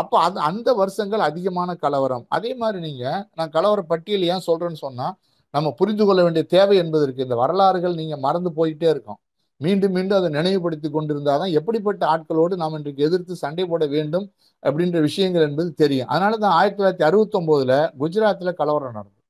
அப்போ 0.00 0.16
அது 0.26 0.38
அந்த 0.48 0.68
வருஷங்கள் 0.80 1.22
அதிகமான 1.28 1.70
கலவரம். 1.84 2.24
அதே 2.36 2.50
மாதிரி 2.62 2.80
நீங்கள் 2.88 3.22
நான் 3.38 3.54
கலவர 3.56 3.82
பட்டியல் 3.92 4.26
ஏன் 4.32 4.46
சொல்கிறேன்னு 4.48 4.82
சொன்னால் 4.86 5.14
நம்ம 5.54 5.68
புரிந்து 5.80 6.04
கொள்ள 6.06 6.20
வேண்டிய 6.26 6.44
தேவை 6.56 6.76
என்பது 6.84 7.14
இந்த 7.26 7.36
வரலாறுகள் 7.42 7.98
நீங்கள் 8.00 8.22
மறந்து 8.26 8.50
போயிட்டே 8.58 8.88
இருக்கோம். 8.94 9.20
மீண்டும் 9.64 9.92
மீண்டும் 9.96 10.18
அதை 10.18 10.28
நினைவுபடுத்தி 10.30 10.88
கொண்டிருந்தால் 10.90 11.40
தான் 11.42 11.54
எப்படிப்பட்ட 11.58 12.02
ஆட்களோடு 12.14 12.54
நாம் 12.62 12.76
இன்றைக்கு 12.78 13.04
எதிர்த்து 13.08 13.34
சண்டை 13.36 13.64
போட 13.66 13.86
வேண்டும் 13.86 14.26
அப்படின்ற 14.62 15.00
விஷயங்கள் 15.00 15.46
என்பது 15.48 15.70
தெரியும். 15.74 16.08
அதனால 16.08 16.36
தான் 16.36 16.54
ஆயிரத்தி 16.58 16.80
தொள்ளாயிரத்தி 16.80 17.06
அறுபத்தொம்போதில் 17.08 17.76
குஜராத்தில் 18.00 18.58
கலவரம் 18.60 18.96
நடந்தது. 18.98 19.22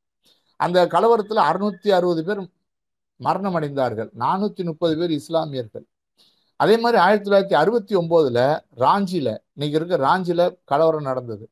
அந்த 0.57 0.87
கலவரத்தில் 0.95 1.43
அறுநூத்தி 1.51 1.91
அறுபது 1.99 2.25
பேர் 2.25 2.43
மரணம் 3.21 3.57
அடைந்தார்கள் 3.59 4.11
நானூத்தி 4.25 4.63
முப்பது 4.65 4.95
பேர் 4.99 5.11
இஸ்லாமியர்கள். 5.11 5.87
அதே 6.57 6.77
மாதிரி 6.77 6.99
ஆயிரத்தி 7.03 7.27
தொள்ளாயிரத்தி 7.31 7.57
அறுபத்தி 7.63 7.95
ஒன்பதுல 7.97 8.41
ராஞ்சியில் 8.85 9.33
இன்னைக்கு 9.55 9.79
இருக்க 9.79 9.97
ராஞ்சியில் 10.09 10.47
கலவரம் 10.65 11.09
நடந்தது. 11.11 11.45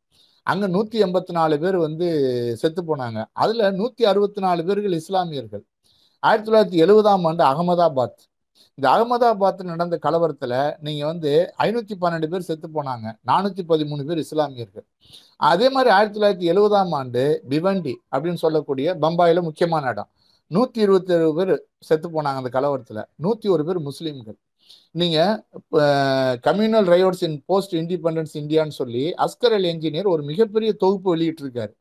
அங்க 0.43 0.65
நூத்தி 0.69 0.97
எண்பத்தி 1.05 1.33
நாலு 1.33 1.59
பேர் 1.59 1.77
வந்து 1.87 2.07
செத்து 2.63 2.83
போனாங்க. 2.83 3.25
அதுல 3.33 3.71
நூத்தி 3.73 4.03
அறுபத்தி 4.03 4.41
நாலு 4.41 4.65
பேர்கள் 4.65 5.01
இஸ்லாமியர்கள். 5.03 5.65
ஆயிரத்தி 6.23 6.49
தொள்ளாயிரத்தி 6.49 6.81
எழுபதாம் 6.85 7.27
ஆண்டு 7.29 7.45
அகமதாபாத் 7.53 8.21
இந்த 8.75 8.89
அகமதாபாத் 8.95 9.63
நடந்த 9.63 9.99
கலவரத்துல 10.03 10.77
நீங்க 10.81 11.07
வந்து 11.07 11.55
ஐநூத்தி 11.59 11.95
பன்னெண்டு 12.01 12.27
பேர் 12.27 12.49
செத்து 12.49 12.69
போனாங்க. 12.69 13.07
நானூத்தி 13.27 13.63
பதிமூணு 13.69 14.05
பேர் 14.05 14.19
இஸ்லாமியர்கள். 14.19 14.87
அதே 15.37 15.69
மாதிரி 15.71 15.95
ஆயிரத்தி 15.95 16.21
தொள்ளாயிரத்தி 16.21 16.53
எழுபதாம் 16.53 16.95
ஆண்டு 17.01 17.43
பிவண்டி 17.49 17.95
அப்படின்னு 18.17 18.43
சொல்லக்கூடிய 18.45 18.97
பம்பாயில 19.01 19.43
முக்கியமான 19.43 19.89
இடம். 19.89 20.09
நூத்தி 20.51 20.79
இருபத்தி 20.87 21.13
ஏழு 21.13 21.35
பேர் 21.35 21.63
செத்து 21.79 22.09
போனாங்க 22.09 22.41
அந்த 22.41 22.61
கலவரத்துல. 22.61 23.05
நூத்தி 23.23 23.49
ஒரு 23.49 23.65
பேர் 23.65 23.81
முஸ்லீம்கள். 23.81 24.39
நீங்க 24.91 25.45
communal 26.47 26.89
riots 26.93 27.25
in 27.29 27.43
post 27.47 27.75
independence 27.77 28.35
இந்தியான்னு 28.35 28.77
சொல்லி 28.81 29.05
அஸ்கர் 29.11 29.55
அல் 29.57 29.69
என்ஜினியர் 29.73 30.07
ஒரு 30.07 30.23
மிகப்பெரிய 30.23 30.73
தொகுப்பு 30.73 31.17
வெளியிட்டிருக்காரு. 31.17 31.75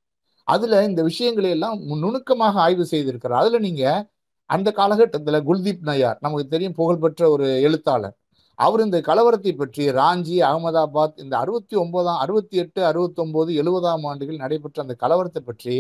அதுல 0.43 0.83
இந்த 0.83 1.01
விஷயங்களை 1.03 1.49
எல்லாம் 1.49 1.77
நுணுக்கமாக 1.85 2.59
ஆய்வு 2.59 2.87
செய்திருக்கிறார். 2.91 3.41
அதுல 3.43 3.59
நீங்க 3.59 4.11
அந்த 4.49 4.69
காலகட்டத்தில் 4.71 5.45
குல்தீப் 5.47 5.87
நயார் 5.89 6.17
நமக்கு 6.19 6.45
தெரியும் 6.47 6.75
புகழ்பெற்ற 6.79 7.29
ஒரு 7.29 7.47
எழுத்தாளர். 7.61 8.15
அவர் 8.59 8.81
இந்த 8.81 8.97
கலவரத்தை 9.07 9.51
பற்றி 9.57 9.83
ராஞ்சி 9.99 10.35
அகமதாபாத் 10.49 11.15
இந்த 11.23 11.35
அறுபத்தி 11.37 11.75
ஒன்பதாம் 11.75 12.19
அறுபத்தி 12.23 12.57
எட்டு 12.57 12.81
அறுபத்தொம்போது 12.89 13.51
எழுபதாம் 13.61 14.05
ஆண்டுகள் 14.09 14.41
நடைபெற்ற 14.43 14.83
அந்த 14.85 14.95
கலவரத்தை 15.03 15.41
பற்றி 15.45 15.75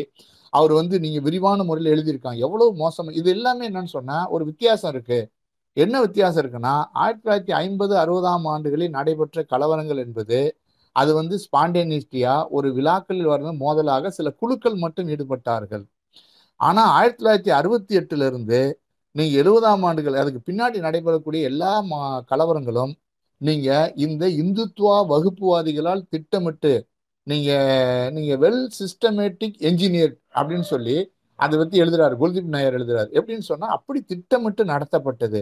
அவர் 0.53 0.73
வந்து 0.73 0.95
நீங்க 0.99 1.19
விரிவான 1.19 1.59
முறையில் 1.63 1.91
எழுதியிருக்காங்க. 1.93 2.39
எவ்வளவு 2.47 2.71
மோசம். 2.75 3.11
இது 3.19 3.29
எல்லாமே 3.29 3.69
என்னன்னு 3.69 3.93
சொன்னா 3.97 4.17
ஒரு 4.29 4.43
வித்தியாசம் 4.45 4.91
இருக்கு. 4.93 5.19
என்ன 5.77 5.95
வித்தியாசம் 6.01 6.41
இருக்குன்னா 6.43 6.73
ஆயிரத்தி 7.03 7.23
தொள்ளாயிரத்தி 7.25 7.53
ஐம்பது 7.63 7.93
அறுபதாம் 8.03 8.45
ஆண்டுகளில் 8.53 8.95
நடைபெற்ற 8.97 9.45
கலவரங்கள் 9.53 10.01
என்பது 10.05 10.39
அது 10.95 11.11
வந்து 11.19 11.35
ஸ்பாண்டேனிஸ்டியா 11.45 12.33
ஒரு 12.49 12.67
விழாக்களில் 12.73 13.29
வர 13.33 13.51
மோதலாக 13.63 14.09
சில 14.17 14.29
குழுக்கள் 14.41 14.75
மட்டும் 14.75 15.07
ஈடுபட்டார்கள். 15.07 15.85
ஆனால் 16.59 16.89
ஆயிரத்தி 16.89 17.21
தொள்ளாயிரத்தி 17.21 17.51
அறுபத்தி 17.51 17.93
எட்டுலேருந்து 17.97 18.59
நீங்கள் 19.15 19.39
எழுபதாம் 19.41 19.83
ஆண்டுகள் 19.83 20.21
அதுக்கு 20.21 20.41
பின்னாடி 20.45 20.77
நடைபெறக்கூடிய 20.79 21.41
எல்லா 21.43 21.71
மா 21.81 21.99
கலவரங்களும் 22.31 22.93
நீங்கள் 23.41 23.91
இந்த 23.97 24.23
இந்துத்துவா 24.41 24.97
வகுப்புவாதிகளால் 25.09 26.03
திட்டமிட்டு 26.09 26.73
நீங்கள் 27.27 28.11
நீங்கள் 28.13 28.39
வெல் 28.39 28.63
சிஸ்டமேட்டிக் 28.79 29.57
என்ஜினியர் 29.61 30.13
அப்படின்னு 30.35 30.67
சொல்லி 30.67 30.97
அதை 31.39 31.55
பற்றி 31.57 31.77
எழுதுறாரு. 31.83 32.15
குல்தீப் 32.21 32.51
நாயர் 32.55 32.77
எழுதுறாரு. 32.79 33.09
எப்படின்னு 33.19 33.45
சொன்னால் 33.51 33.73
அப்படி 33.77 33.99
திட்டமிட்டு 34.03 34.63
நடத்தப்பட்டது. 34.65 35.41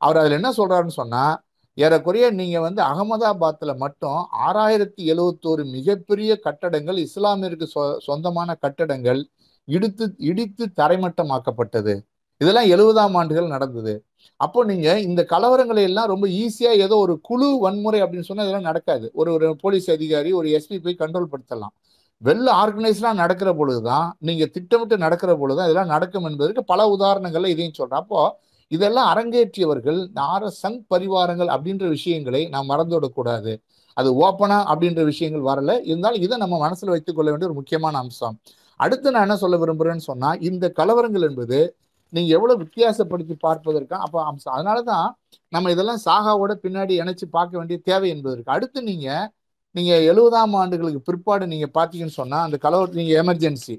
அவர் 0.00 0.18
அதில் 0.20 0.38
என்ன 0.40 0.50
சொல்கிறாருன்னு 0.58 0.98
சொன்னால் 1.02 1.34
ஏறக்குறைய 1.78 2.26
நீங்கள் 2.30 2.64
வந்து 2.66 2.80
அகமதாபாத்தில் 2.82 3.74
மட்டும் 3.76 4.20
ஆறாயிரத்தி 4.46 5.02
எழுவத்தோரு 5.12 5.62
மிகப்பெரிய 5.74 6.30
கட்டடங்கள் 6.46 6.98
இஸ்லாமியருக்கு 6.98 7.66
சொ 7.74 7.82
சொந்தமான 8.06 8.50
கட்டடங்கள் 8.62 9.20
இடித்து 9.68 10.14
இடித்து 10.30 10.64
தரைமட்டமாக்கப்பட்டது. 10.76 11.94
இதெல்லாம் 12.40 12.70
எழுபதாம் 12.74 13.16
ஆண்டுகள் 13.16 13.46
நடந்தது. 13.46 13.94
அப்போ 14.40 14.64
நீங்க 14.64 14.88
இந்த 15.00 15.26
கலவரங்களை 15.30 15.82
எல்லாம் 15.82 16.06
ரொம்ப 16.06 16.26
ஈஸியா 16.40 16.72
ஏதோ 16.84 16.96
ஒரு 16.96 17.14
குழு 17.20 17.48
வன்முறை 17.58 18.02
அப்படின்னு 18.02 18.28
சொன்னா 18.28 18.42
இதெல்லாம் 18.42 18.68
நடக்காது. 18.70 19.06
ஒரு 19.14 19.32
ஒரு 19.32 19.56
போலீஸ் 19.56 19.88
அதிகாரி 19.90 20.32
ஒரு 20.32 20.48
எஸ்பி 20.56 20.78
போய் 20.84 20.96
கண்ட்ரோல் 20.98 21.32
படுத்தலாம். 21.32 21.74
வெள்ள 22.22 22.46
ஆர்கனைஸ்டா 22.64 23.10
நடக்கிற 23.12 23.50
பொழுதுதான் 23.54 24.06
நீங்க 24.18 24.44
திட்டமிட்டு 24.46 24.96
நடக்கிற 24.98 25.36
பொழுதுதான் 25.36 25.68
இதெல்லாம் 25.68 25.92
நடக்கும் 25.94 26.24
என்பதற்கு 26.24 26.64
பல 26.64 26.80
உதாரணங்கள்ல 26.96 27.52
இதையும் 27.54 27.74
சொல்றேன். 27.74 28.00
அப்போ 28.00 28.20
இதெல்லாம் 28.68 29.08
அரங்கேற்றியவர்கள் 29.14 29.98
நார 30.14 30.42
சங் 30.62 30.80
பரிவாரங்கள் 30.94 31.50
அப்படின்ற 31.56 31.88
விஷயங்களை 31.88 32.48
நாம் 32.48 32.68
மறந்துவிடக்கூடாது. 32.68 33.52
அது 33.94 34.08
ஓப்பனா 34.26 34.58
அப்படின்ற 34.72 35.04
விஷயங்கள் 35.04 35.48
வரல. 35.50 35.80
இருந்தாலும் 35.84 36.20
இதை 36.20 36.38
நம்ம 36.38 36.56
மனசுல 36.68 36.92
வைத்துக் 36.94 37.16
கொள்ள 37.16 37.30
வேண்டிய 37.30 37.50
ஒரு 37.50 37.58
முக்கியமான 37.60 37.98
அம்சம். 37.98 38.38
அடுத்து 38.80 39.12
நான் 39.14 39.26
என்ன 39.26 39.36
சொல்ல 39.42 39.56
விரும்புகிறேன்னு 39.62 40.08
சொன்னால் 40.10 40.40
இந்த 40.48 40.66
கலவரங்கள் 40.78 41.26
என்பது 41.28 41.58
நீங்கள் 42.12 42.36
எவ்வளோ 42.38 42.54
வித்தியாசப்படுத்தி 42.62 43.34
பார்ப்பதற்கா 43.46 43.96
அப்போ 44.06 44.18
அம்சம் 44.30 44.54
அதனாலதான் 44.56 45.06
நம்ம 45.52 45.70
இதெல்லாம் 45.74 46.02
சாகாவோட 46.06 46.52
பின்னாடி 46.64 46.94
இணைச்சி 47.02 47.26
பார்க்க 47.36 47.58
வேண்டிய 47.60 47.78
தேவை 47.88 48.08
என்பது 48.14 48.42
அடுத்து 48.56 48.78
நீங்கள் 48.90 49.26
நீங்கள் 49.74 50.04
எழுபதாம் 50.10 50.54
ஆண்டுகளுக்கு 50.60 51.00
பிற்பாடு 51.08 51.44
நீங்கள் 51.52 51.72
பார்த்தீங்கன்னு 51.78 52.18
சொன்னால் 52.20 52.44
அந்த 52.46 52.56
கலவரத்து 52.64 53.00
நீங்கள் 53.00 53.20
எமர்ஜென்சி. 53.22 53.74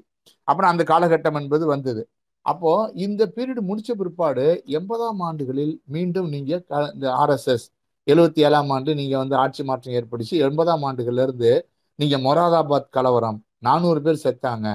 அப்புறம் 0.48 0.70
அந்த 0.72 0.82
காலகட்டம் 0.92 1.38
என்பது 1.40 1.64
வந்தது. 1.72 2.02
அப்போது 2.46 2.92
இந்த 3.06 3.22
பீரியடு 3.36 3.62
முடித்த 3.70 3.92
பிற்பாடு 4.00 4.44
எண்பதாம் 4.78 5.22
ஆண்டுகளில் 5.28 5.74
மீண்டும் 5.94 6.28
நீங்கள் 6.34 6.62
க 6.70 6.82
இந்த 6.94 7.06
ஆர்எஸ்எஸ் 7.22 7.66
எழுபத்தி 8.06 8.40
ஏழாம் 8.48 8.70
ஆண்டு 8.76 8.90
நீங்கள் 9.00 9.20
வந்து 9.22 9.36
ஆட்சி 9.44 9.62
மாற்றம் 9.70 9.96
ஏற்படுச்சு. 9.98 10.34
எண்பதாம் 10.48 10.84
ஆண்டுகள்லேருந்து 10.90 11.52
நீங்கள் 11.98 12.24
மொராதாபாத் 12.26 12.90
கலவரம் 12.96 13.38
நானூறு 13.66 14.00
பேர் 14.06 14.22
செத்தாங்க. 14.26 14.66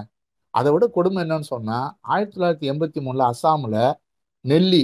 அதை 0.59 0.69
விட 0.73 0.85
கொடுமை 0.97 1.19
என்னன்னு 1.25 1.47
சொன்னா 1.53 1.77
ஆயிரத்தி 2.13 2.35
தொள்ளாயிரத்தி 2.35 2.67
எண்பத்தி 2.71 2.99
மூணுல 3.05 3.23
அஸ்ஸாமில் 3.31 3.79
நெல்லி 4.45 4.83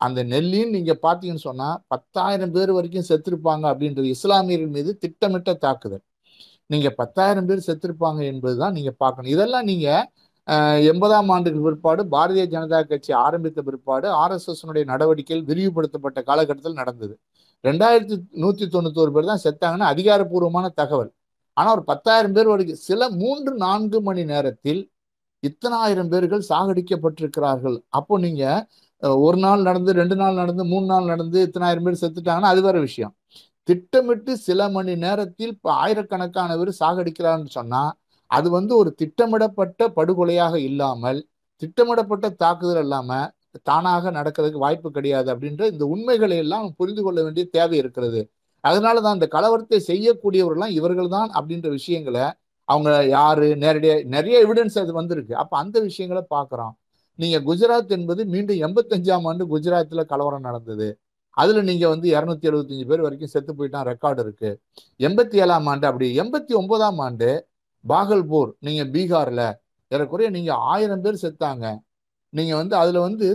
அந்த 0.00 0.20
நெல்லின்னு 0.32 0.74
நீங்க 0.76 0.92
பாத்தீங்கன்னு 1.06 1.46
சொன்னா 1.48 1.68
பத்தாயிரம் 1.92 2.52
பேர் 2.56 2.70
வரைக்கும் 2.76 3.08
செத்திருப்பாங்க 3.10 3.64
அப்படின்றது 3.72 4.08
இஸ்லாமியர்கள் 4.16 4.74
மீது 4.76 4.90
திட்டமிட்ட 5.04 5.50
தாக்குதல். 5.64 6.04
நீங்க 6.72 6.88
பத்தாயிரம் 7.00 7.48
பேர் 7.48 7.66
செத்திருப்பாங்க 7.68 8.20
என்பதுதான் 8.32 8.74
நீங்க 8.78 8.92
பார்க்கணும். 9.02 9.32
இதெல்லாம் 9.36 9.66
நீங்க 9.70 9.88
எண்பதாம் 10.92 11.30
ஆண்டுக்கு 11.34 11.60
பிற்பாடு 11.64 12.02
பாரதிய 12.14 12.44
ஜனதா 12.52 12.78
கட்சி 12.90 13.12
ஆரம்பித்த 13.26 13.62
பிற்பாடு 13.68 14.06
ஆர்எஸ்எஸ்னுடைய 14.22 14.84
நடவடிக்கைகள் 14.92 15.42
விரிவுபடுத்தப்பட்ட 15.50 16.20
காலகட்டத்தில் 16.28 16.78
நடந்தது. 16.82 17.14
ரெண்டாயிரத்தி 17.64 18.16
நூத்தி 18.42 18.66
தொண்ணூத்தோரு 18.74 19.12
பேர் 19.16 19.30
தான் 19.32 19.42
செத்தாங்கன்னு 19.46 19.90
அதிகாரப்பூர்வமான 19.92 20.66
தகவல். 20.80 21.10
ஆனா 21.56 21.68
ஒரு 21.76 21.84
பத்தாயிரம் 21.90 22.34
பேர் 22.36 22.50
வரைக்கும் 22.52 22.82
சில 22.88 23.08
மூன்று 23.22 23.52
நான்கு 23.64 23.98
மணி 24.08 24.24
நேரத்தில் 24.32 24.80
இத்தனாயிரம் 25.42 26.10
பேர்கள் 26.12 26.48
சாகடிக்கப்பட்டிருக்கிறார்கள். 26.50 27.76
அப்போ 27.98 28.14
நீங்க 28.26 28.44
ஒரு 29.26 29.38
நாள் 29.44 29.60
நடந்து 29.68 29.90
ரெண்டு 30.00 30.16
நாள் 30.20 30.38
நடந்து 30.40 30.62
மூணு 30.72 30.86
நாள் 30.92 31.10
நடந்து 31.12 31.38
இத்தனாயிரம் 31.48 31.86
பேர் 31.86 32.02
செத்துட்டாங்கன்னா 32.02 32.52
அது 32.54 32.62
வேற 32.66 32.78
விஷயம். 32.88 33.12
திட்டமிட்டு 33.68 34.32
சில 34.46 34.60
மணி 34.76 34.92
நேரத்தில் 35.04 35.52
இப்போ 35.54 35.70
ஆயிரக்கணக்கான 35.84 36.56
பேர் 36.60 36.72
சாகடிக்கிறான்னு 36.82 37.50
சொன்னா 37.58 37.82
அது 38.30 38.48
வந்து 38.56 38.72
ஒரு 38.80 38.90
திட்டமிடப்பட்ட 39.00 39.82
படுகொலையாக 39.98 40.54
இல்லாமல் 40.68 41.20
திட்டமிடப்பட்ட 41.62 42.26
தாக்குதல் 42.42 42.82
இல்லாம 42.86 43.10
தானாக 43.68 44.10
நடக்கிறதுக்கு 44.16 44.64
வாய்ப்பு 44.64 44.88
கிடையாது 44.96 45.28
அப்படின்ற 45.34 45.62
இந்த 45.72 45.84
உண்மைகளை 45.94 46.36
எல்லாம் 46.44 46.66
புரிந்து 46.78 47.02
கொள்ள 47.04 47.18
வேண்டிய 47.26 47.44
தேவை 47.56 47.76
இருக்கிறது. 47.82 48.20
அதனாலதான் 48.64 49.16
இந்த 49.18 49.28
கலவரத்தை 49.36 49.78
செய்யக்கூடியவர்கள்லாம் 49.90 50.74
இவர்கள் 50.78 51.10
தான் 51.16 51.30
அப்படின்ற 51.38 51.68
விஷயங்களை 51.78 52.24
அவங்க 52.72 52.90
யாரு? 53.16 53.46
நேரடியாக 53.64 54.02
நிறைய 54.14 54.36
எவிடன்ஸ் 54.46 54.78
அது 54.82 54.92
வந்திருக்கு. 55.00 55.34
அப்போ 55.42 55.54
அந்த 55.62 55.76
விஷயங்களை 55.88 56.22
பார்க்குறோம். 56.34 56.74
நீங்கள் 57.18 57.44
குஜராத் 57.48 57.92
என்பது 57.96 58.22
மீண்டும் 58.34 58.62
எண்பத்தஞ்சாம் 58.66 59.26
ஆண்டு 59.30 59.44
குஜராத்தில் 59.52 60.08
கலவரம் 60.12 60.46
நடந்தது. 60.48 60.88
அதில் 61.36 61.66
நீங்கள் 61.70 61.92
வந்து 61.94 62.08
இரநூத்தி 62.16 62.46
எழுபத்தஞ்சு 62.50 62.86
பேர் 62.90 63.04
வரைக்கும் 63.06 63.32
செத்து 63.34 63.52
போயிட்டான் 63.58 63.86
ரெக்கார்டு 63.90 64.20
இருக்குது 64.24 64.58
எண்பத்தி 65.06 65.36
ஏழாம் 65.44 65.68
ஆண்டு 65.72 65.86
அப்படி 65.90 66.06
எண்பத்தி 66.22 66.52
ஒன்பதாம் 66.60 67.00
ஆண்டு 67.06 67.28
பாகல்பூர் 67.84 68.50
நீங்கள் 68.66 68.90
பீகாரில் 68.94 69.44
ஏறக்குறைய 69.90 70.28
நீங்கள் 70.36 70.62
ஆயிரம் 70.72 71.02
பேர் 71.04 71.22
செத்தாங்க. 71.24 71.66
நீங்கள் 72.32 72.58
வந்து 72.60 72.74
அதில் 72.82 73.00
வந்து 73.08 73.26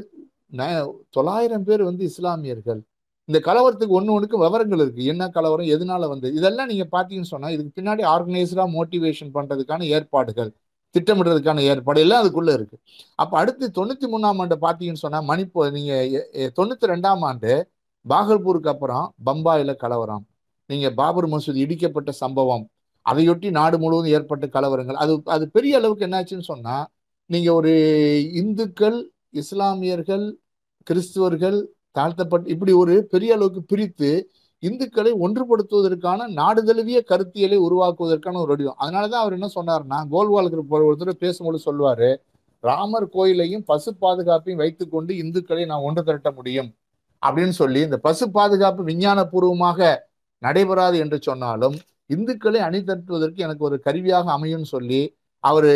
தொள்ளாயிரம் 1.15 1.65
பேர் 1.67 1.83
வந்து 1.89 2.03
இஸ்லாமியர்கள். 2.11 2.81
இந்த 3.29 3.39
கலவரத்துக்கு 3.39 3.97
ஒன்று 3.97 4.13
ஒன்றுக்கு 4.15 4.37
விவரங்கள் 4.37 4.81
இருக்குது 4.83 5.09
என்ன 5.11 5.23
கலவரம் 5.29 5.71
எதனால 5.75 6.07
வந்து 6.07 6.27
இதெல்லாம் 6.39 6.69
நீங்கள் 6.71 6.91
பார்த்தீங்கன்னு 6.95 7.33
சொன்னால் 7.33 7.53
இதுக்கு 7.55 7.77
பின்னாடி 7.79 8.03
ஆர்கனைஸ்டாக 8.13 8.67
மோட்டிவேஷன் 8.77 9.31
பண்ணுறதுக்கான 9.37 9.87
ஏற்பாடுகள் 9.97 10.51
திட்டமிடுறதுக்கான 10.95 11.61
ஏற்பாடு 11.71 11.99
எல்லாம் 12.01 12.21
அதுக்குள்ளே 12.23 12.53
இருக்குது 12.57 12.81
அப்போ 13.15 13.35
அடுத்து 13.41 13.65
தொண்ணூற்றி 13.77 14.07
மூணாம் 14.13 14.41
ஆண்டு 14.43 14.57
பார்த்தீங்கன்னு 14.65 15.03
சொன்னால் 15.05 15.27
மணிப்பூர் 15.31 15.71
நீங்கள் 15.77 16.51
தொண்ணூற்றி 16.57 16.91
ரெண்டாம் 16.93 17.23
ஆண்டு 17.29 17.53
பாகல்பூருக்கு 18.05 18.71
அப்புறம் 18.73 19.05
பம்பாயில் 19.27 19.73
கலவரம். 19.75 20.23
நீங்கள் 20.69 20.95
பாபர் 20.99 21.27
மசூதி 21.27 21.59
இடிக்கப்பட்ட 21.65 22.11
சம்பவம் 22.23 22.65
அதையொட்டி 23.05 23.47
நாடு 23.51 23.77
முழுவதும் 23.83 24.13
ஏற்பட்ட 24.17 24.45
கலவரங்கள். 24.47 24.97
அது 25.03 25.13
அது 25.35 25.45
பெரிய 25.49 25.79
அளவுக்கு 25.79 26.05
என்னாச்சுன்னு 26.07 26.47
சொன்னால் 26.51 26.85
நீங்கள் 27.29 27.55
ஒரு 27.59 27.73
இந்துக்கள் 28.41 28.97
இஸ்லாமியர்கள் 29.41 30.25
கிறிஸ்துவர்கள் 30.87 31.59
தாழ்த்தப்பட்டு 31.95 32.49
இப்படி 32.49 32.71
ஒரு 32.73 32.93
பெரிய 33.11 33.33
அளவுக்கு 33.33 33.61
பிரித்து 33.63 34.09
இந்துக்களை 34.63 35.11
ஒன்றுபடுத்துவதற்கான 35.19 36.27
நாடு 36.31 36.61
தழுவிய 36.63 36.99
கருத்தியலை 37.09 37.57
உருவாக்குவதற்கான 37.57 38.37
ஒரு 38.37 38.51
வடிவம். 38.53 38.77
அதனாலதான் 38.77 39.23
அவர் 39.23 39.33
என்ன 39.33 39.49
சொன்னார்னா 39.55 39.97
கோல்வாலுக்கு 40.11 40.85
ஒருத்தர் 40.89 41.23
பேசும்போது 41.25 41.59
சொல்லுவாரு 41.65 42.11
ராமர் 42.63 43.07
கோயிலையும் 43.09 43.63
பசு 43.63 43.91
பாதுகாப்பையும் 44.01 44.55
வைத்துக்கொண்டு 44.55 45.13
இந்துக்களை 45.13 45.63
நான் 45.65 45.81
ஒன்று 45.81 46.01
திரட்ட 46.03 46.29
முடியும் 46.31 46.69
அப்படின்னு 47.21 47.55
சொல்லி 47.57 47.79
இந்த 47.79 47.97
பசு 47.97 48.25
பாதுகாப்பு 48.29 48.81
விஞ்ஞான 48.83 49.19
பூர்வமாக 49.23 49.89
நடைபெறாது 50.41 50.97
என்று 50.97 51.17
சொன்னாலும் 51.21 51.75
இந்துக்களை 52.05 52.59
அணி 52.59 52.79
திரட்டுவதற்கு 52.79 53.35
எனக்கு 53.37 53.63
ஒரு 53.63 53.77
கருவியாக 53.79 54.31
அமையும்னு 54.37 54.69
சொல்லி 54.69 55.01
அவர் 55.49 55.69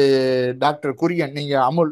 டாக்டர் 0.64 0.94
குரியன் 1.02 1.36
நீங்கள் 1.38 1.64
அமுல் 1.70 1.92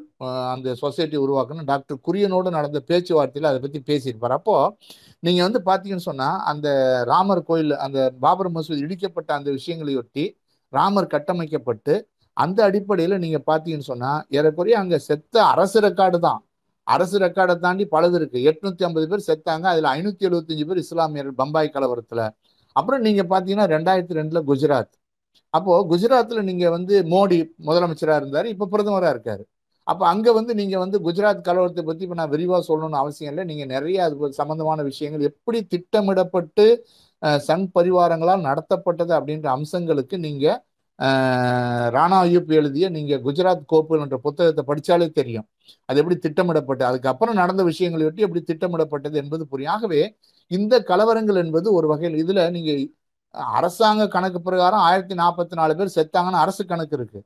அந்த 0.53 0.69
சொசைட்டி 0.81 1.17
உருவாக்கணும். 1.25 1.67
டாக்டர் 1.71 1.97
குரியனோடு 2.07 2.49
நடந்த 2.57 2.79
பேச்சுவார்த்தையில் 2.89 3.49
அதை 3.51 3.59
பற்றி 3.65 3.79
பேசியிருப்பார். 3.89 4.35
அப்போது 4.39 4.71
நீங்கள் 5.27 5.45
வந்து 5.47 5.61
பார்த்தீங்கன்னு 5.69 6.07
சொன்னால் 6.09 6.39
அந்த 6.51 6.67
ராமர் 7.11 7.47
கோயில் 7.49 7.73
அந்த 7.85 7.99
பாபர் 8.25 8.51
மசூதி 8.57 8.81
இடிக்கப்பட்ட 8.87 9.31
அந்த 9.39 9.49
விஷயங்களையொட்டி 9.57 10.25
ராமர் 10.77 11.11
கட்டமைக்கப்பட்டு 11.15 11.95
அந்த 12.43 12.59
அடிப்படையில் 12.69 13.21
நீங்கள் 13.25 13.47
பார்த்தீங்கன்னு 13.49 13.91
சொன்னால் 13.91 14.23
ஏறக்குறைய 14.37 14.77
அங்கே 14.83 14.97
செத்த 15.09 15.35
அரசு 15.53 15.79
ரெக்கார்டு 15.87 16.17
தான். 16.27 16.41
அரசு 16.93 17.17
ரெக்கார்டை 17.23 17.55
தாண்டி 17.65 17.83
பலது 17.93 18.15
இருக்குது 18.19 18.45
எட்நூற்றி 18.49 18.83
ஐம்பது 18.87 19.05
பேர் 19.11 19.27
செத்தாங்க. 19.29 19.65
அதில் 19.73 19.87
ஐநூற்றி 19.95 20.27
எழுபத்தஞ்சு 20.29 20.65
பேர் 20.69 20.81
இஸ்லாமியர்கள் 20.85 21.39
பம்பாய் 21.41 21.75
கலவரத்தில். 21.75 22.25
அப்புறம் 22.79 23.03
நீங்கள் 23.07 23.29
பார்த்தீங்கன்னா 23.31 23.67
ரெண்டாயிரத்தி 23.75 24.17
ரெண்டில் 24.19 24.47
குஜராத். 24.49 24.93
அப்போ 25.57 25.73
குஜராத்ல 25.91 26.41
நீங்க 26.49 26.65
வந்து 26.77 26.95
மோடி 27.13 27.37
முதலமைச்சரா 27.67 28.15
இருந்தாரு 28.21 28.47
இப்ப 28.53 28.67
பிரதமரா 28.73 29.09
இருக்காரு. 29.15 29.43
அப்ப 29.87 30.01
அங்க 30.11 30.27
வந்து 30.37 30.51
நீங்க 30.59 30.75
வந்து 30.83 30.97
குஜராத் 31.07 31.47
கலவரத்தை 31.47 31.83
பத்தி 31.89 32.03
இப்ப 32.05 32.15
நான் 32.19 32.31
விரிவா 32.35 32.57
சொல்லணும்னு 32.69 33.01
அவசியம் 33.01 33.31
இல்லை. 33.31 33.43
நீங்க 33.51 33.65
நிறைய 33.73 33.97
அது 34.05 34.31
சம்பந்தமான 34.39 34.83
விஷயங்கள் 34.91 35.27
எப்படி 35.31 35.59
திட்டமிடப்பட்டு 35.73 36.65
சங் 37.47 37.67
பரிவாரங்களால் 37.77 38.47
நடத்தப்பட்டது 38.49 39.13
அப்படின்ற 39.17 39.47
அம்சங்களுக்கு 39.57 40.15
நீங்க 40.27 40.45
ராணா 41.95 42.17
அய்யூப் 42.25 42.51
எழுதிய 42.57 42.85
நீங்க 42.97 43.13
குஜராத் 43.25 43.63
கோப்பு 43.71 43.95
என்ற 44.03 44.17
புத்தகத்தை 44.25 44.63
படிச்சாலே 44.69 45.07
தெரியும். 45.19 45.45
அது 45.89 45.99
எப்படி 46.01 46.17
திட்டமிடப்பட்டு 46.25 46.83
அதுக்கப்புறம் 46.89 47.39
நடந்த 47.41 47.61
விஷயங்களை 47.71 48.05
ஒட்டி 48.09 48.25
எப்படி 48.27 48.41
திட்டமிடப்பட்டது 48.51 49.17
என்பது 49.23 49.43
புரியும். 49.51 49.73
ஆகவே 49.75 50.01
இந்த 50.51 50.75
கலவரங்கள் 50.91 51.39
என்பது 51.43 51.67
ஒரு 51.77 51.87
வகையில் 51.91 52.17
இதுல 52.23 52.39
நீங்க 52.55 52.71
அரசாங்க 53.57 54.07
கணக்கு 54.07 54.41
பிரகாரம் 54.41 54.79
ஆயிரத்தி 54.79 55.15
நாற்பத்தி 55.15 55.55
நாலு 55.59 55.75
பேர் 55.75 55.95
செத்தாங்கன்னு 55.95 56.43
அரசு 56.43 56.65
கணக்கு 56.65 56.95
இருக்கு. 56.95 57.19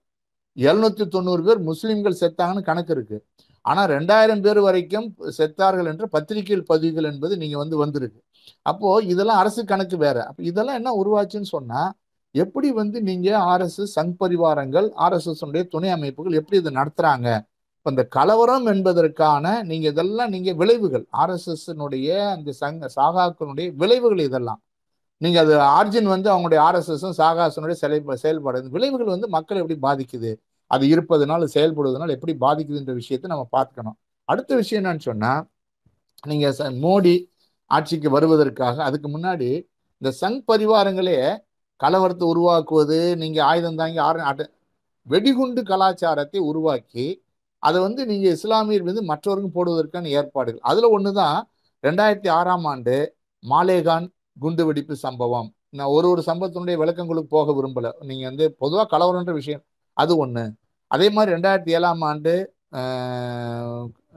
எழுநூத்தி 0.57 1.07
தொண்ணூறு 1.07 1.43
பேர் 1.43 1.59
முஸ்லீம்கள் 1.69 2.19
செத்தாங்கன்னு 2.21 2.61
கணக்கு 2.61 2.93
இருக்கு. 2.93 3.17
ஆனா 3.61 3.85
ரெண்டாயிரம் 3.87 4.41
பேர் 4.41 4.59
வரைக்கும் 4.59 5.07
செத்தார்கள் 5.37 5.85
என்ற 5.85 6.05
பத்திரிகையில் 6.07 6.65
பதிவுகள் 6.65 7.03
என்பது 7.03 7.37
நீங்க 7.37 7.57
வந்து 7.57 7.77
வந்திருக்கு. 7.77 8.19
அப்போ 8.61 9.01
இதெல்லாம் 9.03 9.37
அரசு 9.37 9.65
கணக்கு 9.65 9.97
வேற. 9.97 10.17
அப்போ 10.25 10.43
இதெல்லாம் 10.43 10.75
என்ன 10.75 10.93
உருவாச்சுன்னு 11.01 11.49
சொன்னா 11.55 11.81
எப்படி 12.31 12.71
வந்து 12.71 13.01
நீங்க 13.01 13.29
ஆர்எஸ்எஸ் 13.37 13.95
சங் 13.95 14.15
பரிவாரங்கள் 14.19 14.87
ஆர்எஸ்எஸ்னுடைய 15.05 15.67
துணை 15.67 15.89
அமைப்புகள் 15.89 16.33
எப்படி 16.33 16.57
இதை 16.57 16.73
நடத்துறாங்க? 16.73 17.29
இப்போ 17.77 17.89
இந்த 17.89 18.03
கலவரம் 18.07 18.65
என்பதற்கான 18.65 19.63
நீங்க 19.63 19.87
இதெல்லாம் 19.87 20.29
நீங்க 20.29 20.53
விளைவுகள் 20.53 21.05
ஆர்எஸ்எஸ்னுடைய 21.17 22.09
அந்த 22.29 22.51
சங்க 22.51 22.89
சாகாக்களுடைய 22.95 23.67
விளைவுகள் 23.75 24.19
இதெல்லாம். 24.19 24.61
நீங்கள் 25.19 25.43
அது 25.43 25.55
ஆர்ஜின் 25.59 26.03
வந்து 26.03 26.29
அவங்களுடைய 26.33 26.61
ஆர்எஸ்எஸும் 26.69 27.13
சாகாசனுடைய 27.17 27.75
செலை 27.81 28.13
செயல்பாடு. 28.13 28.57
இந்த 28.57 28.69
விளைவுகள் 28.71 29.07
வந்து 29.07 29.27
மக்கள் 29.27 29.65
எப்படி 29.67 29.79
பாதிக்குது? 29.81 30.35
அது 30.67 30.87
இருப்பதனால 30.87 31.47
செயல்படுவதனால 31.53 32.19
எப்படி 32.19 32.35
பாதிக்குதுன்ற 32.41 32.93
விஷயத்தை 32.93 33.31
நம்ம 33.31 33.47
பார்க்கணும். 33.49 33.97
அடுத்த 34.23 34.55
விஷயம் 34.55 34.83
என்னன்னு 34.83 34.99
சொன்னால் 34.99 35.47
நீங்கள் 36.27 36.55
ச- 36.57 36.77
மோடி 36.85 37.25
ஆட்சிக்கு 37.65 38.09
வருவதற்காக 38.09 38.83
அதுக்கு 38.83 39.09
முன்னாடி 39.09 39.67
இந்த 39.97 40.17
சங் 40.21 40.43
பரிவாரங்களே 40.51 41.37
கலவரத்தை 41.83 42.23
உருவாக்குவது 42.23 43.17
நீங்கள் 43.17 43.43
ஆயுதம் 43.43 43.75
தாங்கி 43.75 43.97
ஆறு 43.97 44.51
வெடிகுண்டு 45.03 45.63
கலாச்சாரத்தை 45.63 46.39
உருவாக்கி 46.39 47.23
அதை 47.59 47.81
வந்து 47.81 48.05
நீங்கள் 48.05 48.37
இஸ்லாமியர் 48.43 48.83
மீது 48.83 49.01
மற்றவருக்கும் 49.01 49.51
போடுவதற்கான 49.55 50.09
ஏற்பாடுகள். 50.09 50.59
அதில் 50.63 50.83
ஒன்று 50.83 51.13
தான் 51.13 51.49
ரெண்டாயிரத்தி 51.83 52.29
ஆறாம் 52.29 52.65
ஆண்டு 52.65 53.15
மாலேகான் 53.49 54.07
குண்டு 54.43 54.63
வெடிப்பு 54.67 54.95
சம்பவம். 55.05 55.49
நான் 55.77 55.93
ஒரு 55.95 56.07
ஒரு 56.09 56.21
சம்பவத்தினுடைய 56.29 56.75
விளக்கங்களுக்கு 56.81 57.35
போக 57.37 57.51
விரும்பல. 57.57 57.87
நீங்கள் 58.09 58.29
வந்து 58.29 58.45
பொதுவாக 58.61 58.87
கலவரன்ற 58.93 59.33
விஷயம் 59.33 59.63
அது 59.93 60.13
ஒன்று 60.23 60.45
அதே 60.87 61.07
மாதிரி 61.15 61.33
ரெண்டாயிரத்தி 61.35 61.71
ஏழாம் 61.77 62.01
ஆண்டு 62.09 62.33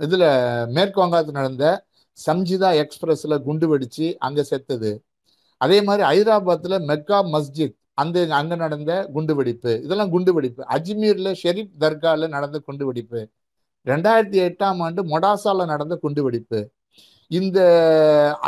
இதில் 0.04 0.28
மேற்கு 0.76 0.98
வங்காளத்தில் 1.00 1.38
நடந்த 1.40 1.66
சம்ஜிதா 2.26 2.70
எக்ஸ்பிரஸில் 2.82 3.42
குண்டு 3.46 3.66
வெடித்து 3.68 4.06
அங்கே 4.26 4.42
செத்தது. 4.42 4.90
அதே 5.56 5.78
மாதிரி 5.82 6.02
ஹைதராபாத்தில் 6.10 6.84
மெக்கா 6.90 7.18
மஸ்ஜித் 7.34 7.76
அந்த 8.02 8.18
அங்கே 8.40 8.56
நடந்த 8.64 8.92
குண்டு 9.14 9.34
வெடிப்பு. 9.38 9.72
இதெல்லாம் 9.84 10.12
குண்டு 10.14 10.32
வெடிப்பு. 10.36 10.62
அஜ்மீரில் 10.76 11.38
ஷெரீப் 11.42 11.72
தர்காவில் 11.84 12.34
நடந்த 12.36 12.58
குண்டு 12.66 12.86
வெடிப்பு. 12.86 13.20
ரெண்டாயிரத்தி 13.86 14.38
எட்டாம் 14.48 14.80
ஆண்டு 14.86 15.02
மொடாசாவில் 15.12 15.70
நடந்த 15.72 15.94
குண்டு 15.96 16.22
வெடிப்பு. 16.22 16.60
இந்த 17.30 17.58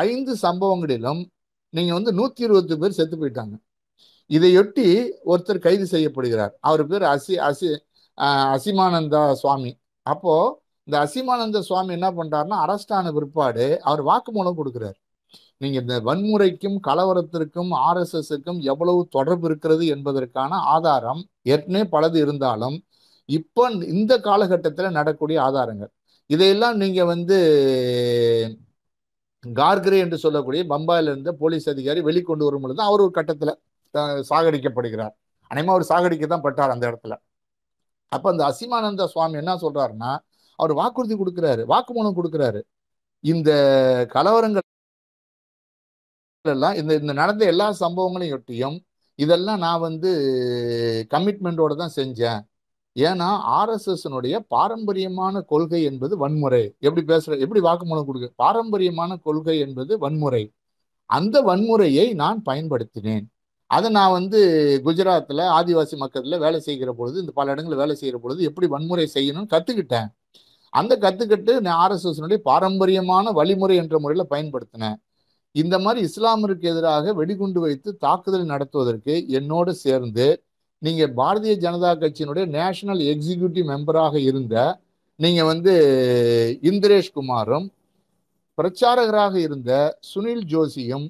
ஐந்து 0.08 0.32
சம்பவங்களிலும் 0.42 1.22
நீங்க 1.76 1.92
வந்து 1.98 2.12
நூத்தி 2.18 2.42
இருபத்தி 2.46 2.74
பேர் 2.82 2.96
செத்து 2.98 3.16
போயிட்டாங்க. 3.22 3.54
இதையொட்டி 4.30 4.86
ஒருத்தர் 5.32 5.64
கைது 5.66 5.86
செய்யப்படுகிறார். 5.94 6.52
அவர் 6.68 6.82
பேர் 6.90 7.04
அசி 7.14 7.34
அசி 7.48 7.68
அசிமானந்தா 8.54 9.22
சுவாமி. 9.42 9.72
அப்போ 10.06 10.34
இந்த 10.88 10.96
அசிமானந்த 11.06 11.58
சுவாமி 11.68 11.92
என்ன 11.98 12.08
பண்றாருன்னா 12.18 12.56
அரெஸ்ட் 12.64 12.92
ஆன 12.98 13.12
பிற்பாடு 13.16 13.66
அவர் 13.88 14.02
வாக்குமூலம் 14.10 14.58
கொடுக்கிறார். 14.60 14.96
நீங்க 15.62 15.76
இந்த 15.84 15.96
வன்முறைக்கும் 16.08 16.78
கலவரத்திற்கும் 16.88 17.70
ஆர்எஸ்எஸ்க்கும் 17.88 18.60
எவ்வளவு 18.72 19.00
தொடர்பு 19.16 19.46
இருக்கிறது 19.50 19.84
என்பதற்கான 19.94 20.58
ஆதாரம் 20.76 21.22
ஏற்கனவே 21.54 21.86
பலது 21.94 22.18
இருந்தாலும் 22.24 22.76
இப்போ 23.28 23.64
இந்த 23.94 24.12
காலகட்டத்தில் 24.28 24.96
நடக்கூடிய 24.98 25.38
ஆதாரங்கள். 25.48 25.92
இதையெல்லாம் 26.30 26.76
நீங்க 26.82 27.00
வந்து 27.14 27.38
கார்கிரே 29.60 29.98
என்று 30.04 30.18
சொல்லக்கூடிய 30.24 30.62
பம்பாயில 30.72 31.12
இருந்த 31.12 31.30
போலீஸ் 31.42 31.66
அதிகாரி 31.74 32.00
வெளிக்கொண்டு 32.08 32.46
வரும் 32.48 32.64
பொழுது 32.64 32.82
அவர் 32.88 33.04
ஒரு 33.06 33.12
கட்டத்துல 33.18 33.52
சாகடிக்கப்படுகிறார். 34.30 35.14
அனைமா 35.50 35.72
அவர் 35.74 35.90
சாகடிக்க 35.92 36.26
தான் 36.32 36.44
பட்டார் 36.46 36.74
அந்த 36.74 36.84
இடத்துல. 36.90 37.14
அப்ப 38.12 38.26
அந்த 38.32 38.42
அசிமானந்த 38.50 39.04
சுவாமி 39.14 39.36
என்ன 39.42 39.52
சொல்றாருன்னா 39.64 40.10
அவர் 40.58 40.72
வாக்குறுதி 40.80 41.14
கொடுக்குறாரு 41.22 41.62
வாக்குமூலம் 41.72 42.18
கொடுக்குறாரு. 42.18 42.60
இந்த 43.24 43.50
கலவரங்கள் 44.14 44.64
எல்லாம் 46.44 46.76
இந்த 46.80 46.92
இந்த 47.00 47.12
நடந்த 47.20 47.42
எல்லா 47.52 47.66
சம்பவங்களையும் 47.84 48.36
ஒட்டியும் 48.38 48.76
இதெல்லாம் 49.18 49.60
நான் 49.66 49.84
வந்து 49.88 50.10
கமிட்மெண்டோட 51.14 51.72
தான் 51.82 51.94
செஞ்சேன். 51.98 52.40
ஏன்னா 52.96 53.28
ஆர்எஸ்எஸ்னுடைய 53.58 54.34
பாரம்பரியமான 54.54 55.40
கொள்கை 55.40 55.82
என்பது 55.82 56.16
வன்முறை. 56.16 56.64
எப்படி 56.78 57.02
பேசுற 57.14 57.38
எப்படி 57.44 57.60
வாக்குமூலம் 57.60 58.04
கொடுக்க 58.04 58.30
பாரம்பரியமான 58.36 59.16
கொள்கை 59.16 59.56
என்பது 59.58 59.98
வன்முறை. 59.98 60.42
அந்த 61.10 61.36
வன்முறையை 61.42 62.06
நான் 62.14 62.42
பயன்படுத்தினேன். 62.50 63.24
அதை 63.66 63.90
நான் 63.90 64.12
வந்து 64.12 64.40
குஜராத்தில் 64.84 65.42
ஆதிவாசி 65.58 65.96
மக்களில் 65.96 66.38
வேலை 66.38 66.60
செய்கிற 66.60 66.92
பொழுது 66.92 67.20
இந்த 67.20 67.32
பல 67.32 67.50
இடங்களில் 67.50 67.78
வேலை 67.78 67.94
செய்கிற 67.96 68.18
பொழுது 68.18 68.40
எப்படி 68.44 68.66
வன்முறை 68.66 69.06
செய்யணும்னு 69.14 69.52
கற்றுக்கிட்டேன் 69.54 70.08
அந்த 70.72 70.92
கற்றுக்கிட்டு 71.04 71.52
நான் 71.60 71.80
ஆர்எஸ்எஸ்னுடைய 71.84 72.38
பாரம்பரியமான 72.50 73.30
வழிமுறை 73.30 73.76
என்ற 73.76 73.98
முறையில் 73.98 74.30
பயன்படுத்தினேன். 74.30 74.96
இந்த 75.52 75.78
மாதிரி 75.78 76.00
இஸ்லாமிற்கு 76.06 76.68
எதிராக 76.68 77.12
வெடிகுண்டு 77.12 77.60
வைத்து 77.60 77.96
தாக்குதல் 77.96 78.44
நடத்துவதற்கு 78.44 79.14
என்னோடு 79.28 79.74
சேர்ந்து 79.74 80.26
நீங்கள் 80.84 81.12
பாரதிய 81.18 81.54
ஜனதா 81.64 81.90
கட்சியினுடைய 82.02 82.44
நேஷனல் 82.56 83.02
எக்ஸிகியூட்டிவ் 83.12 83.66
மெம்பராக 83.72 84.14
இருந்த 84.30 84.56
நீங்கள் 85.20 85.48
வந்து 85.52 85.72
இந்திரேஷ் 86.70 87.14
குமாரும் 87.16 87.66
பிரச்சாரகராக 88.58 89.34
இருந்த 89.46 89.70
சுனில் 90.10 90.44
ஜோஷியும் 90.52 91.06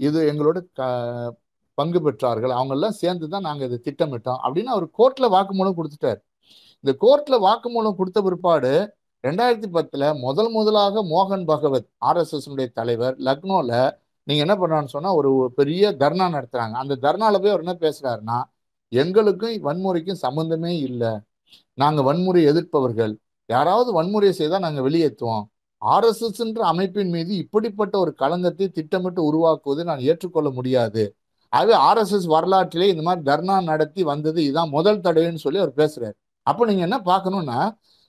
இது 0.00 0.18
எங்களோட 0.30 0.58
க 0.78 0.82
பங்கு 1.78 1.98
பெற்றார்கள். 2.06 2.52
அவங்கெல்லாம் 2.58 2.98
சேர்ந்து 3.00 3.26
தான் 3.32 3.46
நாங்கள் 3.48 3.68
இதை 3.68 3.78
திட்டமிட்டோம் 3.86 4.40
அப்படின்னு 4.44 4.72
அவர் 4.74 4.86
கோர்ட்டில் 4.98 5.32
வாக்குமூலம் 5.34 5.76
கொடுத்துட்டார். 5.78 6.20
இந்த 6.84 6.92
கோர்ட்டில் 7.04 7.44
வாக்குமூலம் 7.46 7.98
கொடுத்த 7.98 8.18
பிற்பாடு 8.26 8.72
ரெண்டாயிரத்தி 9.24 9.68
பத்தில் 9.76 10.06
முதல் 10.24 10.50
முதலாக 10.56 11.02
மோகன் 11.12 11.46
பகவத் 11.50 11.88
ஆர்எஸ்எஸ்னுடைய 12.08 12.68
தலைவர் 12.78 13.14
லக்னோவில் 13.28 13.76
நீங்கள் 14.26 14.44
என்ன 14.46 14.54
பண்ணான்னு 14.62 14.94
சொன்னால் 14.94 15.18
ஒரு 15.20 15.30
பெரிய 15.58 15.90
தர்ணா 16.02 16.26
நடத்துகிறாங்க 16.36 16.76
அந்த 16.82 16.98
தர்ணாவில் 17.06 17.40
போய் 17.42 17.54
அவர் 17.54 17.64
என்ன 17.66 17.76
பேசுகிறாருன்னா 17.84 18.38
எங்களுக்கும் 18.92 19.64
வன்முறைக்கும் 19.68 20.22
சம்மந்தமே 20.24 20.72
இல்லை. 20.88 21.12
நாங்கள் 21.82 22.06
வன்முறை 22.08 22.42
எதிர்ப்பவர்கள். 22.50 23.12
யாராவது 23.48 23.90
வன்முறையை 23.98 24.34
செய்தால் 24.40 24.64
நாங்கள் 24.66 24.86
வெளியேற்றுவோம். 24.86 25.44
ஆர்எஸ்எஸ்ன்ற 25.82 26.62
அமைப்பின் 26.72 27.12
மீது 27.14 27.32
இப்படிப்பட்ட 27.42 27.94
ஒரு 28.04 28.12
களங்கத்தை 28.22 28.66
திட்டமிட்டு 28.78 29.20
உருவாக்குவதை 29.30 29.82
நான் 29.90 30.04
ஏற்றுக்கொள்ள 30.10 30.48
முடியாது. 30.58 31.02
ஆகவே 31.52 31.74
ஆர்எஸ்எஸ் 31.88 32.28
வரலாற்றிலே 32.34 32.86
இந்த 32.92 33.02
மாதிரி 33.08 33.22
தர்ணா 33.30 33.56
நடத்தி 33.70 34.02
வந்தது 34.12 34.38
இதுதான் 34.46 34.72
முதல் 34.76 35.04
தடவைன்னு 35.06 35.42
சொல்லி 35.44 35.58
அவர் 35.64 35.74
பேசுறாரு. 35.82 36.16
அப்போ 36.46 36.62
நீங்கள் 36.70 36.86
என்ன 36.88 36.98
பார்க்கணும்னா 37.10 37.60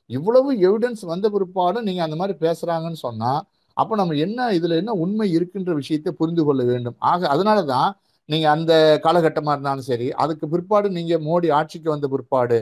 இவ்வளவு 0.09 0.49
எவிடன்ஸ் 0.67 1.03
வந்த 1.11 1.27
பிற்பாடும் 1.35 1.85
நீங்கள் 1.87 2.05
அந்த 2.07 2.17
மாதிரி 2.19 2.35
பேசுகிறாங்கன்னு 2.45 2.99
சொன்னால் 3.07 3.41
அப்போ 3.77 3.93
நம்ம 3.99 4.15
என்ன 4.25 4.47
இதில் 4.57 4.79
என்ன 4.81 4.91
உண்மை 5.03 5.27
இருக்குன்ற 5.37 5.71
விஷயத்தை 5.79 6.11
புரிந்து 6.19 6.43
கொள்ள 6.47 6.61
வேண்டும். 6.71 6.95
ஆக 7.11 7.27
அதனால 7.33 7.59
தான் 7.73 7.89
நீங்கள் 8.29 8.53
அந்த 8.55 8.73
காலகட்டமாக 9.05 9.55
இருந்தாலும் 9.55 9.87
சரி 9.89 10.07
அதுக்கு 10.23 10.45
பிற்பாடு 10.53 10.87
நீங்கள் 10.97 11.23
மோடி 11.27 11.49
ஆட்சிக்கு 11.59 11.89
வந்த 11.93 12.07
பிற்பாடு 12.13 12.57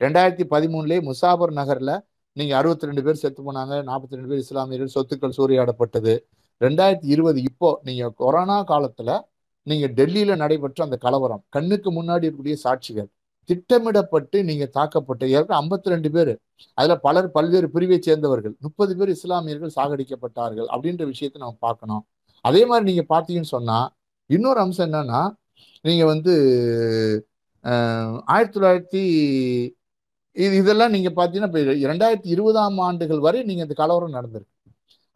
ரெண்டாயிரத்தி 0.00 0.44
பதிமூணுலேயே 0.52 1.00
முசாபர் 1.08 1.52
நகரில் 1.60 1.94
நீங்கள் 2.36 2.58
அறுபத்தி 2.58 2.88
ரெண்டு 2.88 3.02
பேர் 3.06 3.20
செத்து 3.22 3.40
போனாங்க 3.46 3.74
நாற்பத்தி 3.88 4.16
ரெண்டு 4.16 4.30
பேர் 4.30 4.42
இஸ்லாமியர்கள் 4.44 4.94
சொத்துக்கள் 4.96 5.36
சூறையாடப்பட்டது. 5.38 6.14
ரெண்டாயிரத்தி 6.60 7.08
இருபது 7.14 7.40
இப்போ 7.50 7.68
நீங்கள் 7.88 8.14
கொரோனா 8.22 8.58
காலத்தில் 8.70 9.14
நீங்கள் 9.66 9.94
டெல்லியில் 9.98 10.40
நடைபெற்ற 10.42 10.80
அந்த 10.86 10.96
கலவரம் 11.06 11.42
கண்ணுக்கு 11.56 11.90
முன்னாடி 11.98 12.24
இருக்கக்கூடிய 12.26 12.58
சாட்சிகள் 12.64 13.08
திட்டமிடப்பட்டு 13.48 14.38
நீங்கள் 14.48 14.72
தாக்கப்பட்ட 14.78 15.22
ஏற்கனவே 15.34 15.58
ஐம்பத்தி 15.62 15.92
ரெண்டு 15.94 16.08
பேர் 16.14 16.32
அதில் 16.78 17.02
பலர் 17.06 17.28
பல்வேறு 17.36 17.68
பிரிவை 17.74 17.98
சேர்ந்தவர்கள் 18.08 18.54
முப்பது 18.66 18.92
பேர் 18.98 19.12
இஸ்லாமியர்கள் 19.16 19.74
சாகடிக்கப்பட்டார்கள் 19.76 20.68
அப்படின்ற 20.74 21.04
விஷயத்தை 21.12 21.38
நம்ம 21.44 21.56
பார்க்கணும். 21.66 22.02
அதே 22.44 22.62
மாதிரி 22.70 22.86
நீங்கள் 22.90 23.10
பார்த்தீங்கன்னு 23.14 23.54
சொன்னால் 23.56 23.86
இன்னொரு 24.30 24.60
அம்சம் 24.64 24.86
என்னன்னா 24.88 25.20
நீங்க 25.84 26.04
வந்து 26.12 26.32
ஆயிரத்தி 28.34 28.56
தொள்ளாயிரத்தி 28.56 29.02
இது 30.36 30.54
இதெல்லாம் 30.62 30.92
நீங்க 30.96 31.10
பார்த்தீங்கன்னா 31.16 31.50
இப்போ 31.52 31.62
இரண்டாயிரத்தி 31.86 32.30
இருபதாம் 32.34 32.78
ஆண்டுகள் 32.88 33.24
வரை 33.26 33.38
நீங்க 33.48 33.62
இந்த 33.66 33.76
கலவரம் 33.82 34.16
நடந்திருக்கு. 34.18 34.54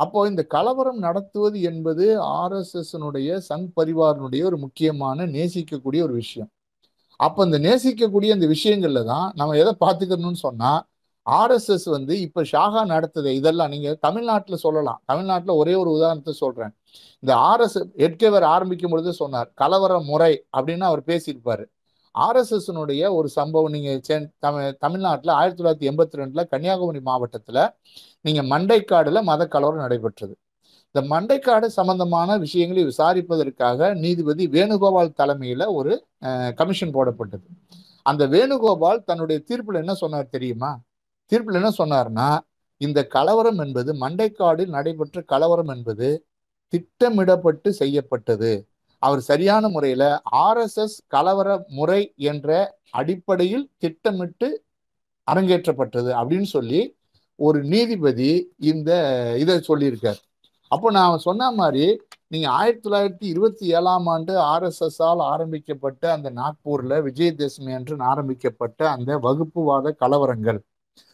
அப்போ 0.01 0.19
இந்த 0.31 0.43
கலவரம் 0.55 1.01
நடத்துவது 1.07 1.59
என்பது 1.71 2.05
ஆர்எஸ்எஸ்னுடைய 2.41 3.39
சங் 3.49 3.69
பரிவாரனுடைய 3.79 4.43
ஒரு 4.51 4.59
முக்கியமான 4.65 5.27
நேசிக்கக்கூடிய 5.37 6.01
ஒரு 6.09 6.15
விஷயம். 6.23 6.51
அப்போ 7.21 7.41
இந்த 7.49 7.59
நேசிக்கக்கூடிய 7.69 8.31
இந்த 8.37 8.47
விஷயங்கள்ல 8.55 9.03
தான் 9.13 9.27
நம்ம 9.41 9.57
எதை 9.63 9.75
பார்த்துக்கணும்னு 9.85 10.41
சொன்னா 10.47 10.73
ஆர்எஸ்எஸ் 11.31 11.85
வந்து 11.85 12.21
இப்ப 12.21 12.43
ஷாகா 12.43 12.81
நடத்துது. 12.93 13.31
இதெல்லாம் 13.41 13.69
நீங்க 13.69 13.95
தமிழ்நாட்டுல 14.07 14.57
சொல்லலாம். 14.57 15.01
தமிழ்நாட்டுல 15.05 15.55
ஒரே 15.57 15.75
ஒரு 15.75 15.91
உதாரணத்தை 15.91 16.33
சொல்றேன். 16.33 16.73
இந்த 17.21 17.35
ஆர்எஸ் 17.51 17.79
எட்கேவர் 18.07 18.47
ஆரம்பிக்கும் 18.55 18.91
பொழுது 18.91 19.13
சொன்னார் 19.13 19.51
கலவர 19.55 19.99
முறை 20.05 20.33
அப்படின்னு 20.57 20.87
அவர் 20.91 21.03
பேசியிருப்பாரு. 21.07 21.65
ஆர்எஸ்எஸ்னுடைய 22.15 23.03
ஒரு 23.19 23.29
சம்பவம் 23.29 23.75
நீங்க 23.77 23.93
தமிழ் 24.39 24.77
தமிழ்நாட்டில் 24.85 25.33
ஆயிரத்தி 25.41 25.61
தொள்ளாயிரத்தி 25.63 25.91
எண்பத்தி 25.91 26.19
ரெண்டுல 26.21 26.43
கன்னியாகுமரி 26.49 27.01
மாவட்டத்துல 27.07 27.69
நீங்க 28.21 28.43
மண்டைக்காடுல 28.53 29.23
மத 29.23 29.47
கலவரம் 29.47 29.81
நடைபெற்றது. 29.81 30.35
இந்த 30.95 31.01
மண்டைக்காடு 31.13 31.67
சம்பந்தமான 31.79 32.37
விஷயங்களை 32.39 32.83
விசாரிப்பதற்காக 32.89 33.95
நீதிபதி 33.95 34.47
வேணுகோபால் 34.49 35.17
தலைமையில 35.21 35.67
ஒரு 35.79 35.93
கமிஷன் 36.55 36.95
போடப்பட்டது. 36.95 37.47
அந்த 38.03 38.27
வேணுகோபால் 38.27 39.05
தன்னுடைய 39.05 39.43
தீர்ப்புல 39.49 39.75
என்ன 39.75 39.95
சொன்னார் 39.95 40.33
தெரியுமா? 40.37 40.73
தீர்ப்பில் 41.33 41.59
என்ன 41.61 41.71
சொன்னார்னா 41.79 42.29
இந்த 42.81 43.01
கலவரம் 43.15 43.61
என்பது 43.65 43.91
மண்டைக்காடில் 44.03 44.75
நடைபெற்ற 44.77 45.19
கலவரம் 45.33 45.71
என்பது 45.75 46.09
திட்டமிடப்பட்டு 46.73 47.69
செய்யப்பட்டது. 47.81 48.53
அவர் 49.03 49.21
சரியான 49.29 49.69
முறையில் 49.69 50.09
ஆர்எஸ்எஸ் 50.47 50.97
கலவர 51.15 51.49
முறை 51.79 52.01
என்ற 52.31 52.49
அடிப்படையில் 53.01 53.65
திட்டமிட்டு 53.83 54.49
அரங்கேற்றப்பட்டது 55.29 56.11
அப்படின்னு 56.19 56.49
சொல்லி 56.57 56.81
ஒரு 57.39 57.59
நீதிபதி 57.73 58.31
இந்த 58.73 58.91
இதை 59.43 59.55
சொல்லியிருக்கார். 59.69 60.21
அப்போ 60.69 60.89
நான் 60.99 61.25
சொன்ன 61.27 61.51
மாதிரி 61.61 61.87
நீங்கள் 62.33 62.53
ஆயிரத்தி 62.59 62.85
தொள்ளாயிரத்தி 62.89 63.27
இருபத்தி 63.33 63.65
ஏழாம் 63.79 64.07
ஆண்டு 64.15 64.35
ஆர்எஸ்எஸ்ஸால் 64.53 65.23
ஆரம்பிக்கப்பட்ட 65.33 66.13
அந்த 66.17 66.29
நாக்பூரில் 66.41 66.97
விஜயதசமி 67.09 67.73
அன்று 67.79 67.97
ஆரம்பிக்கப்பட்ட 68.13 68.81
அந்த 68.91 69.19
வகுப்புவாத 69.27 69.95
கலவரங்கள். 70.03 70.61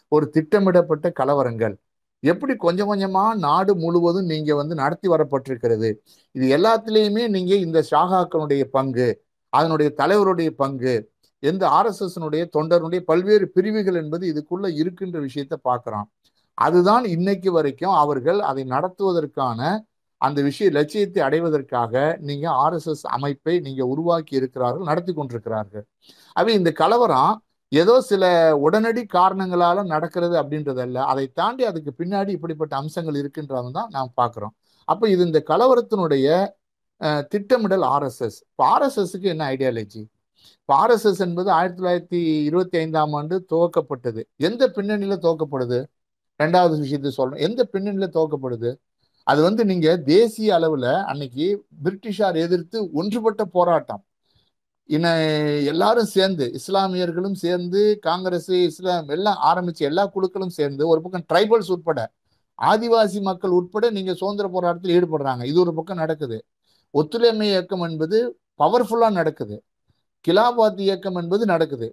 ஒரு 0.09 0.31
திட்டமிடப்பட்ட 0.31 1.13
கலவரங்கள். 1.21 1.75
எப்படி 2.21 2.57
கொஞ்சம் 2.57 2.91
கொஞ்சமா 2.93 3.35
நாடு 3.35 3.77
முழுவதும் 3.77 4.25
நீங்க 4.25 4.55
வந்து 4.55 4.75
நடத்தி 4.75 5.09
வரப்பட்டிருக்கிறது. 5.09 5.95
இது 6.31 6.47
எல்லாத்துலேயுமே 6.57 7.29
நீங்க 7.29 7.55
இந்த 7.55 7.85
ஷாகாக்களுடைய 7.91 8.65
பங்கு 8.65 9.09
அதனுடைய 9.53 9.93
தலைவருடைய 9.97 10.51
பங்கு 10.51 10.95
எந்த 11.39 11.65
ஆர்எஸ்எஸ்னுடைய 11.69 12.43
தொண்டருடைய 12.57 13.01
பல்வேறு 13.01 13.49
பிரிவுகள் 13.49 13.95
என்பது 13.95 14.25
இதுக்குள்ள 14.33 14.67
இருக்கின்ற 14.75 15.21
விஷயத்த 15.21 15.57
பார்க்குறோம். 15.65 16.09
அதுதான் 16.55 17.05
இன்னைக்கு 17.05 17.53
வரைக்கும் 17.53 17.93
அவர்கள் 17.93 18.41
அதை 18.41 18.65
நடத்துவதற்கான 18.65 19.61
அந்த 20.17 20.43
விஷய 20.43 20.71
லட்சியத்தை 20.71 21.23
அடைவதற்காக 21.23 22.17
நீங்க 22.21 22.47
ஆர்எஸ்எஸ் 22.51 23.05
அமைப்பை 23.17 23.61
நீங்க 23.61 23.87
உருவாக்கி 23.87 24.35
இருக்கிறார்கள் 24.37 24.85
நடத்தி 24.85 25.13
கொண்டிருக்கிறார்கள். 25.13 25.85
அவை 26.33 26.55
இந்த 26.55 26.73
கலவரம் 26.73 27.43
ஏதோ 27.73 27.95
சில 28.11 28.25
உடனடி 28.67 29.03
காரணங்களால 29.17 29.85
நடக்கிறது 29.95 30.37
அப்படின்றதல்ல. 30.43 30.99
அதை 31.13 31.25
தாண்டி 31.41 31.65
அதுக்கு 31.71 31.93
பின்னாடி 32.01 32.31
இப்படிப்பட்ட 32.37 32.77
அம்சங்கள் 32.77 33.19
இருக்கின்றதும் 33.23 33.77
தான் 33.79 33.91
நாம் 33.97 34.13
பார்க்குறோம். 34.21 34.55
அப்போ 34.85 35.05
இது 35.15 35.23
இந்த 35.29 35.41
கலவரத்தினுடைய 35.51 36.27
திட்டமிடல் 37.33 37.85
ஆர்எஸ்எஸ். 37.95 38.39
இப்போ 38.51 38.65
ஆர்எஸ்எஸ்க்கு 38.75 39.29
என்ன 39.35 39.45
ஐடியாலஜி? 39.55 40.03
இப்போ 40.61 40.75
ஆர்எஸ்எஸ் 40.83 41.21
என்பது 41.27 41.49
ஆயிரத்தி 41.59 41.81
தொள்ளாயிரத்தி 41.81 42.21
இருபத்தி 42.49 42.77
ஐந்தாம் 42.85 43.15
ஆண்டு 43.19 43.37
துவக்கப்பட்டது. 43.53 44.21
எந்த 44.49 44.63
பின்னணியில் 44.77 45.23
துவக்கப்படுது? 45.27 45.79
ரெண்டாவது 46.41 46.75
விஷயத்தை 46.83 47.11
சொல்கிறோம் 47.19 47.45
எந்த 47.49 47.63
பின்னணியில் 47.73 48.15
துவக்கப்படுது? 48.17 48.71
அது 49.27 49.41
வந்து 49.49 49.63
நீங்கள் 49.71 50.03
தேசிய 50.15 50.55
அளவில் 50.59 50.91
அன்னைக்கு 51.11 51.47
பிரிட்டிஷார் 51.85 52.37
எதிர்த்து 52.45 52.79
ஒன்றுபட்ட 53.01 53.43
போராட்டம். 53.57 54.03
இன்ன 54.91 55.07
எல்லாரும் 55.65 56.11
சேர்ந்து 56.15 56.45
இஸ்லாமியர்களும் 56.59 57.35
சேர்ந்து 57.43 57.81
காங்கிரஸ் 58.01 58.49
இஸ்லாம் 58.51 59.09
எல்லாம் 59.09 59.41
ஆரம்பிச்சு 59.51 59.83
எல்லா 59.89 60.05
குழுக்களும் 60.15 60.55
சேர்ந்து 60.59 60.83
ஒரு 60.89 61.01
பக்கம் 61.03 61.25
ட்ரைபல்ஸ் 61.33 61.71
உட்பட 61.75 62.01
ஆதிவாசி 62.59 63.21
மக்கள் 63.23 63.51
உட்பட 63.51 63.91
நீங்க 63.91 64.13
சுதந்திர 64.15 64.47
போராட்டத்தில் 64.49 64.95
ஈடுபடுறாங்க. 64.97 65.43
இது 65.45 65.59
ஒரு 65.61 65.75
பக்கம் 65.75 65.97
நடக்குது. 65.97 66.39
ஒத்துழைமை 66.95 67.47
இயக்கம் 67.49 67.85
என்பது 67.89 68.19
பவர்ஃபுல்லா 68.59 69.11
நடக்குது. 69.11 69.57
கிலாபாத் 70.25 70.81
இயக்கம் 70.87 71.15
என்பது 71.15 71.45
நடக்குது. 71.47 71.89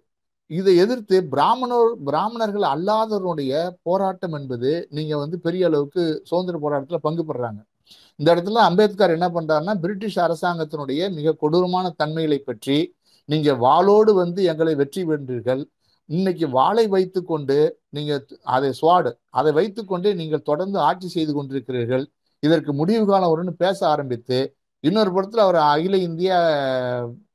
இதை 0.52 0.74
எதிர்த்து 0.78 1.18
பிராமணர் 1.34 1.92
பிராமணர்கள் 2.06 2.66
அல்லாதவருடைய 2.74 3.54
போராட்டம் 3.84 4.34
என்பது 4.34 4.72
நீங்க 4.90 5.18
வந்து 5.18 5.40
பெரிய 5.40 5.66
அளவுக்கு 5.66 6.04
சுதந்திர 6.24 6.58
போராட்டத்தில் 6.58 7.06
பங்கு 7.08 7.26
பெறாங்க. 7.30 7.62
இந்த 8.20 8.28
இடத்துல 8.34 8.62
அம்பேத்கர் 8.70 9.16
என்ன 9.18 9.28
பண்றாருன்னா 9.36 9.74
பிரிட்டிஷ் 9.84 10.20
அரசாங்கத்தினுடைய 10.26 11.10
மிக 11.18 11.36
கொடூரமான 11.44 11.94
தன்மைகளை 12.02 12.40
பற்றி 12.50 12.78
நீங்க 13.30 13.52
வாளோடு 13.66 14.12
வந்து 14.22 14.42
எங்களை 14.52 14.74
வெற்றி 14.82 15.04
வென்றீர்கள். 15.10 15.64
இன்னைக்கு 16.10 16.46
வாளை 16.50 16.86
வைத்து 16.96 17.20
கொண்டு 17.24 17.58
நீங்க 17.96 18.14
அதை 18.56 18.70
சுவாடு 18.82 19.12
அதை 19.40 19.52
வைத்துக்கொண்டே 19.60 20.12
நீங்கள் 20.22 20.48
தொடர்ந்து 20.50 20.78
ஆட்சி 20.88 21.08
செய்து 21.16 21.34
கொண்டிருக்கிறீர்கள். 21.34 22.04
இதற்கு 22.44 22.72
முடிவு 22.82 23.06
காலம் 23.06 23.32
வரும்னு 23.34 23.54
பேச 23.64 23.80
ஆரம்பித்து 23.94 24.40
இன்னொரு 24.84 25.12
படத்துல 25.16 25.44
அவர் 25.46 25.58
அகில 25.74 25.98
இந்திய 26.08 26.32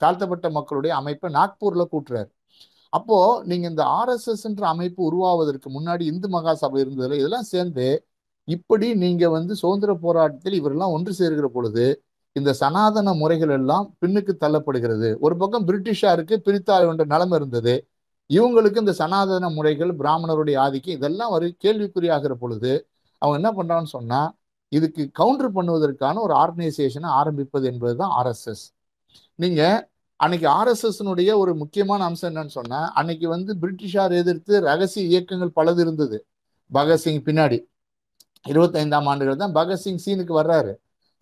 தாழ்த்தப்பட்ட 0.03 0.47
மக்களுடைய 0.59 0.93
அமைப்பை 1.01 1.29
நாக்பூர்ல 1.39 1.85
கூட்டுறாரு. 1.95 2.31
அப்போ 2.93 3.17
நீங்க 3.51 3.67
இந்த 3.73 3.83
ஆர்எஸ்எஸ்ன்ற 3.99 4.65
அமைப்பு 4.75 5.01
உருவாவதற்கு 5.09 5.69
முன்னாடி 5.77 6.05
இந்து 6.13 6.29
மகாசபை 6.37 6.79
இருந்ததுல 6.85 7.19
இதெல்லாம் 7.21 7.51
சேர்ந்து 7.55 7.87
இப்படி 8.55 8.87
நீங்க 9.03 9.25
வந்து 9.29 9.53
சுதந்திர 9.63 9.93
போராட்டத்தில் 10.05 10.57
இவரெல்லாம் 10.61 10.95
ஒன்று 10.97 11.13
சேர்கிற 11.19 11.47
பொழுது 11.57 11.85
இந்த 12.37 12.51
சனாதன 12.53 13.13
முறைகள் 13.21 13.53
எல்லாம் 13.59 13.87
பின்னுக்கு 14.01 14.33
தள்ளப்படுகிறது. 14.45 15.09
ஒரு 15.25 15.35
பக்கம் 15.37 15.67
பிரிட்டிஷாருக்கு 15.69 16.35
பிரித்தாள் 16.47 16.89
என்ற 16.91 17.05
நிலைமை 17.05 17.37
இருந்தது. 17.39 17.75
இவங்களுக்கு 18.31 18.83
இந்த 18.83 18.93
சனாதன 18.93 19.49
முறைகள் 19.49 19.93
பிராமணருடைய 20.01 20.57
ஆதிக்கம் 20.65 20.97
இதெல்லாம் 20.99 21.33
ஒரு 21.37 21.47
கேள்விக்குறியாகிற 21.65 22.35
பொழுது 22.43 22.73
அவங்க 23.23 23.37
என்ன 23.41 23.51
பண்றான்னு 23.59 23.91
சொன்னா 23.97 24.21
இதுக்கு 24.73 25.03
கவுண்டர் 25.13 25.55
பண்ணுவதற்கான 25.55 26.21
ஒரு 26.27 26.35
ஆர்கனைசேஷனை 26.43 27.09
ஆரம்பிப்பது 27.21 27.67
என்பது 27.71 27.95
தான் 27.97 28.13
ஆர்எஸ்எஸ் 28.21 28.65
நீங்க 29.35 29.63
அன்னைக்கு 30.21 30.47
ஆர்எஸ்எஸ்னுடைய 30.59 31.31
ஒரு 31.43 31.53
முக்கியமான 31.55 32.01
அம்சம் 32.05 32.31
என்னன்னு 32.31 32.55
சொன்னா 32.59 32.81
அன்னைக்கு 33.01 33.27
வந்து 33.29 33.53
பிரிட்டிஷார் 33.63 34.15
எதிர்த்து 34.21 34.55
ரகசிய 34.61 35.05
இயக்கங்கள் 35.07 35.57
பலது 35.59 35.81
இருந்தது. 35.81 36.19
பகத்சிங் 36.71 37.23
பின்னாடி. 37.29 37.59
இருபத்தைந்தாம் 38.45 39.09
ஆண்டுகள் 39.11 39.43
தான் 39.43 39.55
பகத்சிங் 39.59 40.03
சீனுக்கு 40.05 40.35
வர்றாரு. 40.41 40.73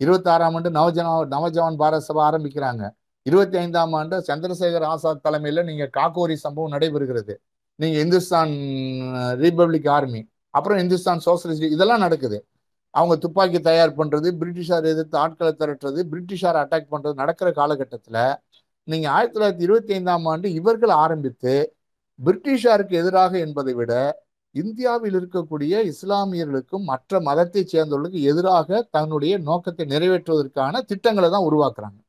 இருபத்தாறாம் 0.01 0.55
ஆண்டு 0.57 0.69
நவஜன 0.79 1.07
நவஜவான் 1.35 1.79
பாரத் 1.81 2.07
சபா 2.07 2.21
ஆரம்பிக்கிறாங்க. 2.29 2.83
இருபத்தி 3.25 3.57
ஐந்தாம் 3.57 3.93
ஆண்டு 3.99 4.15
சந்திரசேகர் 4.27 4.85
ஆசாத் 4.91 5.23
தலைமையில் 5.25 5.67
நீங்கள் 5.69 5.91
காக்கோரி 5.97 6.35
சம்பவம் 6.45 6.73
நடைபெறுகிறது. 6.75 7.33
நீங்கள் 7.79 8.01
இந்துஸ்தான் 8.05 8.53
ரிபப்ளிக் 9.43 9.89
ஆர்மி 9.97 10.21
அப்புறம் 10.53 10.79
இந்துஸ்தான் 10.83 11.21
சோசலிஸ்ட் 11.25 11.73
இதெல்லாம் 11.75 12.03
நடக்குது. 12.05 12.37
அவங்க 12.93 13.15
துப்பாக்கி 13.23 13.59
தயார் 13.69 13.97
பண்ணுறது 13.99 14.27
பிரிட்டிஷார் 14.41 14.85
எதிர்த்து 14.91 15.17
ஆட்களை 15.23 15.51
திரட்டுறது 15.61 16.01
பிரிட்டிஷார் 16.11 16.59
அட்டாக் 16.61 16.91
பண்ணுறது 16.93 17.15
நடக்கிற 17.21 17.49
காலகட்டத்தில் 17.59 18.21
நீங்கள் 18.87 19.11
ஆயிரத்தி 19.15 19.35
தொள்ளாயிரத்தி 19.37 19.65
இருபத்தி 19.67 19.93
ஐந்தாம் 19.97 20.25
ஆண்டு 20.31 20.47
இவர்கள் 20.59 20.93
ஆரம்பித்து 21.03 21.53
பிரிட்டிஷாருக்கு 22.19 22.95
எதிராக 23.01 23.33
என்பதை 23.39 23.73
விட 23.75 23.93
இந்தியாவில் 24.55 25.15
இருக்கக்கூடிய 25.19 25.73
இஸ்லாமியர்களுக்கும் 25.91 26.85
மற்ற 26.91 27.19
மதத்தை 27.27 27.61
சேர்ந்தவர்களுக்கு 27.73 28.21
எதிராக 28.31 28.79
தன்னுடைய 28.95 29.33
நோக்கத்தை 29.49 29.85
நிறைவேற்றுவதற்கான 29.93 30.81
திட்டங்களை 30.91 31.29
தான் 31.35 31.47
உருவாக்குறாங்க. 31.49 31.99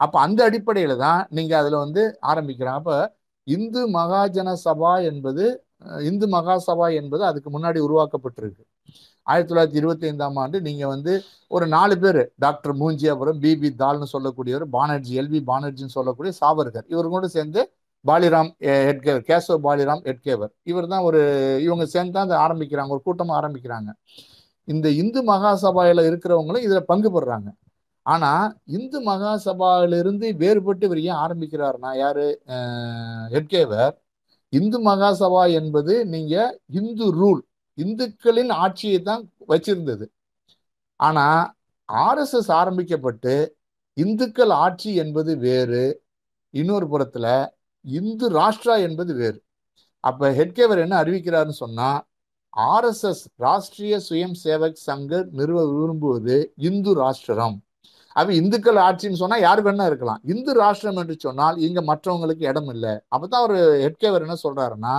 அப்போ 0.00 0.16
அந்த 0.26 0.40
அடிப்படையில் 0.48 0.96
தான் 1.06 1.20
நீங்கள் 1.36 1.60
அதில் 1.60 1.82
வந்து 1.84 2.02
ஆரம்பிக்கிறாங்க 2.30 2.80
அப்போ 2.82 2.96
இந்து 3.46 3.82
மகாஜன 3.98 4.50
சபா 4.66 4.92
என்பது 5.10 5.44
இந்து 6.08 6.26
மகாசபா 6.36 6.86
என்பது 7.00 7.22
அதுக்கு 7.30 7.50
முன்னாடி 7.56 7.78
உருவாக்கப்பட்டிருக்கு. 7.86 8.62
ஆயிரத்தி 9.26 9.50
தொள்ளாயிரத்தி 9.50 9.80
இருபத்தி 9.80 10.06
ஐந்தாம் 10.10 10.38
ஆண்டு 10.42 10.56
நீங்கள் 10.66 10.90
வந்து 10.94 11.12
ஒரு 11.50 11.66
நாலு 11.74 11.94
பேர் 12.02 12.20
டாக்டர் 12.44 12.74
மூஞ்சியாபுரம் 12.80 13.40
பிபி 13.44 13.68
தால்னு 13.82 14.06
சொல்லக்கூடியவர் 14.14 14.66
பானர்ஜி 14.76 15.12
எல்வி 15.22 15.40
பானர்ஜின்னு 15.50 15.96
சொல்லக்கூடிய 15.98 16.32
சாவர்கர் 16.40 16.86
இவர் 16.94 17.14
கூட 17.14 17.28
சேர்ந்து 17.36 17.62
பாலிராம் 18.04 18.50
எட்கேவர் 18.92 19.24
கேசவ் 19.30 19.64
பாலிராம் 19.66 20.02
எட்கேவர் 20.12 20.52
இவர் 20.70 20.90
தான் 20.92 21.04
ஒரு 21.08 21.20
இவங்க 21.66 21.84
சேர்ந்து 21.94 22.14
தான் 22.16 22.26
அதை 22.28 22.38
ஆரம்பிக்கிறாங்க 22.46 22.94
ஒரு 22.96 23.02
கூட்டமாக 23.06 23.38
ஆரம்பிக்கிறாங்க. 23.40 23.90
இந்த 24.68 24.86
இந்து 25.02 25.20
மகாசபாவில் 25.32 26.02
இருக்கிறவங்களும் 26.10 26.64
இதில் 26.66 26.88
பங்கு 26.90 27.10
பெறுறாங்க 27.16 27.48
ஆனால் 28.06 28.46
இந்து 28.76 28.98
மகாசபாவிலிருந்து 29.10 30.26
வேறுபட்டு 30.42 30.86
இவர் 30.88 31.00
ஏன் 31.08 31.20
ஆரம்பிக்கிறாருன்னா 31.24 31.90
யார்? 32.04 32.24
எட்கேவர் 33.38 33.94
இந்து 34.52 34.78
மகாசபா 34.90 35.42
என்பது 35.60 35.94
நீங்கள் 36.14 36.52
இந்து 36.80 37.06
ரூல் 37.20 37.42
இந்துக்களின் 37.78 38.52
ஆட்சியை 38.64 38.98
தான் 39.08 39.22
வச்சிருந்தது. 39.52 40.06
ஆனால் 41.00 41.42
ஆர்எஸ்எஸ் 41.88 42.50
ஆரம்பிக்கப்பட்டு 42.60 43.34
இந்துக்கள் 43.96 44.52
ஆட்சி 44.64 44.90
என்பது 45.02 45.32
வேறு. 45.46 45.84
இன்னொரு 46.54 46.86
புறத்தில் 46.92 47.32
இந்து 47.84 48.26
ராஷ்டிரா 48.30 48.76
என்பது 48.88 49.14
வேறு. 49.14 49.38
அப்போ 50.00 50.26
ஹெட்கேவர் 50.38 50.82
என்ன 50.84 50.94
அறிவிக்கிறாருன்னு 51.02 51.56
சொன்னால் 51.64 52.00
ஆர்எஸ்எஸ் 52.56 53.22
ராஷ்டிரிய 53.44 53.94
சுயம் 54.08 54.36
சேவக் 54.44 54.84
சங்க 54.88 55.22
நிறுவ 55.38 55.60
விரும்புவது 55.72 56.52
இந்து 56.68 56.92
ராஷ்டிரம். 57.02 57.56
அப்போ 58.16 58.32
இந்துக்கள் 58.32 58.78
ஆட்சின்னு 58.86 59.20
சொன்னால் 59.22 59.40
யாரு 59.40 59.62
வேணா 59.62 59.86
இருக்கலாம். 59.86 60.20
இந்து 60.24 60.52
ராஷ்டிரம் 60.60 60.98
என்று 61.02 61.16
சொன்னால் 61.18 61.56
இங்கே 61.58 61.82
மற்றவங்களுக்கு 61.92 62.44
இடம் 62.52 62.70
இல்லை. 62.74 62.92
அப்பதான் 63.14 63.46
ஒரு 63.48 63.58
ஹெட்கேவர் 63.84 64.24
என்ன 64.26 64.36
சொல்கிறாருன்னா 64.42 64.94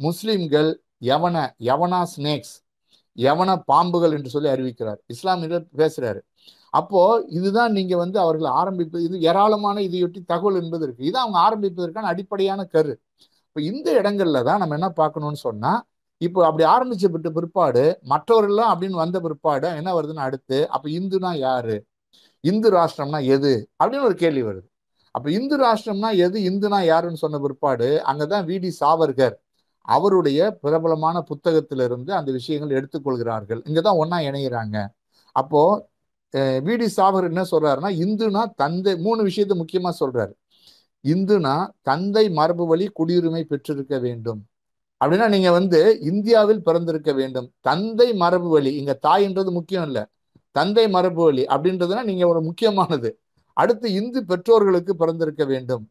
முஸ்லீம்கள் 0.00 0.70
யவன 1.04 1.36
யவனா 1.68 2.00
ஸ்னேக்ஸ் 2.16 2.54
யவன 3.18 3.50
பாம்புகள் 3.72 4.12
என்று 4.16 4.30
சொல்லி 4.30 4.48
அறிவிக்கிறார். 4.48 5.00
இஸ்லாமியர் 5.14 5.64
பேசுகிறாரு 5.76 6.20
அப்போ 6.74 7.00
இதுதான் 7.28 7.72
நீங்க 7.72 7.96
வந்து 7.96 8.18
அவர்கள் 8.20 8.50
ஆரம்பிப்பது 8.52 9.04
இது 9.04 9.20
ஏராளமான 9.20 9.80
இதையொட்டி 9.80 10.20
தகவல் 10.24 10.58
என்பது 10.62 10.84
இருக்கு. 10.84 11.04
இது 11.04 11.18
அவங்க 11.18 11.38
ஆரம்பிப்பதற்கான 11.38 12.08
அடிப்படையான 12.12 12.64
கரு. 12.66 12.92
இப்போ 13.46 13.60
இந்த 13.62 13.88
இடங்கள்ல 14.00 14.42
தான் 14.42 14.58
நம்ம 14.58 14.74
என்ன 14.74 14.88
பார்க்கணும்னு 14.92 15.36
சொன்னா 15.38 15.72
இப்போ 16.20 16.40
அப்படி 16.46 16.64
ஆரம்பிச்சப்பட்ட 16.70 17.28
பிற்பாடு 17.30 17.82
மற்றவர்கள்லாம் 18.08 18.70
அப்படின்னு 18.72 18.96
வந்த 18.96 19.20
பிற்பாடு 19.20 19.68
என்ன 19.76 19.90
வருதுன்னு 19.94 20.26
அடுத்து 20.28 20.58
அப்ப 20.68 20.88
இந்துனா 20.90 21.30
யாரு? 21.38 21.76
இந்து 22.44 22.68
ராஷ்டிரம்னா 22.70 23.20
எது? 23.26 23.52
அப்படின்னு 23.80 24.02
ஒரு 24.02 24.14
கேள்வி 24.14 24.42
வருது. 24.42 24.66
அப்ப 25.14 25.30
இந்து 25.30 25.56
ராஷ்டிரம்னா 25.58 26.10
எது? 26.16 26.38
இந்துனா 26.50 26.80
யாருன்னு 26.84 27.16
சொன்ன 27.16 27.38
பிற்பாடு 27.38 27.88
அங்கதான் 28.06 28.44
வி. 28.46 28.56
டி. 28.60 28.70
சாவர்கர் 28.80 29.36
அவருடைய 29.88 30.40
பிரபலமான 30.62 31.16
புத்தகத்திலிருந்து 31.30 32.10
அந்த 32.10 32.30
விஷயங்கள் 32.32 32.76
எடுத்துக்கொள்கிறார்கள். 32.78 33.60
இங்கதான் 33.68 33.96
ஒன்றா 33.96 34.18
இணைகிறாங்க 34.28 34.76
அப்போ 35.36 35.62
வீடி 36.34 36.86
சாவகர் 36.86 36.88
சாவர் 36.88 37.24
என்ன 37.24 37.42
சொல்றாருன்னா 37.50 37.90
இந்துனா 38.04 38.42
தந்தை 38.54 38.96
மூணு 38.96 39.24
விஷயத்த 39.26 39.54
முக்கியமா 39.62 39.90
சொல்றாரு. 40.00 40.32
இந்துனா 41.04 41.68
தந்தை 41.82 42.30
மரபு 42.30 42.66
வழி 42.66 42.90
குடியுரிமை 42.98 43.42
பெற்றிருக்க 43.42 43.98
வேண்டும். 43.98 44.40
அப்படின்னா 45.04 45.28
நீங்க 45.28 45.50
வந்து 45.50 45.98
இந்தியாவில் 46.00 46.62
பிறந்திருக்க 46.62 47.12
வேண்டும். 47.12 47.52
தந்தை 47.60 48.14
மரபு 48.14 48.48
வழி 48.48 48.76
இங்க 48.76 48.98
தாய்ன்றது 49.02 49.50
முக்கியம் 49.50 49.86
இல்லை. 49.86 50.04
தந்தை 50.50 50.88
மரபு 50.88 51.24
வழி 51.24 51.44
அப்படின்றதுனா 51.44 52.02
நீங்க 52.02 52.28
ஒரு 52.28 52.40
முக்கியமானது. 52.40 53.20
அடுத்து 53.52 53.92
இந்து 53.92 54.24
பெற்றோர்களுக்கு 54.24 54.96
பிறந்திருக்க 54.96 55.44
வேண்டும். 55.44 55.90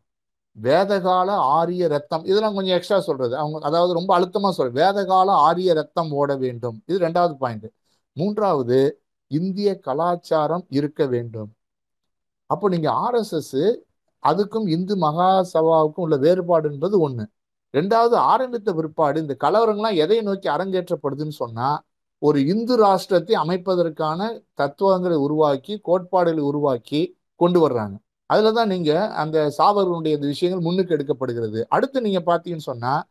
வேதகால 0.62 1.30
ஆரிய 1.30 1.88
ரத்தம் 1.88 2.24
இதெல்லாம் 2.26 2.54
கொஞ்சம் 2.54 2.76
எக்ஸ்ட்ரா 2.76 3.00
சொல்றது. 3.00 3.38
அவங்க 3.38 3.60
அதாவது 3.68 3.94
ரொம்ப 3.94 4.20
அழுத்தமா 4.20 4.50
சொல்ற 4.58 4.72
வேதகால 4.72 5.26
ஆரிய 5.26 5.74
ரத்தம் 5.74 6.12
ஓட 6.12 6.36
வேண்டும். 6.36 6.84
இது 6.86 7.00
ரெண்டாவது 7.00 7.34
பாயிண்ட் 7.34 7.68
மூன்றாவது 8.14 9.04
இந்திய 9.38 9.70
கலாச்சாரம் 9.88 10.66
இருக்க 10.78 11.02
வேண்டும். 11.14 11.50
அப்போ 12.50 12.66
நீங்கள் 12.74 12.96
ஆர்எஸ்எஸ் 13.06 13.64
அதுக்கும் 14.24 14.68
இந்து 14.76 14.94
மகாசபாவுக்கும் 15.06 16.06
உள்ள 16.06 16.16
வேறுபாடு 16.26 16.68
என்பது 16.72 16.96
ஒன்று 17.06 17.26
ரெண்டாவது 17.74 18.16
ஆரம்பித்த 18.32 18.70
பிற்பாடு 18.78 19.18
இந்த 19.24 19.36
கலவரங்கள்லாம் 19.44 20.00
எதை 20.04 20.18
நோக்கி 20.28 20.48
அரங்கேற்றப்படுதுன்னு 20.56 21.36
சொன்னால் 21.44 21.80
ஒரு 22.22 22.40
இந்து 22.54 22.76
ராஷ்டிரத்தை 22.84 23.36
அமைப்பதற்கான 23.44 24.22
தத்துவங்களை 24.62 25.18
உருவாக்கி 25.26 25.74
கோட்பாடுகளை 25.88 26.44
உருவாக்கி 26.52 27.02
கொண்டு 27.42 27.60
வர்றாங்க. 27.66 27.96
அதில் 28.30 28.58
தான் 28.58 28.72
நீங்கள் 28.74 29.06
அந்த 29.22 29.38
சாவர்களுடைய 29.60 30.18
இந்த 30.18 30.28
விஷயங்கள் 30.34 30.66
முன்னுக்கு 30.68 30.96
எடுக்கப்படுகிறது. 30.98 31.60
அடுத்து 31.76 32.04
நீங்கள் 32.08 32.28
பார்த்தீங்கன்னு 32.30 32.70
சொன்னால் 32.72 33.04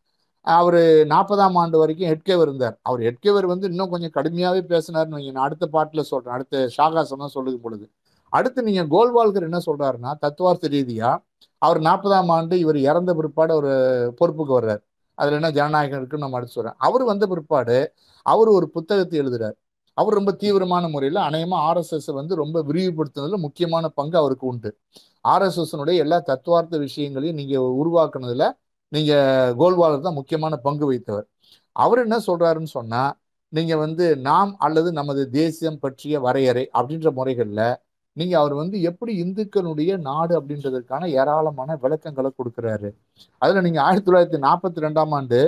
அவர் 0.44 0.80
நாற்பதாம் 1.12 1.56
ஆண்டு 1.60 1.76
வரைக்கும் 1.78 2.08
ஹெட்கேவர் 2.10 2.48
இருந்தார். 2.48 2.76
அவர் 2.82 3.00
ஹெட்கேவர் 3.06 3.46
வந்து 3.52 3.66
இன்னும் 3.70 3.92
கொஞ்சம் 3.94 4.12
கடுமையாகவே 4.16 4.62
பேசினார்னு 4.72 5.16
வைங்க 5.16 5.32
நான் 5.36 5.46
அடுத்த 5.48 5.66
பாட்டில் 5.74 6.08
சொல்கிறேன் 6.10 6.34
அடுத்த 6.36 6.64
ஷாகாசம் 6.76 7.22
தான் 7.24 7.62
பொழுது. 7.66 7.86
அடுத்து 8.32 8.60
நீங்கள் 8.68 8.88
கோல்வால்கர் 8.94 9.48
என்ன 9.48 9.60
சொல்கிறாருன்னா 9.66 10.10
தத்துவார்த்த 10.24 10.68
ரீதியாக 10.68 11.22
அவர் 11.62 11.80
நாற்பதாம் 11.88 12.30
ஆண்டு 12.36 12.54
இவர் 12.64 12.78
இறந்த 12.88 13.10
பிற்பாடு 13.18 13.52
ஒரு 13.60 13.72
பொறுப்புக்கு 14.18 14.52
வர்றார். 14.58 14.82
அதில் 15.18 15.36
என்ன 15.38 15.50
ஜனநாயகம் 15.58 15.98
இருக்குன்னு 16.00 16.24
நம்ம 16.26 16.38
அடுத்து 16.38 16.56
சொல்கிறேன் 16.56 16.78
அவர் 16.86 17.04
வந்த 17.04 17.24
பிற்பாடு 17.26 17.78
அவர் 18.26 18.48
ஒரு 18.48 18.66
புத்தகத்தை 18.76 19.16
எழுதுறார். 19.22 19.56
அவர் 19.94 20.16
ரொம்ப 20.18 20.32
தீவிரமான 20.42 20.88
முறையில் 20.88 21.20
அநேகமாக 21.28 21.62
ஆர்எஸ்எஸ் 21.68 22.10
வந்து 22.18 22.34
ரொம்ப 22.42 22.58
விரிவுபடுத்துனதில் 22.68 23.44
முக்கியமான 23.46 23.88
பங்கு 23.98 24.16
அவருக்கு 24.22 24.46
உண்டு. 24.46 24.70
ஆர்எஸ்எஸ்னுடைய 25.32 25.96
எல்லா 26.04 26.18
தத்துவார்த்த 26.30 26.78
விஷயங்களையும் 26.86 27.38
நீங்கள் 27.40 27.66
உருவாக்குனதில் 27.80 28.46
நீங்கள் 28.92 29.54
கோல்வாலர் 29.60 30.06
தான் 30.06 30.18
முக்கியமான 30.20 30.56
பங்கு 30.66 30.86
வைத்தவர் 30.90 31.26
அவர் 31.76 32.02
என்ன 32.04 32.16
சொல்கிறாருன்னு 32.28 32.76
சொன்னால் 32.78 33.12
நீங்கள் 33.52 33.82
வந்து 33.84 34.06
நாம் 34.28 34.50
அல்லது 34.66 34.88
நமது 35.00 35.22
தேசியம் 35.36 35.82
பற்றிய 35.84 36.14
வரையறை 36.26 36.64
அப்படின்ற 36.78 37.10
முறைகளில் 37.18 37.68
நீங்கள் 38.16 38.40
அவர் 38.40 38.54
வந்து 38.60 38.76
எப்படி 38.90 39.12
இந்துக்களுடைய 39.24 39.90
நாடு 40.08 40.32
அப்படின்றதற்கான 40.38 41.02
ஏராளமான 41.20 41.76
விளக்கங்களை 41.82 42.30
கொடுக்குறாரு. 42.38 42.88
அதில் 43.42 43.64
நீங்கள் 43.66 43.84
ஆயிரத்தி 43.86 44.08
தொள்ளாயிரத்தி 44.08 44.40
நாற்பத்தி 44.46 44.84
ரெண்டாம் 44.86 45.12
ஆண்டு 45.18 45.40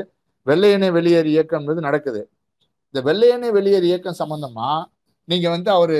வெள்ளையனே 0.46 0.88
வெளியேறு 0.98 1.28
இயக்கம்ன்றது 1.34 1.80
நடக்குது. 1.88 2.22
இந்த 2.90 3.00
வெள்ளையனே 3.08 3.48
வெளியேறு 3.58 3.86
இயக்கம் 3.90 4.20
சம்மந்தமாக 4.22 4.78
நீங்கள் 5.28 5.54
வந்து 5.56 5.70
அவர் 5.78 5.96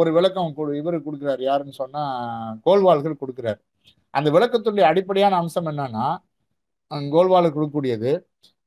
ஒரு 0.00 0.10
விளக்கம் 0.16 0.50
இவர் 0.80 0.96
கொடுக்குறாரு 1.06 1.42
யாருன்னு 1.50 1.80
சொன்னால் 1.82 2.58
கோல்வாள்கள் 2.66 3.20
கொடுக்குறாரு. 3.22 3.60
அந்த 4.14 4.28
விளக்கத்துடைய 4.36 4.86
அடிப்படையான 4.90 5.36
அம்சம் 5.42 5.70
என்னன்னா 5.72 6.06
கோல்வாலுக்கு 7.14 7.56
கொடுக்கக்கூடியது. 7.58 8.12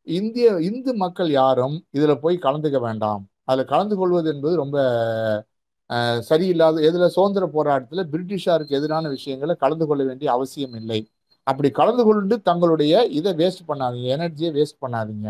இந்திய 0.07 0.47
இந்து 0.69 0.91
மக்கள் 1.03 1.29
யாரும் 1.41 1.75
இதில் 1.97 2.21
போய் 2.23 2.37
கலந்துக்க 2.45 2.79
வேண்டாம். 2.87 3.23
அதில் 3.49 3.71
கலந்து 3.73 3.95
கொள்வது 3.99 4.27
என்பது 4.33 4.55
ரொம்ப 4.63 4.77
சரியில்லாத 6.29 6.81
எதில் 6.87 7.13
சுதந்திர 7.15 7.45
போராட்டத்தில் 7.55 8.09
பிரிட்டிஷாருக்கு 8.13 8.77
எதிரான 8.79 9.09
விஷயங்களை 9.15 9.55
கலந்து 9.63 9.85
கொள்ள 9.89 10.01
வேண்டிய 10.09 10.29
அவசியம் 10.35 10.75
இல்லை. 10.81 10.99
அப்படி 11.47 11.69
கலந்து 11.79 12.03
கொண்டு 12.07 12.35
தங்களுடைய 12.49 13.03
இதை 13.19 13.31
வேஸ்ட் 13.41 13.67
பண்ணாதீங்க 13.69 14.09
எனர்ஜியை 14.17 14.51
வேஸ்ட் 14.59 14.81
பண்ணாதீங்க. 14.85 15.29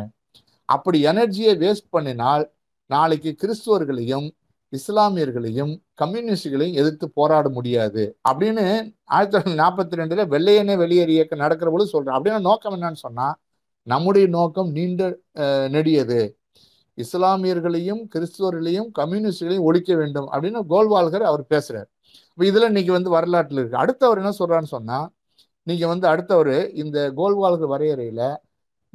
அப்படி 0.69 0.99
எனர்ஜியை 1.11 1.53
வேஸ்ட் 1.63 1.89
பண்ணினால் 1.95 2.45
நாளைக்கு 2.89 3.31
கிறிஸ்துவர்களையும் 3.41 4.27
இஸ்லாமியர்களையும் 4.75 5.73
கம்யூனிஸ்டுகளையும் 6.01 6.77
எதிர்த்து 6.81 7.05
போராட 7.17 7.49
முடியாது. 7.49 8.03
அப்படின்னு 8.29 8.65
ஆயிரத்தி 9.05 9.33
தொள்ளாயிரத்தி 9.35 9.59
நாற்பத்தி 9.61 9.99
ரெண்டுல 10.01 10.23
வெள்ளையனே 10.33 10.75
வெளியேறு 10.83 11.13
இயக்கம் 11.17 11.43
நடக்கிற 11.45 11.71
பொழுது 11.71 11.89
சொல்றேன் 11.89 12.15
அப்படின்னா 12.15 12.39
நோக்கம் 12.49 12.75
என்னன்னு 12.75 13.03
சொன்னா 13.05 13.27
நம்முடைய 13.87 14.27
நோக்கம் 14.27 14.69
நீண்ட 14.77 15.03
நெடியது. 15.75 16.21
இஸ்லாமியர்களையும் 16.97 18.01
கிறிஸ்துவர்களையும் 18.13 18.89
கம்யூனிஸ்டுகளையும் 18.99 19.67
ஒழிக்க 19.69 19.95
வேண்டும் 19.95 20.27
அப்படின்னு 20.31 20.61
கோல்வால்கர் 20.69 21.29
அவர் 21.31 21.43
பேசுறாரு. 21.53 21.89
இப்போ 22.31 22.43
இதுல 22.51 22.69
இன்னைக்கு 22.71 22.91
வந்து 22.91 23.09
வரலாற்றில் 23.09 23.59
இருக்கு. 23.59 23.77
அடுத்தவர் 23.77 24.21
என்ன 24.21 24.31
சொல்றான்னு 24.39 24.73
சொன்னா 24.75 24.99
நீங்க 25.67 25.85
வந்து 25.87 26.07
அடுத்தவர் 26.07 26.55
இந்த 26.83 26.97
கோல்வால்கர் 27.19 27.71
வரையறையில 27.73 28.21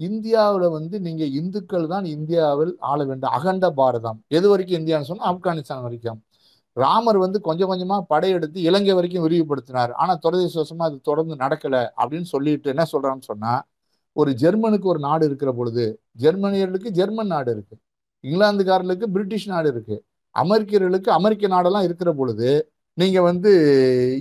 இந்தியாவில் 0.01 0.68
வந்து 0.68 1.01
நீங்க 1.01 1.24
இந்துக்கள் 1.24 1.86
தான் 1.86 2.05
இந்தியாவில் 2.05 2.76
ஆள 2.78 3.05
வேண்டும். 3.05 3.30
அகண்ட 3.30 3.70
பாரதம். 3.70 4.22
எது 4.28 4.48
வரைக்கும் 4.48 4.80
இந்தியான்னு 4.80 5.03
சொன்னா 5.03 5.32
ஆப்கானிஸ்தான் 5.32 5.82
வரைக்கும். 5.82 6.24
ராமர் 6.72 7.18
வந்து 7.18 7.40
கொஞ்சம் 7.40 7.70
கொஞ்சமா 7.70 8.01
படையெடுத்து 8.01 8.61
இலங்கை 8.61 8.94
வரைக்கும் 8.94 9.28
விரிவுபடுத்தினார். 9.28 9.92
ஆனா 9.92 10.18
துரதிருஷ்டவசமா 10.22 10.74
அது 10.78 11.01
தொடர்ந்து 11.01 11.34
நடக்கல 11.34 11.88
அப்படின்னு 11.96 12.22
சொல்லிட்டு 12.22 12.68
என்ன 12.68 12.84
சொல்றான்னு 12.92 13.20
சொன்னா 13.20 13.66
ஒரு 14.12 14.30
ஜெர்மனுக்கு 14.30 14.84
ஒரு 14.84 14.98
நாடு 14.98 15.26
இருக்கிற 15.26 15.53
பொழுது 15.53 16.01
ஜெர்மனியர்களுக்கு 16.20 16.90
ஜெர்மன் 16.90 17.26
நாடு 17.26 17.51
இருக்கு. 17.51 17.76
இங்கிலாந்துக்காரர்களுக்கு 18.22 19.07
பிரிட்டிஷ் 19.07 19.48
நாடு 19.48 19.68
இருக்கு. 19.68 20.05
அமெரிக்கர்களுக்கு 20.38 21.09
அமெரிக்க 21.18 21.48
நாடெல்லாம் 21.48 21.82
இருக்கிற 21.82 22.12
பொழுது 22.12 22.70
நீங்க 22.94 23.22
வந்து 23.22 23.51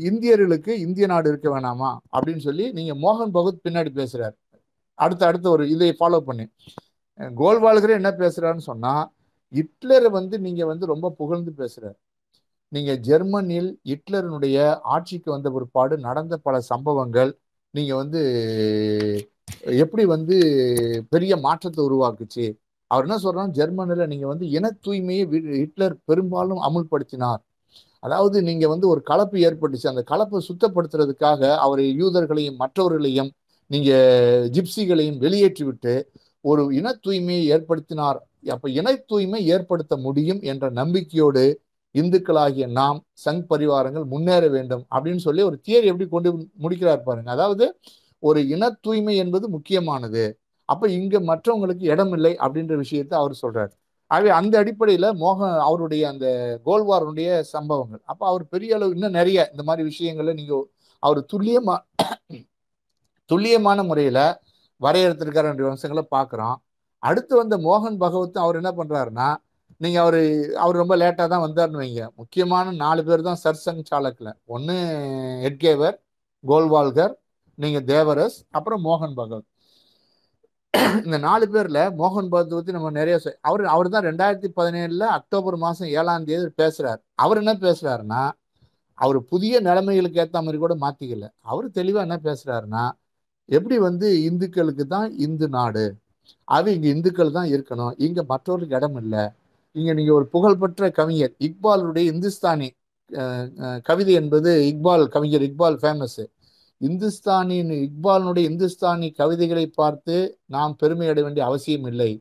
இந்தியர்களுக்கு 0.04 0.68
இந்திய 0.68 1.08
நாடு 1.08 1.30
இருக்க 1.30 1.48
வேணாமா 1.50 1.98
அப்படின்னு 2.18 2.38
சொல்லி 2.38 2.72
நீங்க 2.72 2.94
மோகன் 2.94 3.32
பகவத் 3.32 3.60
பின்னாடி 3.64 3.92
பேசுறாரு. 4.00 4.36
அடுத்து 5.04 5.24
அடுத்த 5.30 5.48
ஒரு 5.56 5.64
இதை 5.74 5.90
ஃபாலோ 6.00 6.20
பண்ணி. 6.30 6.46
கோல்வால்கரே 7.42 7.96
என்ன 8.02 8.12
பேசுகிறாருன்னு 8.22 8.70
சொன்னால் 8.72 9.06
ஹிட்லரை 9.54 10.10
வந்து 10.20 10.36
நீங்கள் 10.46 10.70
வந்து 10.72 10.86
ரொம்ப 10.94 11.08
புகழ்ந்து 11.22 11.52
பேசுகிறார் 11.62 11.98
நீங்கள் 12.72 13.00
ஜெர்மனியில் 13.08 13.70
ஹிட்லரினுடைய 13.90 14.58
ஆட்சிக்கு 14.96 15.30
வந்த 15.36 15.50
பிற்பாடு 15.56 15.96
நடந்த 16.08 16.36
பல 16.48 16.56
சம்பவங்கள் 16.72 17.32
நீங்கள் 17.74 18.00
வந்து 18.02 18.22
எப்படி 19.84 20.04
வந்து 20.16 20.36
பெரிய 21.14 21.34
மாற்றத்தை 21.46 21.82
உருவாக்குச்சு? 21.88 22.46
அவர் 22.92 23.06
என்ன 23.08 23.18
சொல்றாரு 23.24 23.52
ஜெர்மனியில் 23.60 24.10
நீங்கள் 24.12 24.32
வந்து 24.34 24.46
இன 24.58 24.72
தூய்மையை 24.86 25.24
ஹிட்லர் 25.62 25.96
பெரும்பாலும் 26.10 26.62
அமுல்படுத்தினார். 26.68 27.42
அதாவது 28.04 28.38
நீங்கள் 28.50 28.72
வந்து 28.74 28.88
ஒரு 28.94 29.02
கலப்பு 29.10 29.38
ஏற்பட்டுச்சு. 29.48 29.88
அந்த 29.94 30.04
கலப்பை 30.12 30.40
சுத்தப்படுத்துறதுக்காக 30.50 31.42
அவர் 31.66 31.82
யூதர்களையும் 32.02 32.60
மற்றவர்களையும் 32.64 33.32
நீங்க 33.72 33.92
ஜிப்சிகளையும் 34.56 35.20
வெளியேற்றிவிட்டு 35.24 35.94
ஒரு 36.46 36.62
இன 36.80 36.88
தூய்மையை 37.06 37.44
ஏற்படுத்தினார். 37.56 38.20
அப்ப 38.54 38.70
இன 38.80 38.88
தூய்மை 39.12 39.42
ஏற்படுத்த 39.56 39.94
முடியும் 40.06 40.42
என்ற 40.52 40.66
நம்பிக்கையோடு 40.80 41.44
இந்துக்களாகிய 41.96 42.66
நாம் 42.80 43.00
சங் 43.26 43.44
பரிவாரங்கள் 43.52 44.06
முன்னேற 44.14 44.44
வேண்டும் 44.48 44.84
அப்படின்னு 44.96 45.22
சொல்லி 45.28 45.42
ஒரு 45.50 45.58
தியரி 45.68 45.88
எப்படி 45.92 46.08
கொண்டு 46.10 46.30
முடிக்கிறார் 46.64 47.08
பாருங்க. 47.08 47.30
அதாவது 47.38 47.66
ஒரு 48.24 48.40
இன 48.48 48.70
தூய்மை 48.86 49.16
என்பது 49.24 49.46
முக்கியமானது. 49.50 50.24
அப்ப 50.70 50.88
இங்க 51.00 51.20
மற்றவங்களுக்கு 51.30 51.86
இடம் 51.94 52.14
இல்லை 52.18 52.34
அப்படின்ற 52.46 52.74
விஷயத்தை 52.84 53.16
அவர் 53.22 53.36
சொல்றாரு. 53.44 53.72
ஆகவே 54.12 54.32
அந்த 54.40 54.54
அடிப்படையில 54.64 55.08
மோகன் 55.24 55.58
அவருடைய 55.68 56.04
அந்த 56.14 56.28
கோல்வாருடைய 56.66 57.30
சம்பவங்கள். 57.56 58.02
அப்ப 58.12 58.22
அவர் 58.28 58.44
பெரிய 58.54 58.76
அளவு 58.78 58.94
இன்னும் 58.98 59.18
நிறைய 59.20 59.40
இந்த 59.54 59.64
மாதிரி 59.70 59.84
விஷயங்கள்ல 59.92 60.34
நீங்க 60.40 60.54
அவர் 61.04 61.20
துல்லியமா 61.34 61.76
துல்லியமான 63.30 63.84
முறையில் 63.90 64.24
வரையறுத்திருக்காரு 64.82 65.50
என்ற 65.52 65.64
வம்சங்களை 65.70 66.04
பார்க்குறோம். 66.16 66.58
அடுத்து 67.04 67.34
வந்த 67.42 67.56
மோகன் 67.68 68.00
பகவத் 68.04 68.44
அவர் 68.44 68.60
என்ன 68.62 68.72
பண்ணுறாருன்னா 68.80 69.28
நீங்கள் 69.82 70.04
அவர் 70.04 70.20
அவர் 70.64 70.80
ரொம்ப 70.82 70.94
லேட்டாக 71.02 71.28
தான் 71.34 71.44
வந்தாருன்னு 71.46 71.82
வைங்க. 71.84 72.04
முக்கியமான 72.22 72.72
நாலு 72.84 73.02
பேர் 73.08 73.28
தான் 73.28 73.42
சர்சங் 73.44 73.84
சாலக்கில் 73.90 74.32
ஒன்று 74.56 74.76
ஹெட்கேவர் 75.46 75.96
கோல்வால்கர் 76.44 77.14
நீங்கள் 77.58 77.86
தேவரஸ் 77.94 78.38
அப்புறம் 78.58 78.82
மோகன் 78.88 79.16
பகவத். 79.20 79.48
இந்த 81.06 81.18
நாலு 81.28 81.46
பேரில் 81.54 81.82
மோகன் 82.00 82.30
பகவத் 82.32 82.54
பற்றி 82.56 82.76
நம்ம 82.76 82.90
நிறைய 82.98 83.16
அவர் 83.50 83.64
அவர் 83.74 83.88
தான் 83.94 84.06
ரெண்டாயிரத்தி 84.10 84.50
பதினேழில் 84.60 85.06
அக்டோபர் 85.18 85.58
மாதம் 85.64 85.92
ஏழாம் 86.00 86.28
தேதி 86.30 86.48
பேசுகிறார் 86.62 87.00
அவர் 87.24 87.40
என்ன 87.42 87.54
பேசுகிறாருன்னா 87.66 88.22
அவர் 88.98 89.20
புதிய 89.32 89.60
நிலைமைகளுக்கு 89.68 90.22
ஏற்ற 90.24 90.38
மாதிரி 90.42 90.60
கூட 90.64 90.76
மாற்றிக்கல 90.84 91.28
அவர் 91.52 91.68
தெளிவாக 91.72 92.06
என்ன 92.08 92.18
பேசுகிறாருன்னா 92.28 92.84
எப்படி 93.58 93.78
வந்து 93.88 94.08
இந்துக்களுக்கு 94.30 94.86
தான் 94.96 95.10
இந்து 95.26 95.48
நாடு? 95.58 95.86
அது 96.58 96.68
இங்கே 96.76 96.90
இந்துக்கள் 96.96 97.36
தான் 97.38 97.50
இருக்கணும். 97.56 97.94
இங்கே 98.06 98.24
மற்றவர்களுக்கு 98.32 98.78
இடம் 98.80 98.98
இல்லை. 99.04 99.24
இங்கே 99.76 99.94
நீங்கள் 100.00 100.18
ஒரு 100.20 100.26
புகழ்பெற்ற 100.36 100.90
கவிஞர் 101.00 101.34
இக்பாலுடைய 101.48 102.06
இந்துஸ்தானி 102.14 102.70
கவிதை 103.88 104.14
என்பது 104.22 104.52
இக்பால் 104.72 105.06
கவிஞர் 105.16 105.46
இக்பால் 105.50 105.78
ஃபேமஸ்ஸு 105.84 106.26
இந்துஸ்தானின் 106.82 107.72
இக்பாலினுடைய 107.86 108.44
இந்துஸ்தானி 108.52 109.08
கவிதைகளை 109.20 109.64
பார்த்து 109.80 110.16
நாம் 110.56 110.74
பெருமை 110.82 111.08
அடைய 111.12 111.24
வேண்டிய 111.26 111.44
அவசியம் 111.50 111.88
இல்லை. 111.92 112.12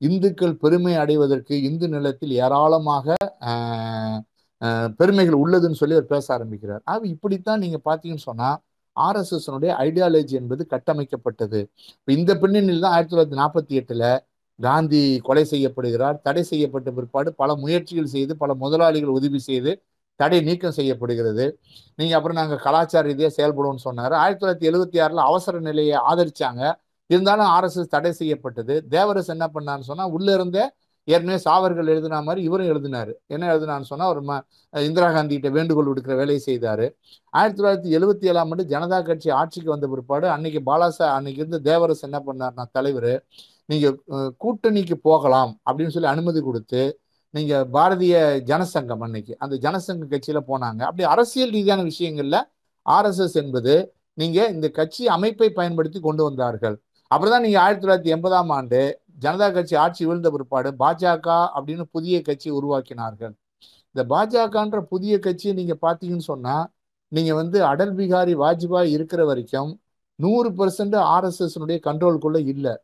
இந்துக்கள் 0.00 0.54
பெருமை 0.62 0.94
அடைவதற்கு 1.02 1.54
இந்து 1.68 1.86
நிலத்தில் 1.94 2.34
ஏராளமாக 2.44 3.16
பெருமைகள் 5.00 5.38
உள்ளதுன்னு 5.42 5.80
சொல்லி 5.80 5.96
அவர் 5.98 6.12
பேச 6.14 6.26
ஆரம்பிக்கிறார். 6.36 6.82
ஆக 6.92 7.02
இப்படித்தான் 7.14 7.62
நீங்கள் 7.64 7.84
பார்த்தீங்கன்னு 7.88 8.28
சொன்னால் 8.30 8.58
ஆர்எஸ்எஸ்னுடைய 9.06 9.70
ஐடியாலஜி 9.86 10.34
என்பது 10.40 10.62
கட்டமைக்கப்பட்டது. 10.74 11.60
இப்போ 11.98 12.12
இந்த 12.18 12.32
பின்னணியில் 12.42 12.84
தான் 12.84 12.94
ஆயிரத்தி 12.96 13.14
தொள்ளாயிரத்தி 13.14 13.40
நாற்பத்தி 13.42 13.74
எட்டில் 13.80 14.08
காந்தி 14.58 15.02
கொலை 15.28 15.44
செய்யப்படுகிறார் 15.50 16.16
தடை 16.26 16.42
செய்யப்பட்ட 16.50 16.90
பிற்பாடு 16.98 17.30
பல 17.42 17.50
முயற்சிகள் 17.64 18.12
செய்து 18.14 18.32
பல 18.42 18.54
முதலாளிகள் 18.54 19.16
உதவி 19.18 19.40
செய்து 19.48 19.72
தடை 20.20 20.38
நீக்கம் 20.40 20.76
செய்யப்படுகிறது. 20.76 21.46
நீங்கள் 21.98 22.16
அப்புறம் 22.18 22.38
நாங்கள் 22.40 22.62
கலாச்சார 22.66 23.02
ரீதியாக 23.08 23.32
செயல்படுவோம்னு 23.38 23.86
சொன்னார். 23.88 24.12
ஆயிரத்தி 24.22 24.42
தொள்ளாயிரத்தி 24.42 24.68
எழுபத்தி 24.70 24.98
ஆறில் 25.04 25.22
அவசர 25.30 25.58
நிலையை 25.68 25.96
ஆதரிச்சாங்க. 26.10 26.62
இருந்தாலும் 27.10 27.48
ஆர்எஸ்எஸ் 27.56 27.94
தடை 27.94 28.12
செய்யப்பட்டது. 28.20 28.74
தேவரஸ் 28.94 29.30
என்ன 29.34 29.46
பண்ணான்னு 29.54 29.88
சொன்னால் 29.90 30.14
உள்ளே 30.16 30.32
இருந்த 30.38 30.58
ஏற்கனவே 31.08 31.40
சாவர்கள் 31.44 31.86
எழுதின 31.86 32.20
மாதிரி 32.22 32.44
இவரும் 32.44 32.66
எழுதினாரு. 32.66 33.12
என்ன 33.26 33.56
எழுதினான்னு 33.56 33.88
சொன்னால் 33.90 34.08
ஒரு 34.08 34.22
ம- 34.22 34.40
இந்திரா 34.80 35.12
காந்தி 35.12 35.34
கிட்ட 35.34 35.48
வேண்டுகோள் 35.48 35.86
விடுக்கிற 35.86 36.14
வேலையை 36.14 36.38
செய்தார். 36.38 36.92
ஆயிரத்தி 37.30 37.58
தொள்ளாயிரத்தி 37.62 37.98
எழுபத்தி 37.98 38.24
ஏழாம் 38.24 38.50
ஆண்டு 38.50 38.64
ஜனதா 38.64 39.02
கட்சி 39.02 39.30
ஆட்சிக்கு 39.30 39.70
வந்த 39.70 39.86
பிற்பாடு 39.86 40.28
அன்னைக்கு 40.28 40.60
பாலாசா 40.66 41.06
அன்னைக்கு 41.16 41.46
இருந்து 41.46 41.60
தேவரசு 41.72 42.00
என்ன 42.00 42.22
பண்ணார்னா 42.26 42.64
தலைவர் 42.72 43.24
நீங்கள் 43.66 44.02
கூட்டணிக்கு 44.44 44.94
போகலாம் 44.94 45.60
அப்படின்னு 45.70 45.88
சொல்லி 45.88 46.08
அனுமதி 46.08 46.40
கொடுத்து 46.40 47.00
நீங்கள் 47.30 47.68
பாரதிய 47.72 48.14
ஜனசங்கம் 48.50 49.00
அன்னைக்கு 49.00 49.36
அந்த 49.38 49.56
ஜனசங்க 49.56 50.08
கட்சியில் 50.08 50.48
போனாங்க. 50.48 50.82
அப்படி 50.90 51.02
அரசியல் 51.02 51.50
ரீதியான 51.50 51.82
விஷயங்களில் 51.82 52.42
ஆர்எஸ்எஸ் 52.90 53.38
என்பது 53.44 53.94
நீங்கள் 54.14 54.52
இந்த 54.52 54.68
கட்சி 54.68 55.08
அமைப்பை 55.08 55.50
பயன்படுத்தி 55.50 56.00
கொண்டு 56.00 56.22
வந்தார்கள். 56.24 56.76
அப்புறம் 57.08 57.34
தான் 57.34 57.42
நீங்கள் 57.42 57.62
ஆயிரத்தி 57.62 57.86
தொள்ளாயிரத்தி 57.86 58.14
எண்பதாம் 58.16 58.48
ஆண்டு 58.48 59.00
ஜனதா 59.24 59.48
கட்சி 59.56 59.74
ஆட்சி 59.84 60.02
வீழ்ந்த 60.08 60.30
பிற்பாடு 60.34 60.70
பாஜக 60.82 61.28
அப்படின்னு 61.56 61.84
புதிய 61.96 62.16
கட்சி 62.28 62.48
உருவாக்கினார்கள். 62.58 63.34
இந்த 63.94 64.02
பாஜகன்ற 64.14 64.78
புதிய 64.92 65.14
கட்சியை 65.26 65.52
நீங்கள் 65.60 65.82
பார்த்தீங்கன்னு 65.84 66.30
சொன்னால் 66.32 66.66
நீங்கள் 67.12 67.38
வந்து 67.40 67.58
அடல் 67.72 67.94
பிகாரி 67.98 68.34
வாஜ்பாய் 68.44 68.94
இருக்கிற 68.96 69.22
வரைக்கும் 69.30 69.70
நூறு 70.18 70.48
பெர்சன்ட் 70.58 70.96
ஆர்எஸ்எஸ்னுடைய 71.14 71.78
கண்ட்ரோல்குள்ளே 71.86 72.42
இல்லை. 72.52 72.74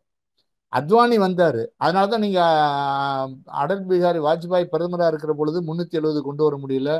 அத்வானி 0.72 1.16
வந்தார். 1.24 1.61
அதனால 1.85 2.07
தான் 2.12 2.22
நீங்கள் 2.24 3.33
அடல் 3.62 3.83
பிகாரி 3.91 4.20
வாஜ்பாய் 4.26 4.64
பிரதமராக 4.72 5.11
இருக்கிற 5.12 5.33
பொழுது 5.41 5.59
முந்நூற்றி 5.68 5.99
எழுபது 6.01 6.20
கொண்டு 6.28 6.43
வர 6.47 6.57
முடியல. 6.62 6.91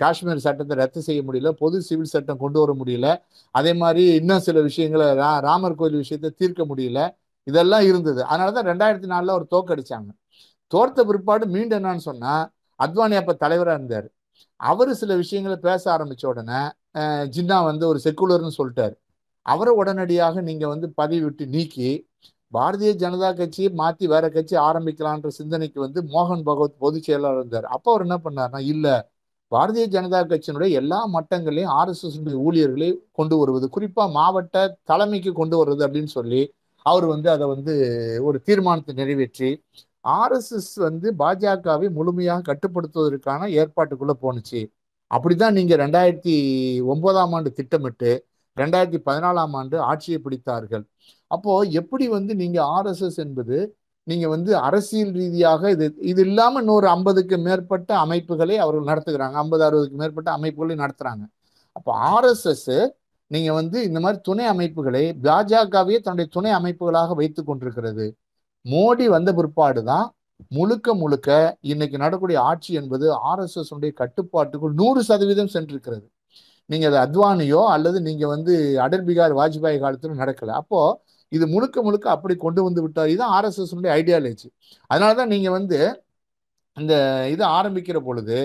காஷ்மீர் 0.00 0.44
சட்டத்தை 0.46 0.76
ரத்து 0.82 1.00
செய்ய 1.08 1.20
முடியல. 1.28 1.50
பொது 1.62 1.76
சிவில் 1.88 2.12
சட்டம் 2.14 2.42
கொண்டு 2.44 2.58
வர 2.62 2.72
முடியல. 2.80 3.08
அதே 3.54 3.72
மாதிரி 3.82 4.04
இன்னும் 4.20 4.44
சில 4.48 4.60
விஷயங்களை 4.68 5.08
ரா 5.22 5.30
ராமர் 5.48 5.78
கோயில் 5.82 6.00
விஷயத்தை 6.04 6.30
தீர்க்க 6.40 6.64
முடியல. 6.72 7.00
இதெல்லாம் 7.46 7.84
இருந்தது. 7.90 8.20
அதனால 8.30 8.52
தான் 8.56 8.68
ரெண்டாயிரத்தி 8.72 9.08
நாலில் 9.12 9.34
அவர் 9.34 9.46
தோக்கடிச்சாங்க 9.54 10.10
தோர்த்த 10.72 11.00
பிற்பாடு 11.08 11.44
மீண்டும் 11.54 11.78
என்னன்னு 11.80 12.04
சொன்னால் 12.10 12.44
அத்வானி 12.80 13.16
அப்போ 13.20 13.34
தலைவராக 13.44 13.78
இருந்தார். 13.78 14.06
அவர் 14.60 14.90
சில 15.00 15.12
விஷயங்களை 15.22 15.56
பேச 15.68 15.82
ஆரம்பித்த 15.94 16.24
உடனே 16.32 16.60
ஜின்னா 17.34 17.58
வந்து 17.70 17.84
ஒரு 17.90 17.98
செக்குலர்னு 18.06 18.52
சொல்லிட்டார். 18.58 18.94
அவரை 19.46 19.72
உடனடியாக 19.80 20.42
நீங்கள் 20.48 20.72
வந்து 20.74 20.88
பதவி 21.00 21.22
விட்டு 21.26 21.44
நீக்கி 21.54 21.90
பாரதிய 22.52 22.90
ஜனதா 23.02 23.28
கட்சியை 23.38 23.68
மாற்றி 23.80 24.04
வேற 24.12 24.24
கட்சி 24.34 24.54
ஆரம்பிக்கலான்ற 24.68 25.28
சிந்தனைக்கு 25.38 25.78
வந்து 25.84 26.00
மோகன் 26.14 26.44
பகவத் 26.48 26.80
பொதுச் 26.84 27.06
செயலாளர் 27.08 27.40
இருந்தார். 27.40 27.66
அப்போ 27.74 27.88
அவர் 27.92 28.04
என்ன 28.06 28.16
பண்ணார்னா 28.26 28.60
இல்லை 28.72 28.94
பாரதிய 29.52 29.84
ஜனதா 29.94 30.20
கட்சியினுடைய 30.32 30.80
எல்லா 30.80 30.98
மட்டங்களையும் 31.16 31.72
ஆர்எஸ்எஸ் 31.80 32.18
ஊழியர்களை 32.46 32.88
கொண்டு 33.18 33.36
வருவது 33.40 33.66
குறிப்பாக 33.76 34.08
மாவட்ட 34.18 34.56
தலைமைக்கு 34.90 35.32
கொண்டு 35.40 35.56
வருவது 35.60 35.82
அப்படின்னு 35.86 36.12
சொல்லி 36.18 36.42
அவர் 36.90 37.06
வந்து 37.14 37.28
அதை 37.34 37.46
வந்து 37.54 37.74
ஒரு 38.28 38.38
தீர்மானத்தை 38.48 38.92
நிறைவேற்றி 39.00 39.50
ஆர்எஸ்எஸ் 40.20 40.72
வந்து 40.86 41.08
பாஜகவை 41.22 41.88
முழுமையாக 41.98 42.46
கட்டுப்படுத்துவதற்கான 42.48 43.48
ஏற்பாட்டுக்குள்ளே 43.60 44.14
போணுச்சு. 44.24 44.60
அப்படிதான் 45.10 45.56
நீங்கள் 45.58 45.80
ரெண்டாயிரத்தி 45.84 46.34
ஒன்பதாம் 46.92 47.34
ஆண்டு 47.36 47.50
திட்டமிட்டு 47.58 48.10
ரெண்டாயிரத்தி 48.56 49.00
பதினாலாம் 49.08 49.54
ஆண்டு 49.60 49.76
ஆட்சியை 49.90 50.18
பிடித்தார்கள். 50.24 50.84
அப்போது 51.36 51.70
எப்படி 51.80 52.06
வந்து 52.16 52.32
நீங்கள் 52.42 52.66
ஆர்எஸ்எஸ் 52.76 53.20
என்பது 53.26 53.58
நீங்கள் 54.06 54.32
வந்து 54.34 54.52
அரசியல் 54.68 55.12
ரீதியாக 55.20 55.70
இது 55.74 55.86
இது 56.12 56.20
இல்லாமல் 56.28 56.62
இன்னொரு 56.64 56.86
ஐம்பதுக்கு 56.96 57.36
மேற்பட்ட 57.46 57.90
அமைப்புகளை 58.04 58.56
அவர்கள் 58.64 58.90
நடத்துகிறாங்க. 58.90 59.36
ஐம்பது 59.44 59.62
அறுபதுக்கு 59.68 60.00
மேற்பட்ட 60.02 60.30
அமைப்புகளை 60.38 60.76
நடத்துகிறாங்க 60.84 61.24
அப்போ 61.78 61.90
ஆர்எஸ்எஸ் 62.14 62.72
நீங்க 63.32 63.50
வந்து 63.60 63.78
இந்த 63.88 63.98
மாதிரி 64.04 64.18
துணை 64.28 64.46
அமைப்புகளை 64.54 65.02
பாஜகவையே 65.26 65.98
தன்னுடைய 66.06 66.28
துணை 66.36 66.50
அமைப்புகளாக 66.58 67.14
வைத்து 67.20 67.42
கொண்டிருக்கிறது. 67.44 68.06
மோடி 68.64 69.04
வந்த 69.16 69.30
பிற்பாடு 69.38 69.80
தான் 69.92 70.06
முழுக்க 70.56 70.94
முழுக்க 71.02 71.28
இன்னைக்கு 71.72 71.96
நடக்கூடிய 72.04 72.38
ஆட்சி 72.50 72.72
என்பது 72.80 73.06
ஆர்எஸ்எஸ் 73.30 73.72
கட்டுப்பாட்டுக்குள் 74.00 74.74
நூறு 74.80 75.00
சதவீதம் 75.10 75.52
சென்றிருக்கிறது. 75.54 76.06
நீங்க 76.70 76.86
அது 76.90 76.98
அத்வானியோ 77.04 77.62
அல்லது 77.74 77.98
நீங்க 78.08 78.24
வந்து 78.34 78.54
அடல் 78.84 79.06
பிகார் 79.08 79.34
வாஜ்பாய் 79.40 79.82
காலத்திலும் 79.84 80.20
நடக்கல. 80.22 80.52
அப்போ 80.62 80.80
இது 81.32 81.44
முழுக்க 81.54 81.82
முழுக்க 81.86 82.06
அப்படி 82.16 82.34
கொண்டு 82.46 82.60
வந்து 82.66 82.80
விட்டார். 82.84 83.10
இதுதான் 83.12 83.34
ஆர்எஸ்எஸ் 83.38 83.74
ஐடியாலஜி 83.98 84.48
அதனாலதான் 84.90 85.32
நீங்க 85.34 85.50
வந்து 85.58 85.78
இந்த 86.76 86.94
இது 87.34 87.44
ஆரம்பிக்கிற 87.58 87.98
பொழுது 88.08 88.36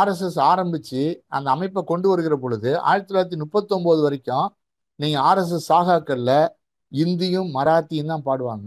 ஆர்எஸ்எஸ் 0.00 0.38
ஆரம்பித்து 0.50 1.00
அந்த 1.36 1.48
அமைப்பை 1.54 1.80
கொண்டு 1.90 2.06
வருகிற 2.08 2.34
பொழுது 2.44 2.70
ஆயிரத்தி 2.90 3.10
தொள்ளாயிரத்தி 3.10 3.38
முப்பத்தொம்போது 3.44 4.00
வரைக்கும் 4.06 4.48
நீங்கள் 5.00 5.22
ஆர்எஸ்எஸ் 5.30 5.68
சாகாக்களில் 5.72 6.38
இந்தியும் 6.92 7.50
மராத்தியும் 7.58 8.12
தான் 8.12 8.26
பாடுவாங்க. 8.28 8.66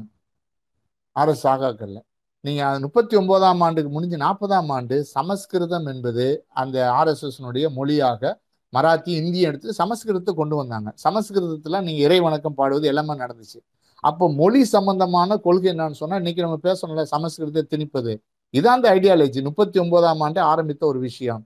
ஆர்எஸ் 1.15 1.43
சாகாக்களில். 1.47 2.03
நீங்கள் 2.43 2.81
முப்பத்தி 2.83 3.15
ஒம்போதாம் 3.17 3.61
ஆண்டுக்கு 3.65 3.89
முடிஞ்சு 3.95 4.17
நாற்பதாம் 4.25 4.69
ஆண்டு 4.75 4.97
சமஸ்கிருதம் 5.15 5.87
என்பது 5.93 6.25
அந்த 6.61 6.77
ஆர்எஸ்எஸ்னுடைய 6.99 7.65
மொழியாக 7.79 8.31
மராத்தி 8.73 9.11
இந்தி 9.21 9.39
எடுத்து 9.49 9.69
சமஸ்கிருதத்தை 9.81 10.33
கொண்டு 10.41 10.55
வந்தாங்க. 10.55 10.89
சமஸ்கிருதத்தில் 11.05 11.83
நீங்கள் 11.87 12.05
இறை 12.07 12.19
வணக்கம் 12.27 12.57
பாடுவது 12.59 12.87
எல்லாமே 12.91 13.13
நடந்துச்சு. 13.23 13.59
அப்போ 14.03 14.25
மொழி 14.41 14.61
சம்பந்தமான 14.75 15.37
கொள்கை 15.47 15.69
என்னன்னு 15.73 15.99
சொன்னால் 16.01 16.19
இன்னைக்கு 16.21 16.45
நம்ம 16.45 16.59
பேசணும்ல 16.67 17.05
சமஸ்கிருதத்தை 17.15 17.63
திணிப்பது. 17.73 18.13
இதான் 18.53 18.77
அந்த 18.77 18.87
ஐடியாலஜி 18.97 19.39
முப்பத்தி 19.47 19.77
ஒன்பதாம் 19.83 20.21
ஆண்டு 20.25 20.39
ஆரம்பித்த 20.51 20.83
ஒரு 20.91 20.99
விஷயம். 21.07 21.41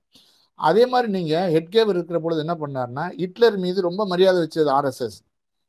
அதே 0.60 0.84
மாதிரி 0.92 1.08
நீங்க 1.18 1.36
ஹெட்கேவர் 1.56 1.98
இருக்கிற 1.98 2.18
பொழுது 2.26 2.42
என்ன 2.46 2.56
பண்ணாருன்னா 2.64 3.06
ஹிட்லர் 3.22 3.58
மீது 3.66 3.80
ரொம்ப 3.88 4.02
மரியாதை 4.12 4.40
வச்சது 4.44 4.72
ஆர்எஸ்எஸ் 4.78 5.18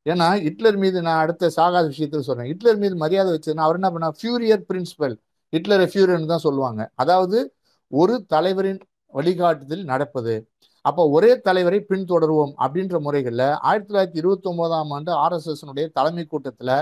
ஏன்னா 0.07 0.27
ஹிட்லர் 0.47 0.79
மீது 0.83 0.99
நான் 1.07 1.23
அடுத்த 1.25 1.51
சாகாத 1.59 1.85
விஷயத்தில் 1.93 2.27
சொல்றேன். 2.29 2.49
ஹிட்லர் 2.53 2.81
மீது 2.83 2.97
மரியாதை 3.05 3.31
வச்சதுன்னா 3.35 3.67
அவர் 3.67 3.79
என்ன 3.81 3.91
பண்ணா 3.95 4.09
ஃபியூரியர் 4.19 4.65
பிரின்சிபல் 4.71 5.15
ஹிட்லரை 5.53 5.87
ஃபியூரியர்னு 5.93 6.33
தான் 6.33 6.45
சொல்லுவாங்க. 6.47 6.83
அதாவது 7.03 7.39
ஒரு 7.93 8.15
தலைவரின் 8.35 8.81
வழிகாட்டுதல் 9.15 9.85
நடப்பது. 9.93 10.35
அப்போ 10.85 11.03
ஒரே 11.17 11.33
தலைவரை 11.49 11.79
பின்தொடருவோம் 11.91 12.53
அப்படின்ற 12.65 12.97
முறைகளில் 13.07 13.47
ஆயிரத்தி 13.69 13.91
தொள்ளாயிரத்தி 13.91 14.21
இருபத்தி 14.23 14.49
ஒன்பதாம் 14.53 14.91
ஆண்டு 14.97 15.11
ஆர்எஸ்எஸ்னுடைய 15.25 15.87
தலைமை 15.99 16.25
கூட்டத்தில் 16.33 16.75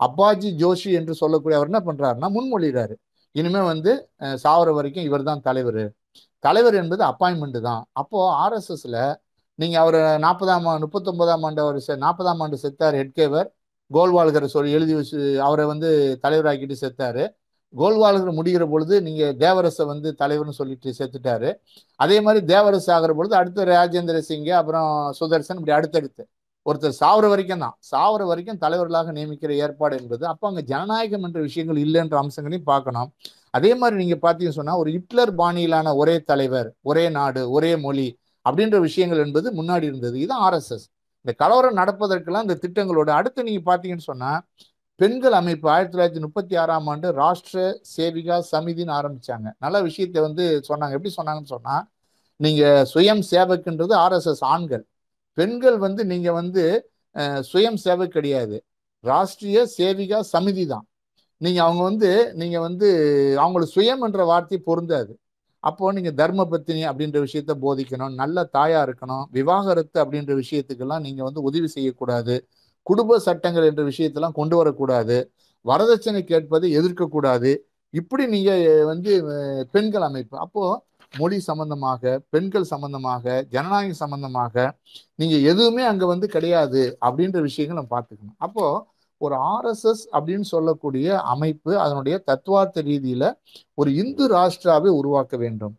அப்பாஜி 0.00 0.50
ஜோஷி 0.62 0.90
என்று 1.00 1.14
சொல்லக்கூடிய 1.22 1.58
அவர் 1.58 1.70
என்ன 1.72 1.80
பண்ணுறாருன்னா 1.86 2.28
முன்மொழிகிறாரு 2.36 2.96
இனிமே 3.36 3.64
வந்து 3.64 4.08
சாவர 4.18 4.72
வரைக்கும் 4.74 5.04
இவர் 5.04 5.22
தான் 5.22 5.40
தலைவர். 5.40 5.92
தலைவர் 6.38 6.74
என்பது 6.74 7.04
அப்பாயின்மெண்ட் 7.04 7.60
தான். 7.60 7.84
அப்போ 7.92 8.34
ஆர்எஸ்எஸ்ல 8.34 9.16
நீங்க 9.54 9.80
அவர் 9.80 9.94
நாற்பதாம் 9.94 10.64
ஆண்டு 10.64 10.86
முப்பத்தொன்பதாம் 10.86 11.44
ஆண்டு 11.44 11.62
அவர் 11.62 11.76
செ- 11.76 12.00
நாற்பதாம் 12.00 12.38
ஆண்டு 12.38 12.58
செத்தார் 12.62 12.96
ஹெட்கேவர். 12.96 13.46
கோல்வால்கரை 13.92 14.44
சொல்லி 14.44 14.72
எழுதி 14.72 14.94
வச்சு 14.94 15.42
அவரை 15.42 15.66
வந்து 15.66 16.18
தலைவராக்கிட்டு 16.22 16.74
செத்தாரு. 16.80 17.36
கோல்வால்கர் 17.76 18.32
முடிகிற 18.32 18.70
பொழுது 18.70 19.02
நீங்க 19.02 19.34
தேவரசை 19.38 19.86
வந்து 19.86 20.14
தலைவர்னு 20.18 20.50
சொல்லிட்டு 20.50 20.94
செத்துட்டாரு. 20.98 21.60
அதே 21.96 22.20
மாதிரி 22.20 22.54
தேவரசு 22.54 22.90
ஆகிற 22.90 23.14
பொழுது 23.14 23.36
அடுத்து 23.36 23.64
ராஜேந்திர 23.64 24.18
சிங் 24.18 24.46
அப்புறம் 24.46 25.14
சுதர்சன் 25.20 25.58
இப்படி 25.58 25.70
அடுத்தடுத்து. 25.70 26.28
ஒருத்தர் 26.68 26.96
சாவர 27.00 27.24
வரைக்கும் 27.32 27.62
தான். 27.64 27.74
சாவர 27.92 28.22
வரைக்கும் 28.30 28.60
தலைவர்களாக 28.64 29.12
நியமிக்கிற 29.18 29.50
ஏற்பாடு 29.64 29.94
என்பது 30.00 30.24
அப்போ 30.32 30.46
அங்கே 30.50 30.62
ஜனநாயகம் 30.72 31.24
என்ற 31.28 31.40
விஷயங்கள் 31.48 31.78
இல்லைன்ற 31.86 32.16
அம்சங்களையும் 32.22 32.68
பார்க்கணும். 32.72 33.10
அதே 33.56 33.70
மாதிரி 33.80 33.96
நீங்கள் 34.02 34.22
பார்த்தீங்கன்னு 34.24 34.60
சொன்னால் 34.60 34.80
ஒரு 34.82 34.90
ஹிட்லர் 34.96 35.32
பாணியிலான 35.40 35.94
ஒரே 36.02 36.16
தலைவர் 36.30 36.70
ஒரே 36.90 37.04
நாடு 37.18 37.42
ஒரே 37.56 37.72
மொழி 37.84 38.08
அப்படின்ற 38.46 38.78
விஷயங்கள் 38.88 39.24
என்பது 39.26 39.48
முன்னாடி 39.58 39.86
இருந்தது. 39.90 40.16
இதுதான் 40.22 40.44
ஆர்எஸ்எஸ் 40.48 40.86
இந்த 41.24 41.32
கலவரம் 41.42 41.78
நடப்பதற்கெல்லாம் 41.80 42.46
இந்த 42.46 42.56
திட்டங்களோட 42.64 43.10
அடுத்து 43.18 43.46
நீங்கள் 43.48 43.68
பார்த்தீங்கன்னு 43.68 44.08
சொன்னால் 44.10 44.40
பெண்கள் 45.00 45.34
அமைப்பு 45.38 45.66
ஆயிரத்தி 45.72 45.94
தொள்ளாயிரத்தி 45.94 46.20
முப்பத்தி 46.24 46.54
ஆறாம் 46.60 46.86
ஆண்டு 46.92 47.08
ராஷ்டிர 47.22 47.64
சேவிகா 47.94 48.36
சமிதின்னு 48.50 48.94
ஆரம்பிச்சாங்க. 48.98 49.48
நல்ல 49.64 49.76
விஷயத்தை 49.88 50.20
வந்து 50.26 50.44
சொன்னாங்க. 50.68 50.94
எப்படி 50.98 51.12
சொன்னாங்கன்னு 51.16 51.52
சொன்னால் 51.54 51.82
நீங்கள் 52.40 52.86
சுயம் 52.92 53.24
சேவக்குன்றது 53.32 53.94
ஆர்எஸ்எஸ் 54.04 54.44
ஆண்கள். 54.52 54.84
பெண்கள் 55.38 55.78
வந்து 55.86 56.02
நீங்க 56.12 56.28
வந்து 56.40 56.64
சுயம் 57.50 57.80
சேவை 57.84 58.06
கிடையாது. 58.16 58.56
ராஷ்டிரிய 59.04 59.58
சேவிகா 59.78 60.18
சமிதி 60.32 60.64
தான். 60.72 60.86
நீங்க 61.40 61.60
அவங்க 61.66 61.82
வந்து 61.90 62.10
நீங்க 62.40 62.58
வந்து 62.66 62.88
அவங்களுக்கு 63.42 63.74
சுயம் 63.76 64.04
என்ற 64.06 64.22
வார்த்தை 64.30 64.58
பொருந்தாது. 64.68 65.12
அப்போ 65.64 65.90
நீங்க 65.96 66.10
தர்ம 66.20 66.42
பத்தினி 66.52 66.82
அப்படின்ற 66.90 67.18
விஷயத்த 67.26 67.52
போதிக்கணும். 67.64 68.14
நல்ல 68.20 68.44
தாயா 68.56 68.80
இருக்கணும். 68.86 69.24
விவாகரத்து 69.38 69.98
அப்படின்ற 70.04 70.32
விஷயத்துக்கெல்லாம் 70.42 71.04
நீங்க 71.06 71.22
வந்து 71.28 71.40
உதவி 71.48 71.68
செய்யக்கூடாது. 71.76 72.34
குடும்ப 72.86 73.18
சட்டங்கள் 73.28 73.68
என்ற 73.70 73.82
விஷயத்தெல்லாம் 73.92 74.36
கொண்டு 74.40 74.56
வரக்கூடாது. 74.60 75.16
வரதட்சணை 75.64 76.20
கேட்பதை 76.32 76.68
எதிர்க்கக்கூடாது. 76.80 77.52
இப்படி 77.94 78.24
நீங்க 78.34 78.52
வந்து 78.92 79.12
பெண்கள் 79.74 80.06
அமைப்பு. 80.08 80.36
அப்போ 80.44 80.62
மொழி 81.14 81.38
சம்பந்தமாக 81.48 82.12
பெண்கள் 82.34 82.68
சம்பந்தமாக 82.72 83.24
ஜனநாயகம் 83.54 84.00
சம்பந்தமாக 84.02 84.54
நீங்க 85.20 85.36
எதுவுமே 85.50 85.82
அங்க 85.92 86.04
வந்து 86.12 86.26
கிடையாது 86.34 86.82
அப்படின்ற 87.06 87.40
விஷயங்கள் 87.48 87.78
நம்ம 87.80 87.92
பார்த்துக்கணும். 87.96 88.38
அப்போ 88.46 88.66
ஒரு 89.20 89.34
ஆர்எஸ்எஸ் 89.54 90.04
அப்படின்னு 90.16 90.46
சொல்லக்கூடிய 90.54 91.06
அமைப்பு 91.34 91.72
அதனுடைய 91.84 92.16
தத்துவார்த்த 92.30 92.82
ரீதியில 92.90 93.24
ஒரு 93.80 93.90
இந்து 94.02 94.24
ராஷ்டிராவை 94.36 94.90
உருவாக்க 95.00 95.34
வேண்டும். 95.44 95.74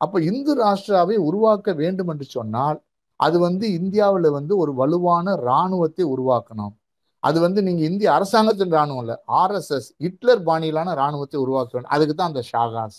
அப்ப 0.00 0.20
இந்து 0.30 0.52
ராஷ்டிராவை 0.64 1.16
உருவாக்க 1.28 1.72
வேண்டும் 1.82 2.10
என்று 2.12 2.26
சொன்னால் 2.36 2.78
அது 3.20 3.36
வந்து 3.46 3.66
இந்தியாவில் 3.78 4.28
வந்து 4.38 4.52
ஒரு 4.62 4.72
வலுவான 4.74 5.36
இராணுவத்தை 5.44 6.04
உருவாக்கணும். 6.14 6.74
அது 7.22 7.38
வந்து 7.44 7.60
நீங்க 7.66 7.82
இந்திய 7.90 8.08
அரசாங்கத்தின் 8.12 8.74
இராணுவம் 8.76 9.02
இல்ல 9.04 9.14
ஆர்எஸ்எஸ் 9.42 9.88
ஹிட்லர் 10.04 10.42
பாணியிலான 10.48 10.88
இராணுவத்தை 11.00 11.38
உருவாக்க 11.44 11.70
வேண்டும். 11.74 11.94
அதுக்கு 11.96 12.14
தான் 12.14 12.30
அந்த 12.32 12.42
ஷாகாஸ். 12.52 12.98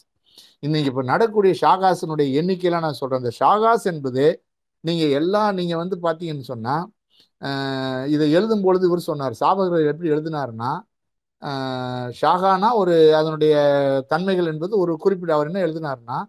இன்னைக்கு 0.63 0.89
இப்போ 0.91 1.03
நடக்கக்கூடிய 1.11 1.53
ஷாகாஸினுடைய 1.61 2.27
எண்ணிக்கையெல்லாம் 2.39 2.85
நான் 2.85 2.99
சொல்கிறேன் 2.99 3.21
அந்த 3.21 3.33
ஷாகாஸ் 3.39 3.85
என்பது 3.91 4.23
நீங்கள் 4.83 5.13
எல்லாம் 5.19 5.51
நீங்கள் 5.59 5.81
வந்து 5.83 5.95
பார்த்தீங்கன்னு 6.05 6.49
சொன்னால் 6.51 6.85
இதை 8.13 8.25
எழுதும் 8.37 8.63
பொழுது 8.65 8.85
இவர் 8.89 9.07
சொன்னார். 9.09 9.33
சாபகர் 9.41 9.89
எப்படி 9.91 10.09
எழுதினார்னா 10.15 10.71
ஷாகானா 12.19 12.69
ஒரு 12.81 12.95
அதனுடைய 13.19 13.55
தன்மைகள் 14.11 14.49
என்பது 14.53 14.73
ஒரு 14.83 14.93
குறிப்பிட்ட 15.03 15.33
அவர் 15.37 15.49
என்ன 15.49 15.61
எழுதினாருன்னா 15.67 16.19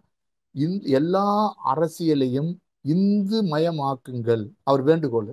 இந் 0.54 0.76
எல்லா 0.98 1.26
அரசியலையும் 1.72 2.50
இந்து 2.94 3.38
மயமாக்குங்கள். 3.52 4.44
அவர் 4.70 4.82
வேண்டுகோள். 4.90 5.30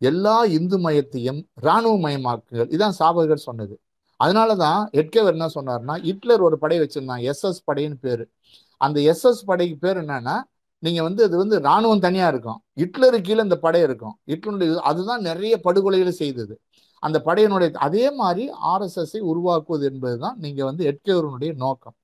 எல்லா 0.00 0.36
இந்து 0.58 0.76
மயத்தையும் 0.86 1.40
இராணுவ 1.64 1.94
மயமாக்குங்கள். 2.06 2.70
இதான் 2.76 2.98
சாபகர் 3.00 3.46
சொன்னது. 3.48 3.74
அதனால 4.22 4.50
தான் 4.64 4.80
எட்கேவர் 5.00 5.36
என்ன 5.36 5.48
சொன்னார்னா 5.56 5.94
ஹிட்லர் 6.06 6.42
ஒரு 6.48 6.56
படை 6.64 6.78
வச்சிருந்தான் 6.82 7.22
எஸ்எஸ் 7.30 7.62
படைன்னு 7.68 7.98
பேர். 8.06 8.24
அந்த 8.80 8.98
எஸ்எஸ் 9.12 9.42
படைக்கு 9.50 9.76
பேர் 9.84 10.00
என்னன்னா 10.02 10.36
நீங்கள் 10.82 11.06
வந்து 11.08 11.22
அது 11.26 11.36
வந்து 11.42 11.56
இராணுவம் 11.64 12.04
தனியாக 12.06 12.32
இருக்கும். 12.32 12.58
ஹிட்லருக்கு 12.80 13.26
கீழே 13.28 13.42
இந்த 13.48 13.56
படை 13.66 13.80
இருக்கும். 13.88 14.14
ஹிட்லருடைய 14.30 14.78
அதுதான் 14.90 15.22
நிறைய 15.28 15.54
படுகொலைகளை 15.66 16.12
செய்தது. 16.22 16.54
அந்த 17.02 17.18
படையினுடைய 17.26 17.70
அதே 17.86 18.04
மாதிரி 18.20 18.44
ஆர்எஸ்எஸ்ஸை 18.72 19.20
உருவாக்குவது 19.32 19.84
என்பது 19.90 20.16
தான் 20.24 20.36
நீங்கள் 20.44 20.68
வந்து 20.70 20.82
எட்கேவருடைய 20.92 21.52
நோக்கம். 21.64 21.96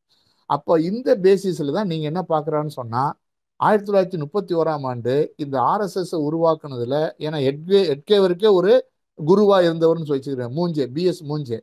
அப்போ 0.50 0.74
இந்த 0.90 1.08
பேசிஸில் 1.24 1.76
தான் 1.78 1.90
நீங்கள் 1.92 2.10
என்ன 2.12 2.22
பார்க்குறான்னு 2.32 2.72
சொன்னால் 2.80 3.12
ஆயிரத்தி 3.60 3.88
தொள்ளாயிரத்தி 3.88 4.18
முப்பத்தி 4.24 4.52
ஓராம் 4.60 4.84
ஆண்டு 4.90 5.14
இந்த 5.44 5.56
ஆர்எஸ்எஸ்ஸை 5.72 6.18
உருவாக்குனதில் 6.28 6.98
ஏன்னா 7.26 7.38
எட்கே 7.50 7.80
எட்கேவருக்கே 7.94 8.50
ஒரு 8.58 8.72
குருவாக 9.18 9.66
இருந்தவர்னு 9.68 10.08
சொல்லிச்சுக்கிறேன் 10.10 10.54
மூஞ்சே 10.58 10.86
பிஎஸ் 10.96 11.22
மூஞ்சே. 11.30 11.58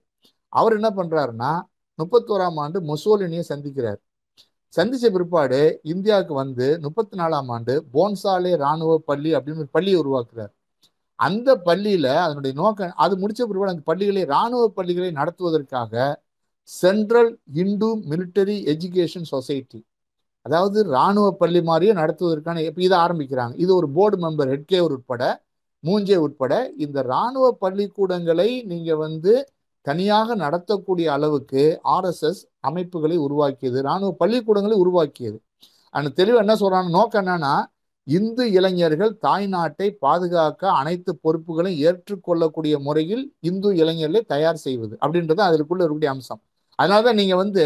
அவர் 0.60 0.76
என்ன 0.80 0.90
பண்றாருன்னா 1.00 1.52
முப்பத்தோராம் 2.00 2.60
ஆண்டு 2.64 2.78
மொசோலினியை 2.92 3.44
சந்திக்கிறார். 3.52 4.00
சந்திச்ச 4.74 5.06
பிற்பாடு 5.16 5.60
இந்தியாவுக்கு 5.94 6.34
வந்து 6.44 6.66
முப்பத்தி 6.86 7.16
நாலாம் 7.20 7.50
ஆண்டு 7.56 7.74
போன்சாலே 7.94 8.52
இராணுவ 8.62 8.94
பள்ளி 9.10 9.30
அப்படின்னு 9.36 9.64
ஒரு 9.64 9.72
பள்ளியை 9.78 9.98
உருவாக்குறார். 10.04 10.52
அந்த 11.20 11.50
பள்ளியில 11.68 12.08
அதனுடைய 12.24 12.54
நோக்கம் 12.62 12.94
அது 13.04 13.14
முடிச்ச 13.22 13.42
பிற்பாடு 13.50 13.74
அந்த 13.74 13.86
பள்ளிகளை 13.92 14.24
ராணுவ 14.34 14.64
பள்ளிகளை 14.78 15.10
நடத்துவதற்காக 15.20 15.94
central 16.70 17.32
Hindu 17.64 17.90
military 18.12 18.58
education 18.74 19.28
society 19.34 19.80
அதாவது 20.46 20.80
இராணுவ 20.92 21.28
பள்ளி 21.42 21.62
மாதிரியே 21.70 21.94
நடத்துவதற்கான 22.02 22.64
இப்போ 22.68 22.82
இதை 22.88 22.98
ஆரம்பிக்கிறாங்க. 23.06 23.54
இது 23.64 23.72
ஒரு 23.80 23.88
போர்டு 23.96 24.18
மெம்பர் 24.24 24.52
ஹெட்கேவர் 24.54 24.96
உட்பட 24.98 25.24
மூஞ்சே 25.84 26.18
உட்பட 26.26 26.54
இந்த 26.84 27.00
ராணுவ 27.14 27.46
பள்ளிக்கூடங்களை 27.64 28.50
நீங்கள் 28.72 29.02
வந்து 29.06 29.34
தனியாக 29.88 30.36
நடத்தக்கூடிய 30.44 31.08
அளவுக்கு 31.16 31.64
ஆர்எஸ்எஸ் 31.96 32.42
அமைப்புகளை 32.70 33.18
உருவாக்கியது 33.26 33.78
இராணுவ 33.86 34.12
பள்ளிக்கூடங்களை 34.22 34.78
உருவாக்கியது. 34.84 35.38
அந்த 35.96 36.10
தெளிவு 36.20 36.38
என்ன 36.44 36.54
சொல்கிறாங்க 36.62 36.90
நோக்கம் 36.98 37.22
என்னன்னா 37.24 37.54
இந்து 38.08 38.44
இளைஞர்கள் 38.58 39.14
தாய் 39.26 39.48
நாட்டை 39.54 39.88
பாதுகாக்க 40.06 40.64
அனைத்து 40.80 41.12
பொறுப்புகளையும் 41.26 41.82
ஏற்றுக்கொள்ளக்கூடிய 41.88 42.76
முறையில் 42.88 43.24
இந்து 43.50 43.70
இளைஞர்களை 43.82 44.22
தயார் 44.34 44.60
செய்வது 44.66 44.96
அப்படின்றது 45.04 45.42
அதற்குள்ள 45.48 45.82
இருக்கக்கூடிய 45.84 46.12
அம்சம். 46.16 46.42
அதனாலதான் 46.80 47.20
நீங்கள் 47.22 47.42
வந்து 47.44 47.64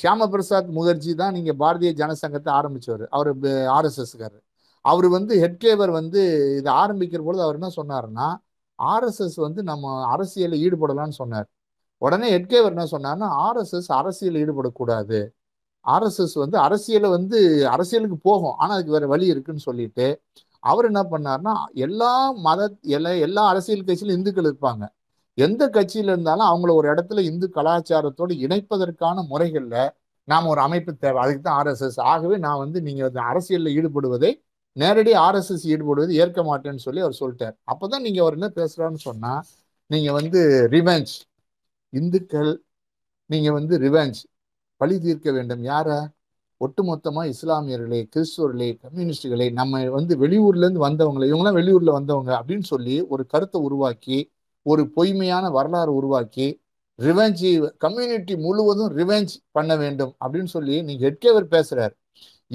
சியாமபிரசாத் 0.00 0.32
பிரசாத் 0.32 0.74
முகர்ஜி 0.78 1.12
தான் 1.20 1.34
நீங்கள் 1.36 1.58
பாரதிய 1.62 1.90
ஜனசங்கத்தை 2.00 2.50
ஆரம்பித்தவர் 2.58 3.04
அவர் 3.16 3.30
ஆர்எஸ்எஸ்காரர். 3.76 4.44
அவர் 4.84 5.08
வந்து 5.16 5.34
ஹெட்கேவர் 5.44 5.92
வந்து 5.98 6.20
இதை 6.58 6.70
ஆரம்பிக்கிற 6.82 7.20
பொழுது 7.28 7.42
அவர் 7.46 7.58
என்ன 7.60 7.70
சொன்னார்னா 7.78 8.28
ஆர்எஸ்எஸ் 8.78 9.36
வந்து 9.36 9.62
நம்ம 9.62 10.06
அரசியலில் 10.06 10.62
ஈடுபடலாம்னு 10.64 11.16
சொன்னார். 11.22 11.48
உடனே 11.98 12.38
எட்கேவர் 12.38 12.74
என்ன 12.76 12.84
சொன்னார்னா 12.84 13.28
ஆர்எஸ்எஸ் 13.46 13.90
அரசியலில் 13.92 14.40
ஈடுபடக்கூடாது. 14.44 15.20
ஆர்எஸ்எஸ் 15.84 16.34
வந்து 16.34 16.58
அரசியலை 16.58 17.10
வந்து 17.10 17.38
அரசியலுக்கு 17.68 18.18
போகும் 18.18 18.56
ஆனால் 18.56 18.74
அதுக்கு 18.76 18.92
வேற 18.92 19.06
வழி 19.06 19.26
இருக்குன்னு 19.26 19.60
சொல்லிட்டு 19.60 20.06
அவர் 20.62 20.84
என்ன 20.84 21.02
பண்ணார்னா 21.10 21.54
எல்லா 21.72 22.32
மத 22.32 22.60
எல்லா 22.82 23.10
எல்லா 23.10 23.42
அரசியல் 23.46 23.84
கட்சியிலும் 23.84 24.18
இந்துக்கள் 24.18 24.48
இருப்பாங்க. 24.50 24.84
எந்த 25.34 25.62
கட்சியில 25.68 26.12
இருந்தாலும் 26.14 26.46
அவங்கள 26.46 26.74
ஒரு 26.74 26.94
இடத்துல 26.94 27.20
இந்து 27.20 27.50
கலாச்சாரத்தோடு 27.54 28.34
இணைப்பதற்கான 28.46 29.26
முறைகளில் 29.26 29.92
நாம் 30.24 30.46
ஒரு 30.46 30.60
அமைப்பு 30.60 30.92
தேவை. 30.96 31.18
அதுக்கு 31.22 31.42
தான் 31.42 31.58
ஆர்எஸ்எஸ். 31.60 32.00
ஆகவே 32.12 32.36
நான் 32.36 32.58
வந்து 32.58 32.78
நீங்கள் 32.82 33.06
வந்து 33.08 33.20
அரசியலில் 33.20 33.74
ஈடுபடுவதை 33.78 34.30
நேரடி 34.78 35.12
ஆர்எஸ்எஸ் 35.26 35.64
ஈடுபடுவது 35.72 36.12
ஏற்க 36.22 36.40
மாட்டேன்னு 36.50 36.84
சொல்லி 36.86 37.00
அவர் 37.06 37.18
சொல்லிட்டார். 37.20 37.54
அப்பதான் 37.72 38.04
நீங்கள் 38.06 38.24
அவர் 38.24 38.36
என்ன 38.38 38.48
பேசுகிறான்னு 38.58 39.00
சொன்னால் 39.08 39.42
நீங்கள் 39.90 40.16
வந்து 40.20 40.40
ரிவெஞ்ச் 40.76 41.14
இந்துக்கள் 41.92 42.52
நீங்கள் 43.30 43.56
வந்து 43.58 43.74
ரிவெஞ்ச் 43.86 44.20
பழி 44.80 44.96
தீர்க்க 45.06 45.28
வேண்டும். 45.36 45.62
யாரை? 45.72 45.98
ஒட்டுமொத்தமாக 46.60 47.32
இஸ்லாமியர்களே 47.34 48.00
கிறிஸ்துவர்களே 48.14 48.68
கம்யூனிஸ்டுகளே 48.84 49.46
நம்ம 49.58 49.82
வந்து 49.96 50.14
வெளியூர்லேருந்து 50.22 50.82
வந்தவங்களே 50.86 51.28
இவங்களாம் 51.32 51.58
வெளியூரில் 51.60 51.96
வந்தவங்க 51.98 52.30
அப்படின்னு 52.38 52.66
சொல்லி 52.72 52.96
ஒரு 53.14 53.22
கருத்தை 53.32 53.58
உருவாக்கி 53.68 54.18
ஒரு 54.66 54.82
பொய்மையான 54.96 55.44
வரலாறு 55.50 55.92
உருவாக்கி 56.00 56.46
ரிவெஞ்சி 56.98 57.50
கம்யூனிட்டி 57.84 58.34
முழுவதும் 58.46 58.90
ரிவெஞ்ச் 59.00 59.34
பண்ண 59.56 59.72
வேண்டும் 59.82 60.12
அப்படின்னு 60.24 60.50
சொல்லி 60.56 60.76
நீங்கள் 60.82 61.06
ஹெட்கேவர் 61.08 61.46
பேசுகிறார் 61.54 61.94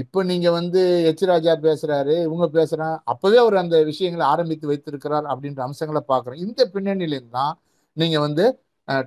இப்போ 0.01 0.19
நீங்க 0.29 0.47
வந்து 0.51 0.81
எச் 1.09 1.23
ராஜா 1.31 1.53
பேசுறாரு 1.65 2.13
இவங்க 2.27 2.45
பேசுறாங்க 2.57 2.95
அப்பவே 3.11 3.37
அவர் 3.41 3.55
அந்த 3.61 3.77
விஷயங்களை 3.89 4.25
ஆரம்பித்து 4.33 4.65
வைத்திருக்கிறார் 4.71 5.25
அப்படின்ற 5.33 5.61
அம்சங்களை 5.67 6.01
பார்க்குறோம். 6.11 6.39
இந்த 6.45 6.61
பின்னணியிலேருந்து 6.73 7.35
தான் 7.39 7.53
நீங்க 7.97 8.17
வந்து 8.25 8.45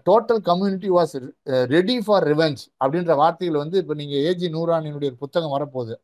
total 0.08 0.42
community 0.50 0.90
was 0.96 1.14
ready 1.74 1.96
for 2.04 2.26
revenge 2.32 2.62
அப்படின்ற 2.82 3.14
வார்த்தைகள் 3.22 3.62
வந்து 3.64 3.76
இப்போ 3.82 3.94
நீங்கள் 4.00 4.22
ஏஜி 4.28 4.48
நூறானினுடைய 4.56 5.10
புத்தகம் 5.22 5.54
வரப்போகுது. 5.56 5.94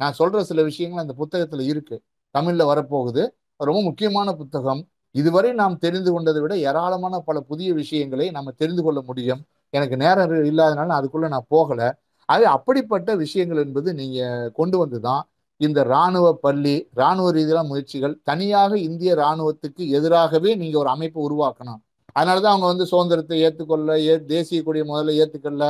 நான் 0.00 0.16
சொல்ற 0.20 0.40
சில 0.50 0.60
விஷயங்கள் 0.70 1.02
அந்த 1.04 1.14
புத்தகத்தில் 1.22 1.64
இருக்கு. 1.72 1.96
தமிழ்ல 2.34 2.64
வரப்போகுது. 2.72 3.22
ரொம்ப 3.68 3.80
முக்கியமான 3.88 4.28
புத்தகம். 4.40 4.80
இதுவரை 5.14 5.50
நாம் 5.60 5.76
தெரிந்து 5.84 6.10
கொண்டதை 6.14 6.40
விட 6.42 6.54
ஏராளமான 6.68 7.14
பல 7.28 7.38
புதிய 7.50 7.70
விஷயங்களை 7.80 8.26
நம்ம 8.36 8.52
தெரிந்து 8.62 8.82
கொள்ள 8.86 9.00
முடியும். 9.08 9.40
எனக்கு 9.74 9.96
நேரம் 10.04 10.32
இல்லாதனால 10.50 10.88
நான் 10.90 11.00
அதுக்குள்ள 11.00 11.28
நான் 11.34 11.48
போகலை. 11.54 11.88
அது 12.30 12.44
அப்படிப்பட்ட 12.46 13.10
விஷயங்கள் 13.24 13.62
என்பது 13.64 13.90
நீங்கள் 14.00 14.50
கொண்டு 14.58 14.76
வந்து 14.78 14.98
தான் 15.00 15.22
இந்த 15.60 15.80
இராணுவ 15.90 16.26
பள்ளி 16.44 16.74
இராணுவ 16.98 17.28
ரீதியிலான 17.32 17.66
முயற்சிகள் 17.66 18.14
தனியாக 18.22 18.72
இந்திய 18.88 19.10
இராணுவத்துக்கு 19.14 19.82
எதிராகவே 19.98 20.50
நீங்கள் 20.60 20.80
ஒரு 20.82 20.90
அமைப்பு 20.94 21.18
உருவாக்கணும். 21.28 21.80
அதனாலதான் 22.16 22.52
அவங்க 22.54 22.66
வந்து 22.66 22.86
சுதந்திரத்தை 22.92 23.36
ஏற்றுக்கொள்ள 23.46 23.90
ஏ 24.06 24.14
தேசிய 24.24 24.60
கொடியை 24.62 24.86
முதல்ல 24.88 25.16
ஏற்றுக்கொள்ள 25.22 25.62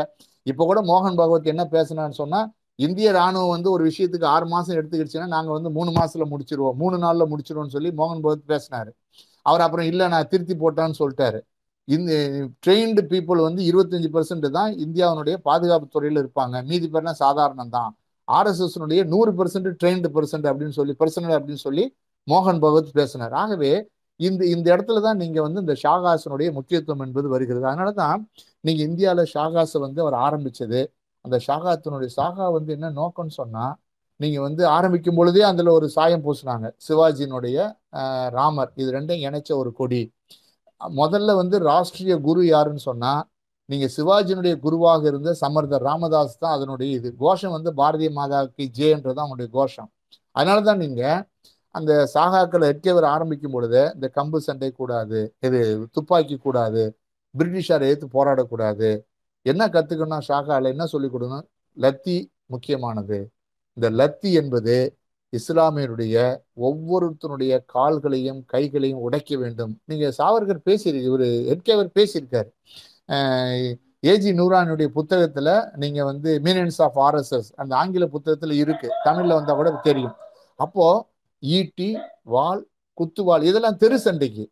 இப்போ 0.47 0.63
கூட 0.65 0.81
மோகன் 0.83 1.19
பகவத் 1.21 1.51
என்ன 1.53 1.63
பேசினான்னு 1.73 2.19
சொன்னால் 2.21 2.49
இந்திய 2.79 3.09
ராணுவம் 3.13 3.55
வந்து 3.55 3.69
ஒரு 3.71 3.83
விஷயத்துக்கு 3.91 4.27
ஆறு 4.35 4.47
மாதம் 4.47 4.77
எடுத்துக்கிடுச்சுன்னா 4.77 5.27
நாங்கள் 5.35 5.57
வந்து 5.57 5.71
மூணு 5.71 5.91
மாதத்தில் 5.91 6.31
முடிச்சிருவோம். 6.33 6.77
மூணு 6.83 6.97
நாளில் 6.99 7.31
முடிச்சிருவோம்னு 7.33 7.75
சொல்லி 7.77 7.91
மோகன் 8.01 8.23
பகவத் 8.25 8.51
பேசினார். 8.53 8.91
அவர் 9.47 9.65
அப்புறம் 9.67 9.89
இல்லை 9.93 10.07
நான் 10.09 10.29
திருத்தி 10.29 10.55
போட்டான்னு 10.55 10.99
சொல்லிட்டாரு. 11.01 11.41
இந்த 11.95 12.13
ட்ரெயின்டு 12.65 13.03
பீப்புள் 13.13 13.41
வந்து 13.47 13.63
இருபத்தஞ்சு 13.71 14.09
பர்சன்ட் 14.17 14.47
தான் 14.59 14.73
இந்தியாவினுடைய 14.85 15.37
பாதுகாப்பு 15.49 15.87
துறையில் 15.95 16.21
இருப்பாங்க. 16.23 16.57
மீதி 16.71 16.87
பேர்லாம் 16.95 17.21
சாதாரணம் 17.25 17.73
தான் 17.77 17.91
ஆர்எஸ்எஸ்னுடைய 18.29 19.01
நூறு 19.13 19.31
பர்சன்ட் 19.39 19.71
ட்ரெயின்டு 19.81 20.09
பர்சன்ட் 20.17 20.47
அப்படின்னு 20.51 20.77
சொல்லி 20.81 20.95
பர்சனல் 21.03 21.37
அப்படின்னு 21.39 21.63
சொல்லி 21.67 21.85
மோகன் 22.27 22.61
பகவத் 22.65 22.93
பேசினார். 23.01 23.35
ஆகவே 23.43 23.73
இந்த 24.21 24.43
இந்த 24.55 24.67
இடத்துல 24.75 25.01
தான் 25.07 25.21
நீங்கள் 25.23 25.45
வந்து 25.47 25.61
இந்த 25.65 25.75
ஷாகாசனுடைய 25.83 26.49
முக்கியத்துவம் 26.59 27.05
என்பது 27.07 27.29
வருகிறது. 27.35 27.65
அதனால 27.71 27.91
தான் 28.03 28.21
நீங்கள் 28.65 28.87
இந்தியாவில் 28.91 29.31
ஷாகாஸை 29.35 29.81
வந்து 29.87 30.01
அவர் 30.05 30.17
ஆரம்பித்தது 30.27 30.81
அந்த 31.25 31.37
ஷாகாத்தினுடைய 31.47 32.11
சாகா 32.19 32.47
வந்து 32.59 32.71
என்ன 32.77 32.91
நோக்கம்னு 33.01 33.35
சொன்னால் 33.41 33.75
நீங்கள் 34.21 34.45
வந்து 34.47 34.63
ஆரம்பிக்கும் 34.77 35.19
பொழுதே 35.19 35.43
அதில் 35.51 35.77
ஒரு 35.79 35.87
சாயம் 35.97 36.25
பூசினாங்க. 36.27 36.67
சிவாஜியினுடைய 36.87 37.59
ராமர். 38.39 38.73
இது 38.81 38.89
ரெண்டையும் 38.97 39.27
இணைச்ச 39.29 39.51
ஒரு 39.63 39.71
கொடி. 39.81 40.03
முதல்ல 40.81 41.35
வந்து 41.37 41.57
ராஷ்டிரிய 41.61 42.21
குரு 42.21 42.47
யாருன்னு 42.47 42.83
சொன்னா 42.89 43.13
நீங்க 43.69 43.87
சிவாஜினுடைய 43.97 44.59
குருவாக 44.59 45.07
இருந்த 45.07 45.35
சமர்தர் 45.35 45.83
ராமதாஸ் 45.83 46.39
தான் 46.39 46.55
அதனுடைய 46.57 46.97
இது. 46.97 47.09
கோஷம் 47.17 47.55
வந்து 47.57 47.71
பாரதிய 47.77 48.11
மாதாவுக்கு 48.19 48.65
ஜேன்றதான் 48.79 49.27
அவனுடைய 49.27 49.49
கோஷம். 49.53 49.91
அதனாலதான் 50.35 50.77
நீங்க 50.77 51.03
அந்த 51.75 51.93
சாகாக்களை 52.15 52.67
எட்கேவர் 52.73 53.07
ஆரம்பிக்கும் 53.15 53.53
பொழுது 53.53 53.91
இந்த 53.95 54.11
கம்பு 54.15 54.37
சண்டை 54.37 54.71
கூடாது 54.71 55.35
இது 55.41 55.89
துப்பாக்கி 55.93 56.37
கூடாது 56.37 56.83
பிரிட்டிஷாரை 57.39 57.87
ஏற்று 57.93 58.07
போராடக்கூடாது 58.15 58.91
என்ன 59.43 59.67
கத்துக்கணும் 59.67 60.27
ஷாகால 60.29 60.65
என்ன 60.65 60.87
சொல்லிக் 60.87 61.15
கொடுக்கணும்? 61.15 61.47
லத்தி 61.77 62.17
முக்கியமானது. 62.47 63.19
இந்த 63.73 63.91
லத்தி 63.91 64.31
என்பது 64.41 64.77
இஸ்லாமியனுடைய 65.39 66.17
ஒவ்வொருத்தனுடைய 66.67 67.53
கால்களையும் 67.75 68.41
கைகளையும் 68.47 69.03
உடைக்க 69.07 69.37
வேண்டும். 69.37 69.73
நீங்க 69.85 70.07
சாவர்கர் 70.19 70.67
பேசியிருக்கு 70.69 71.09
இவர் 71.11 71.27
எட்கேவர் 71.53 71.95
பேசியிருக்காரு. 71.99 72.51
ஏஜி 74.07 74.31
நூரானுடைய 74.41 74.89
புத்தகத்துல 74.99 75.49
நீங்க 75.77 76.01
வந்து 76.05 76.31
மீனன்ஸ் 76.45 76.81
ஆஃப் 76.87 76.99
ஆர்எஸ்எஸ் 77.07 77.51
அந்த 77.57 77.73
ஆங்கில 77.77 78.07
புத்தகத்துல 78.15 78.57
இருக்கு. 78.63 78.89
தமிழ்ல 79.05 79.37
வந்தா 79.39 79.55
கூட 79.55 79.71
தெரியும். 79.83 80.17
அப்போ 80.57 80.87
ஈட்டி 81.43 81.91
வாள் 82.35 82.63
குத்துவாள் 82.99 83.45
இதெல்லாம் 83.51 83.77
தெரு 83.77 83.99
சண்டைக்கு. 83.99 84.45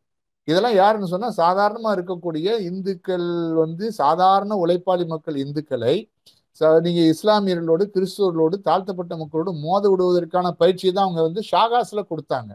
இதெல்லாம் 0.48 0.74
யாருன்னு 0.74 1.10
சொன்னா 1.12 1.28
சாதாரணமா 1.36 1.90
இருக்கக்கூடிய 1.96 2.58
இந்துக்கள் 2.68 3.26
வந்து 3.54 3.86
சாதாரண 3.92 4.52
உழைப்பாளி 4.66 5.06
மக்கள் 5.06 5.36
இந்துக்களை 5.44 5.94
நீங்க 6.84 7.00
இஸ்லாமியர்களோடு 7.12 7.84
கிறிஸ்துவர்களோடு 7.94 8.56
தாழ்த்தப்பட்ட 8.68 9.16
மக்களோடு 9.16 9.52
மோத 9.52 9.84
விடுவதற்கான 9.90 10.50
பயிற்சியை 10.50 10.94
தான் 10.94 11.06
அவங்க 11.06 11.22
வந்து 11.28 11.42
ஷாகாஸ்ல 11.50 12.00
கொடுத்தாங்க. 12.12 12.50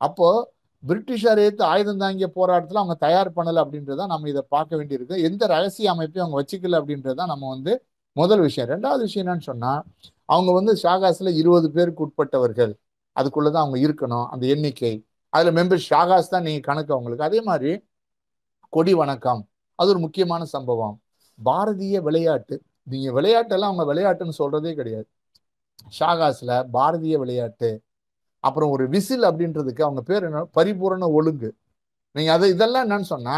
அப்போ 0.00 0.28
பிரிட்டிஷார் 0.82 1.40
ஏற்று 1.44 1.64
ஆயுதம் 1.64 1.98
தாங்கிய 1.98 2.28
போராட்டத்தில் 2.28 2.80
அவங்க 2.82 2.94
தயார் 2.94 3.30
பண்ணலை 3.36 3.60
அப்படின்றத 3.64 4.06
நம்ம 4.06 4.28
இதை 4.28 4.42
பார்க்க 4.48 4.76
வேண்டியிருக்கு. 4.76 5.22
எந்த 5.22 5.46
ரகசிய 5.46 5.90
அமைப்பையும் 5.90 6.24
அவங்க 6.26 6.38
வச்சுக்கல 6.42 6.80
அப்படின்றத 6.80 7.26
நம்ம 7.32 7.48
வந்து 7.48 7.72
முதல் 8.12 8.40
விஷயம். 8.40 8.68
ரெண்டாவது 8.74 9.02
விஷயம் 9.08 9.26
என்னன்னு 9.26 9.48
சொன்னால் 9.50 9.82
அவங்க 10.24 10.52
வந்து 10.52 10.72
ஷாகாஸில் 10.82 11.32
இருபது 11.34 11.70
பேருக்கு 11.70 12.04
உட்பட்டவர்கள். 12.06 12.72
அதுக்குள்ளதான் 13.16 13.64
அவங்க 13.64 13.78
இருக்கணும் 13.88 14.26
அந்த 14.26 14.46
எண்ணிக்கை. 14.46 14.94
அதில் 15.28 15.54
மெம்பர் 15.54 15.82
ஷாகாஸ் 15.90 16.32
தான் 16.34 16.42
நீங்கள் 16.42 16.66
கணக்கு 16.68 16.92
அவங்களுக்கு. 16.94 17.24
அதே 17.24 17.40
மாதிரி 17.40 17.72
கொடி 18.68 18.94
வணக்கம். 18.94 19.48
அது 19.74 19.88
ஒரு 19.88 19.98
முக்கியமான 19.98 20.44
சம்பவம். 20.44 20.96
பாரதிய 21.44 21.96
விளையாட்டு. 22.02 22.56
நீங்க 22.86 23.08
விளையாட்டெல்லாம் 23.20 23.70
அவங்க 23.70 23.84
விளையாட்டுன்னு 23.92 24.38
சொல்றதே 24.38 24.72
கிடையாது. 24.74 25.08
ஷாகாஸ்ல 25.98 26.52
பாரதிய 26.76 27.16
விளையாட்டு 27.18 27.70
அப்புறம் 28.44 28.70
ஒரு 28.70 28.84
விசில் 28.88 29.24
அப்படின்றதுக்கு 29.30 29.82
அவங்க 29.86 30.02
பேர் 30.02 30.24
என்ன? 30.24 30.44
பரிபூரண 30.58 31.04
ஒழுங்கு. 31.18 31.50
நீங்க 32.14 32.30
அதை 32.32 32.46
இதெல்லாம் 32.50 32.84
என்னன்னு 32.86 33.08
சொன்னா 33.14 33.36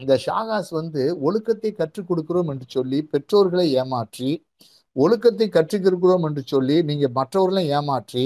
இந்த 0.00 0.14
ஷாகாஸ் 0.26 0.70
வந்து 0.70 1.02
ஒழுக்கத்தை 1.20 1.70
கற்றுக் 1.72 2.08
கொடுக்கிறோம் 2.10 2.50
என்று 2.52 2.66
சொல்லி 2.68 2.98
பெற்றோர்களை 3.12 3.66
ஏமாற்றி 3.82 4.30
ஒழுக்கத்தை 4.96 5.46
கற்றுக்கிறோம் 5.48 6.26
என்று 6.28 6.42
சொல்லி 6.46 6.76
நீங்க 6.82 7.06
மற்றவர்களை 7.18 7.64
ஏமாற்றி 7.68 8.24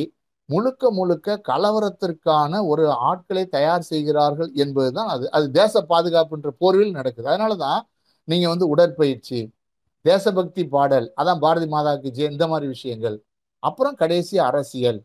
முழுக்க 0.49 0.91
முழுக்க 0.91 1.41
கலவரத்திற்கான 1.49 2.53
ஒரு 2.66 2.85
ஆட்களை 3.09 3.45
தயார் 3.47 3.83
செய்கிறார்கள் 3.83 4.51
என்பதுதான் 4.55 5.11
அது. 5.14 5.24
அது 5.31 5.47
தேச 5.51 5.83
பாதுகாப்புன்ற 5.89 6.51
போர்வில் 6.61 6.97
நடக்குது. 6.99 7.28
அதனாலதான் 7.31 7.81
நீங்க 8.28 8.47
வந்து 8.49 8.68
உடற்பயிற்சி 8.68 9.41
தேசபக்தி 10.05 10.62
பாடல். 10.74 11.07
அதான் 11.20 11.40
பாரதி 11.44 11.66
மாதாவுக்கு 11.74 12.11
ஜெய 12.16 12.28
இந்த 12.34 12.46
மாதிரி 12.53 12.66
விஷயங்கள். 12.74 13.16
அப்புறம் 13.62 13.96
கடைசி 14.03 14.36
அரசியல். 14.48 15.01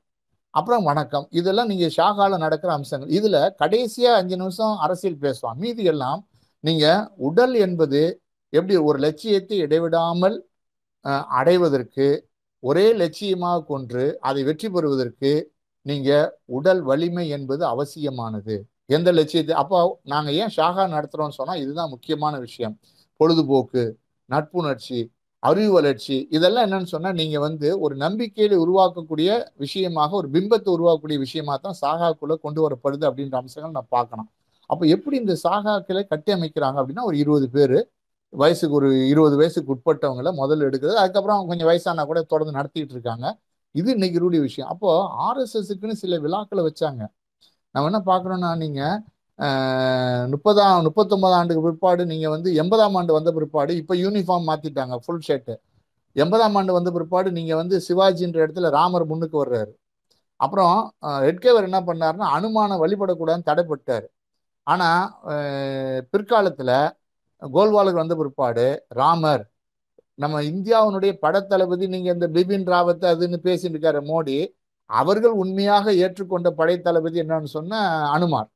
அப்புறம் 0.53 0.83
வணக்கம். 0.89 1.25
இதெல்லாம் 1.39 1.69
நீங்கள் 1.71 1.93
ஷாகால 1.97 2.37
நடக்கிற 2.43 2.71
அம்சங்கள். 2.77 3.11
இதில் 3.17 3.39
கடைசியாக 3.61 4.19
அஞ்சு 4.19 4.35
நிமிஷம் 4.41 4.75
அரசியல் 4.85 5.19
பேசுவான். 5.25 5.57
மீதி 5.63 5.83
எல்லாம் 5.93 6.21
நீங்கள் 6.63 7.01
உடல் 7.27 7.55
என்பது 7.65 8.01
எப்படி 8.53 8.75
ஒரு 8.89 8.97
லட்சியத்தை 9.05 9.57
இடைவிடாமல் 9.65 10.37
அடைவதற்கு 11.39 12.07
ஒரே 12.63 12.85
லட்சியமாக 13.01 13.65
கொன்று 13.71 14.05
அதை 14.27 14.41
வெற்றி 14.47 14.67
பெறுவதற்கு 14.75 15.31
நீங்கள் 15.85 16.29
உடல் 16.57 16.81
வலிமை 16.89 17.25
என்பது 17.37 17.63
அவசியமானது. 17.73 18.55
எந்த 18.95 19.09
லட்சியத்தை 19.17 19.53
அப்போ 19.63 19.79
நாங்கள் 20.13 20.37
ஏன் 20.41 20.53
ஷாகா 20.57 20.83
நடத்துகிறோம்னு 20.95 21.37
சொன்னால் 21.39 21.61
இதுதான் 21.63 21.93
முக்கியமான 21.93 22.33
விஷயம். 22.45 22.75
பொழுதுபோக்கு. 23.19 23.83
நட்புணர்ச்சி 24.30 24.99
அறிவு 25.43 25.71
வளர்ச்சி 25.73 26.15
இதெல்லாம் 26.38 26.65
என்னன்னு 26.67 26.89
சொன்னா 26.93 27.09
நீங்க 27.19 27.38
வந்து 27.47 27.67
ஒரு 27.86 27.95
நம்பிக்கையில 28.03 28.55
உருவாக்கக்கூடிய 28.63 29.30
விஷயமாக 29.63 30.15
ஒரு 30.21 30.28
பிம்பத்தை 30.36 30.69
உருவாக்கக்கூடிய 30.76 31.17
விஷயமா 31.26 31.55
தான் 31.65 31.78
சாகாக்குள்ள 31.82 32.36
கொண்டு 32.45 32.59
வரப்படுது 32.65 33.03
அப்படின்ற 33.09 33.36
அம்சங்கள் 33.41 33.76
நான் 33.80 33.93
பார்க்கணும். 33.97 34.30
அப்போ 34.69 34.84
எப்படி 34.95 35.15
இந்த 35.23 35.34
சாகாக்களை 35.45 36.03
கட்டி 36.13 36.32
அமைக்கிறாங்க 36.38 36.78
அப்படின்னா 36.82 37.03
ஒரு 37.09 37.17
இருபது 37.23 37.47
பேர் 37.57 37.78
வயசுக்கு 38.34 38.76
ஒரு 38.80 38.89
இருபது 39.11 39.36
வயசுக்கு 39.41 39.73
உட்பட்டவங்கள 39.76 40.32
முதல்ல 40.41 40.67
எடுக்கிறது 40.69 40.97
அதுக்கப்புறம் 41.03 41.38
அவங்க 41.38 41.51
கொஞ்சம் 41.53 41.69
வயசானா 41.71 42.05
கூட 42.11 42.21
தொடர்ந்து 42.32 42.57
நடத்திட்டு 42.59 42.95
இருக்காங்க. 42.97 43.26
இது 43.76 43.89
இன்னைக்கு 43.97 44.19
ரூடி 44.23 44.38
விஷயம். 44.47 44.69
அப்போ 44.73 44.89
ஆர்எஸ்எஸ்க்குன்னு 45.28 45.97
சில 46.03 46.17
விழாக்களை 46.26 46.63
வச்சாங்க. 46.69 47.01
நம்ம 47.76 47.88
என்ன 47.91 48.01
பார்க்கணும்னா 48.11 48.51
நீங்க 48.63 48.82
முப்பதாம் 50.33 50.83
முப்பத்தொன்பதாம் 50.88 51.39
ஆண்டுக்கு 51.39 51.63
பிற்பாடு 51.65 52.03
நீங்கள் 52.11 52.33
வந்து 52.36 52.49
எண்பதாம் 52.61 52.95
ஆண்டு 52.99 53.17
வந்த 53.17 53.31
பிற்பாடு 53.38 53.71
இப்போ 53.81 53.93
யூனிஃபார்ம் 54.03 54.47
மாற்றிட்டாங்க 54.49 54.97
ஃபுல் 55.05 55.23
ஷர்ட்டு 55.27 55.55
எண்பதாம் 56.15 56.55
ஆண்டு 56.59 56.77
வந்த 56.77 56.89
பிற்பாடு 56.97 57.29
நீங்கள் 57.38 57.59
வந்து 57.61 57.77
சிவாஜின்ற 57.88 58.38
இடத்துல 58.45 58.69
ராமர் 58.77 59.09
முன்னுக்கு 59.11 59.38
வர்றாரு. 59.43 59.71
அப்புறம் 60.39 60.77
ஹெட்கேவர் 61.25 61.67
என்ன 61.69 61.79
பண்ணாருன்னா 61.89 62.27
அனுமான 62.38 62.77
வழிபடக்கூடாதுன்னு 62.83 63.49
தடைப்பட்டார். 63.51 64.07
ஆனால் 64.67 65.03
பிற்காலத்தில் 66.13 66.75
கோல்வாலுக்கு 67.41 68.03
வந்த 68.03 68.15
பிற்பாடு 68.21 68.65
ராமர் 69.01 69.43
நம்ம 70.19 70.41
இந்தியாவினுடைய 70.51 71.11
படத்தளபதி 71.23 71.86
நீங்கள் 71.93 72.15
இந்த 72.17 72.27
பிபின் 72.36 72.67
ராவத் 72.73 73.05
அதுன்னு 73.11 73.39
பேசிட்டு 73.47 73.75
இருக்காரு 73.75 74.01
மோடி 74.11 74.38
அவர்கள் 74.89 75.36
உண்மையாக 75.43 75.93
ஏற்றுக்கொண்ட 76.03 76.49
படைத்தளபதி 76.59 77.17
என்னன்னு 77.23 77.49
சொன்ன 77.57 77.79
அனுமார். 78.15 78.49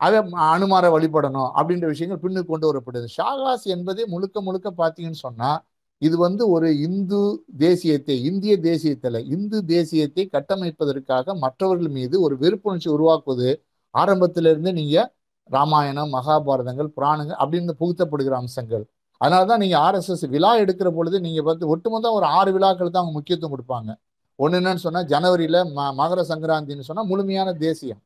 அதை 0.00 0.18
அனுமார 0.52 0.86
வழிபடணும் 0.94 1.50
அப்படின்ற 1.58 1.86
விஷயங்கள் 1.92 2.22
பின்னுக்கு 2.24 2.50
கொண்டு 2.52 2.68
வரப்படுது. 2.70 3.06
ஷாகாஸ் 3.16 3.64
என்பதே 3.74 4.04
முழுக்க 4.14 4.40
முழுக்க 4.46 4.68
பார்த்தீங்கன்னு 4.80 5.24
சொன்னால் 5.26 5.58
இது 6.02 6.16
வந்து 6.26 6.42
ஒரு 6.54 6.68
இந்து 6.86 7.20
தேசியத்தை 7.62 8.16
இந்திய 8.30 8.54
தேசியத்தில் 8.66 9.18
இந்து 9.34 9.58
தேசியத்தை 9.72 10.24
கட்டமைப்பதற்காக 10.34 11.34
மற்றவர்கள் 11.44 11.92
மீது 11.96 12.16
ஒரு 12.26 12.34
வெறுப்புணர்ச்சி 12.42 12.88
உருவாக்குவது 12.96 13.48
ஆரம்பத்திலிருந்து 13.94 14.72
நீங்கள் 14.80 15.08
ராமாயணம் 15.50 16.12
மகாபாரதங்கள் 16.16 16.90
புராணங்கள் 16.96 17.38
அப்படின்னு 17.42 17.74
புகுத்தப்படுகிற 17.82 18.34
அம்சங்கள். 18.42 18.84
அதனால 19.20 19.44
தான் 19.50 19.62
நீங்கள் 19.64 19.82
ஆர்எஸ்எஸ் 19.86 20.24
விழா 20.34 20.50
எடுக்கிற 20.62 20.88
பொழுது 20.98 21.16
நீங்கள் 21.26 21.46
பார்த்து 21.46 21.70
ஒட்டுமொத்தம் 21.74 22.16
ஒரு 22.18 22.26
ஆறு 22.38 22.50
விழாக்கள் 22.56 22.92
தான் 22.94 23.02
அவங்க 23.02 23.16
முக்கியத்துவம் 23.18 23.54
கொடுப்பாங்க. 23.54 23.90
ஒன்று 24.38 24.58
என்னன்னு 24.60 24.84
சொன்னால் 24.86 25.08
ஜனவரியில் 25.12 25.60
ம 25.76 25.86
மகர 26.00 26.20
சங்கராந்தின்னு 26.32 26.86
சொன்னால் 26.88 27.08
முழுமையான 27.12 27.48
தேசியம். 27.66 28.00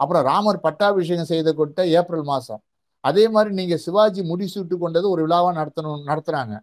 அப்புறம் 0.00 0.24
ராமர் 0.30 0.64
பட்டாபிஷேகம் 0.66 1.30
செய்த 1.32 1.52
கொட்ட 1.60 1.80
ஏப்ரல் 1.98 2.26
மாதம் 2.32 2.62
அதே 3.04 3.24
மாதிரி 3.34 3.50
நீங்கள் 3.60 3.82
சிவாஜி 3.84 4.22
முடிசூட்டு 4.30 4.76
கொண்டது 4.82 5.06
ஒரு 5.14 5.20
விழாவாக 5.26 5.54
நடத்தணும் 5.60 6.06
நடத்துகிறாங்க 6.10 6.54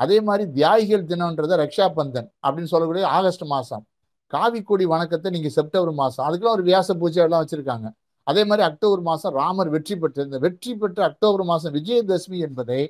அதே 0.00 0.16
மாதிரி 0.28 0.44
தியாகிகள் 0.56 1.08
தினம்ன்றதை 1.10 1.56
ரக்ஷா 1.62 1.86
பந்தன் 1.98 2.28
அப்படின்னு 2.44 2.70
சொல்லக்கூடிய 2.72 3.04
ஆகஸ்ட் 3.16 3.44
மாதம் 3.54 3.84
காவிக்கொடி 4.32 4.84
வணக்கத்தை 4.92 5.30
நீங்கள் 5.34 5.54
செப்டம்பர் 5.56 5.98
மாதம் 6.00 6.24
அதுக்கெல்லாம் 6.26 6.56
ஒரு 6.58 6.64
வியாச 6.68 6.94
பூஜை 7.00 7.20
எல்லாம் 7.24 7.42
வச்சுருக்காங்க. 7.42 7.86
அதே 8.26 8.42
மாதிரி 8.48 8.62
அக்டோபர் 8.68 9.02
மாதம் 9.08 9.34
ராமர் 9.40 9.70
வெற்றி 9.74 9.94
பெற்ற 10.02 10.24
இந்த 10.28 10.38
வெற்றி 10.44 10.72
பெற்ற 10.82 11.00
அக்டோபர் 11.10 11.44
மாதம் 11.50 11.74
விஜயதசமி 11.78 12.38
என்பதை 12.46 12.80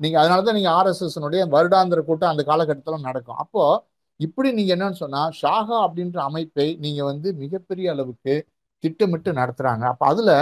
நீங்கள் 0.00 0.20
அதனால 0.22 0.42
தான் 0.46 0.56
நீங்கள் 0.58 0.74
ஆர்எஸ்எஸ்னுடைய 0.78 1.42
வருடாந்திர 1.54 2.00
கூட்டம் 2.08 2.32
அந்த 2.32 2.42
காலகட்டத்தில் 2.50 3.06
நடக்கும். 3.08 3.38
அப்போது 3.44 3.80
இப்படி 4.20 4.48
நீங்கள் 4.58 4.74
என்னன்னு 4.76 5.00
சொன்னால் 5.02 5.32
ஷாகா 5.40 5.76
அப்படின்ற 5.86 6.18
அமைப்பை 6.30 6.66
நீங்கள் 6.84 7.08
வந்து 7.10 7.28
மிகப்பெரிய 7.42 7.86
அளவுக்கு 7.94 8.34
திட்டமிட்டு 8.84 9.30
நடத்துகிறாங்க 9.32 9.84
அப்போ 9.84 10.06
அதில் 10.06 10.34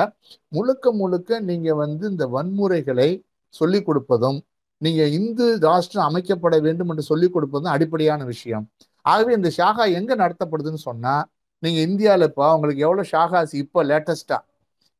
முழுக்க 0.48 0.92
முழுக்க 0.92 1.40
நீங்கள் 1.40 1.74
வந்து 1.74 2.04
இந்த 2.10 2.26
வன்முறைகளை 2.26 3.10
சொல்லிக் 3.54 3.86
கொடுப்பதும் 3.86 4.38
நீங்கள் 4.80 5.12
இந்து 5.12 5.46
ராஷ்டிரம் 5.62 6.08
அமைக்கப்பட 6.10 6.56
வேண்டும் 6.60 6.88
என்று 6.88 7.02
சொல்லிக் 7.02 7.34
கொடுப்பதும் 7.34 7.72
அடிப்படையான 7.72 8.24
விஷயம். 8.24 8.64
ஆகவே 9.04 9.32
இந்த 9.34 9.50
ஷாகா 9.58 9.84
எங்கே 9.92 10.14
நடத்தப்படுதுன்னு 10.14 10.80
சொன்னால் 10.80 11.24
நீங்கள் 11.62 11.82
இந்தியாவில் 11.82 12.26
இப்போ 12.26 12.44
உங்களுக்கு 12.54 12.84
எவ்வளோ 12.84 13.04
ஷாகாஸ் 13.12 13.54
இப்போ 13.54 13.80
லேட்டஸ்ட்டாக 13.84 14.42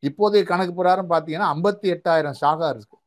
இப்போதைய 0.02 0.42
கணக்கு 0.42 0.74
பிரகாரம் 0.74 1.10
பார்த்தீங்கன்னா 1.10 1.48
ஐம்பத்தி 1.48 1.88
எட்டாயிரம் 1.90 2.36
ஷாகா 2.42 2.68
இருக்குது 2.74 2.98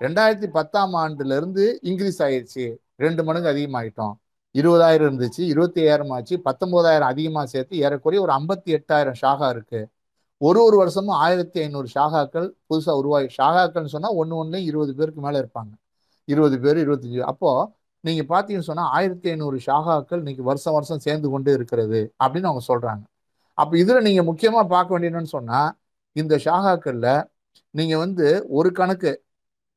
ரெண்டாயிரத்தி 0.00 0.48
பத்தாம் 0.50 0.94
ஆண்டுலேருந்து 0.94 1.64
இன்க்ரீஸ் 1.82 2.20
ஆயிடுச்சு 2.22 2.64
ரெண்டு 2.96 3.22
மடங்கு 3.24 3.52
அதிகமாகிட்டோம் 3.52 4.14
இருபதாயிரம் 4.58 5.06
இருந்துச்சு 5.08 5.42
இருபத்தி 5.52 5.80
ஐயாயிரம் 5.84 6.12
ஆச்சு 6.16 6.34
பத்தொம்போதாயிரம் 6.48 7.10
அதிகமாக 7.12 7.46
சேர்த்து 7.54 7.80
ஏறக்குறைய 7.84 8.20
ஒரு 8.26 8.32
ஐம்பத்தி 8.38 8.70
எட்டாயிரம் 8.78 9.18
ஷாகா 9.22 9.48
இருக்கு. 9.54 9.80
ஒரு 10.40 10.60
ஒரு 10.66 10.76
வருஷமும் 10.82 11.18
ஆயிரத்தி 11.24 11.58
ஐநூறு 11.64 11.88
ஷாகாக்கள் 11.94 12.46
புதுசாக 12.68 13.00
உருவாகி 13.00 13.28
ஷாகாக்கள்னு 13.38 13.92
சொன்னால் 13.94 14.16
ஒன்று 14.20 14.34
ஒன்றுலேயும் 14.40 14.68
இருபது 14.70 14.92
பேருக்கு 14.98 15.22
மேலே 15.26 15.38
இருப்பாங்க. 15.42 15.72
இருபது 16.28 16.56
பேர் 16.64 16.78
இருபத்தஞ்சி 16.84 17.20
அப்போது 17.32 17.68
நீங்கள் 18.04 18.28
பார்த்தீங்கன்னு 18.32 18.68
சொன்னால் 18.70 18.90
ஆயிரத்தி 18.96 19.28
ஐநூறு 19.32 19.58
ஷாகாக்கள் 19.66 20.20
இன்னைக்கு 20.22 20.44
வருஷம் 20.50 20.76
வருஷம் 20.78 21.02
சேர்ந்து 21.06 21.28
கொண்டு 21.34 21.50
இருக்கிறது 21.58 22.00
அப்படின்னு 22.22 22.50
அவங்க 22.50 22.64
சொல்கிறாங்க 22.72 23.04
அப்போ 23.58 23.74
இதில் 23.82 24.06
நீங்கள் 24.08 24.28
முக்கியமாக 24.30 24.66
பார்க்க 24.74 24.94
வேண்டியதுன்னு 24.94 25.32
சொன்னால் 25.36 25.70
இந்த 26.16 26.34
ஷாகாக்களில் 26.46 27.12
நீங்கள் 27.74 28.02
வந்து 28.04 28.26
ஒரு 28.58 28.70
கணக்கு 28.72 29.12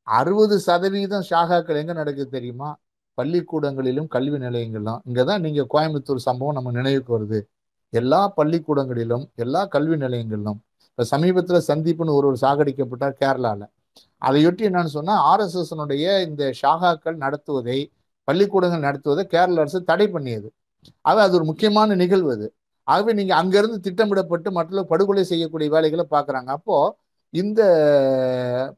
அறுபது 0.07 0.55
சதவீதம் 0.67 1.25
ஷாகாக்கள் 1.31 1.79
எங்கே 1.81 1.95
நடக்குது 2.01 2.29
தெரியுமா? 2.37 2.69
பள்ளிக்கூடங்களிலும் 3.19 4.09
கல்வி 4.15 4.37
நிலையங்களிலும். 4.45 4.99
இங்கே 5.09 5.23
தான் 5.29 5.43
நீங்கள் 5.45 5.69
கோயம்புத்தூர் 5.73 6.27
சம்பவம் 6.27 6.57
நம்ம 6.57 6.73
நினைவுக்கு 6.79 7.11
வருது. 7.17 7.39
எல்லா 7.93 8.21
பள்ளிக்கூடங்களிலும் 8.39 9.23
எல்லா 9.43 9.61
கல்வி 9.75 9.95
நிலையங்களிலும் 10.05 10.59
இப்போ 10.89 11.03
சமீபத்தில் 11.13 11.65
சந்தீப்னு 11.69 12.15
ஒரு 12.19 12.27
ஒரு 12.29 12.37
சாகடிக்கப்பட்டார் 12.43 13.15
கேரளாவில் 13.21 13.67
அதையொட்டி 14.27 14.63
என்னன்னு 14.69 14.91
சொன்னால் 14.95 15.21
ஆர்எஸ்எஸ்னுடைய 15.31 16.05
இந்த 16.27 16.43
ஷாகாக்கள் 16.61 17.17
நடத்துவதை 17.23 17.77
பள்ளிக்கூடங்கள் 18.27 18.85
நடத்துவதை 18.87 19.23
கேரள 19.33 19.61
அரசு 19.63 19.79
தடை 19.91 20.07
பண்ணியது. 20.15 20.47
ஆக 21.09 21.17
அது 21.27 21.35
ஒரு 21.39 21.45
முக்கியமான 21.51 21.95
நிகழ்வு 22.01 22.31
அது. 22.35 22.47
ஆகவே 22.87 23.11
நீங்கள் 23.19 23.39
அங்கேருந்து 23.41 23.79
திட்டமிடப்பட்டு 23.87 24.49
மற்றவர்கள் 24.57 24.91
படுகொலை 24.91 25.23
செய்யக்கூடிய 25.31 25.69
வேலைகளை 25.75 26.05
பார்க்குறாங்க. 26.15 26.49
அப்போது 26.57 26.93
இந்த 27.33 27.61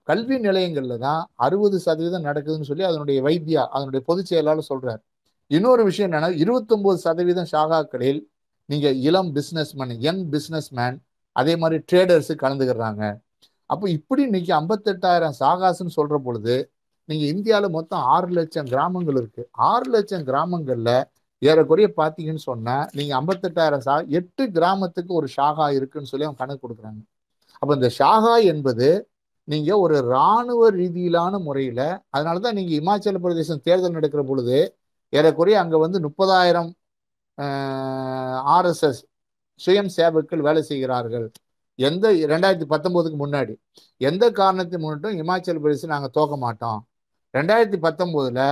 கல்வி 0.03 0.37
நிலையங்களில் 0.39 1.03
தான் 1.05 1.21
அறுபது 1.35 1.77
சதவீதம் 1.85 2.27
நடக்குதுன்னு 2.29 2.69
சொல்லி 2.71 2.83
அதனுடைய 2.83 3.19
வைத்தியா 3.27 3.63
அதனுடைய 3.75 4.01
பொதுச் 4.09 4.29
செயலாளர் 4.31 4.69
சொல்கிறார் 4.71 5.01
இன்னொரு 5.51 5.83
விஷயம் 5.83 6.07
என்னன்னா 6.09 6.29
இருபத்தொம்போது 6.43 6.99
சதவீதம் 7.07 7.49
ஷாகாக்களில் 7.53 8.21
நீங்கள் 8.69 8.97
இளம் 9.07 9.31
business 9.37 9.73
man 9.79 9.95
young 9.99 10.23
business 10.33 10.69
man 10.79 10.97
அதே 11.35 11.53
மாதிரி 11.55 11.77
ட்ரேடர்ஸு 11.91 12.33
கலந்துக்கிறாங்க. 12.43 13.03
அப்போ 13.69 13.85
இப்படி 13.97 14.21
இன்னைக்கு 14.29 14.51
ஐம்பத்தெட்டாயிரம் 14.59 15.35
சாகாசுன்னு 15.39 15.95
சொல்கிற 15.97 16.17
பொழுது 16.27 16.55
நீங்கள் 17.09 17.31
இந்தியாவில் 17.35 17.75
மொத்தம் 17.77 18.03
ஆறு 18.15 18.29
லட்சம் 18.37 18.69
கிராமங்கள் 18.73 19.19
இருக்குது 19.21 19.49
ஆறு 19.69 19.87
லட்சம் 19.95 20.25
கிராமங்களில் 20.29 20.95
ஏறக்குறைய 21.41 21.87
பார்த்தீங்கன்னு 21.99 22.43
சொன்னால் 22.49 22.89
நீங்கள் 22.97 23.17
ஐம்பத்தெட்டாயிரம் 23.19 23.85
சா 23.87 23.95
எட்டு 24.19 24.43
கிராமத்துக்கு 24.57 25.13
ஒரு 25.19 25.27
ஷாகா 25.37 25.67
இருக்குன்னு 25.77 26.11
சொல்லி 26.11 26.27
அவங்க 26.27 26.41
கணக்கு 26.43 26.63
கொடுக்குறாங்க. 26.65 27.01
அப்போ 27.61 27.73
இந்த 27.79 27.89
ஷாகா 27.99 28.35
என்பது 28.51 28.87
நீங்கள் 29.47 29.81
ஒரு 29.83 29.95
இராணுவ 30.09 30.69
ரீதியிலான 30.79 31.33
முறையில் 31.47 31.85
அதனால 32.15 32.39
தான் 32.45 32.57
நீங்கள் 32.59 32.77
இமாச்சல 32.81 33.19
பிரதேசம் 33.25 33.63
தேர்தல் 33.67 33.97
நடக்கிற 33.97 34.21
பொழுது 34.29 34.57
ஏறக்குறைய 35.13 35.57
அங்கே 35.63 35.77
வந்து 35.85 35.99
முப்பதாயிரம் 36.07 36.71
ஆர்எஸ்எஸ் 38.55 39.01
சுயம் 39.59 39.91
சேவக்கள் 39.97 40.45
வேலை 40.47 40.61
செய்கிறார்கள். 40.69 41.27
எந்த 41.79 42.05
ரெண்டாயிரத்தி 42.31 42.67
பத்தொம்போதுக்கு 42.73 43.17
முன்னாடி. 43.23 43.53
எந்த 44.09 44.23
காரணத்தை 44.39 44.77
முன்னிட்டும் 44.83 45.17
இமாச்சல 45.21 45.61
பிரதேசம் 45.63 45.93
நாங்கள் 45.95 46.15
தோக்க 46.17 46.35
மாட்டோம். 46.45 46.79
ரெண்டாயிரத்தி 47.33 47.79
பத்தொம்போதில் 47.87 48.43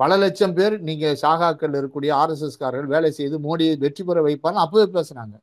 பல 0.00 0.16
லட்சம் 0.22 0.54
பேர் 0.58 0.74
நீங்கள் 0.88 1.18
ஷாகாக்கள் 1.22 1.76
இருக்கக்கூடிய 1.78 2.10
ஆர்எஸ்எஸ்காரர்கள் 2.22 2.92
வேலை 2.96 3.10
செய்து 3.20 3.36
மோடியை 3.46 3.74
வெற்றி 3.84 4.02
பெற 4.08 4.18
வைப்பார்னு 4.28 4.64
அப்போவே 4.64 4.86
பேசுனாங்க. 4.98 5.34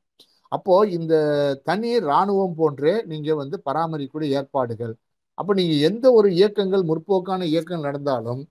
அப்போது 0.51 0.91
இந்த 0.97 1.13
தனி 1.69 1.89
இராணுவம் 2.07 2.57
போன்றே 2.59 2.93
நீங்கள் 3.11 3.39
வந்து 3.41 3.57
பராமரிக்கக்கூடிய 3.67 4.37
ஏற்பாடுகள். 4.39 4.93
அப்போ 5.37 5.51
நீங்கள் 5.59 5.85
எந்த 5.89 6.05
ஒரு 6.17 6.27
இயக்கங்கள் 6.39 6.83
முற்போக்கான 6.89 7.41
இயக்கங்கள் 7.53 7.87
நடந்தாலும் 7.89 8.41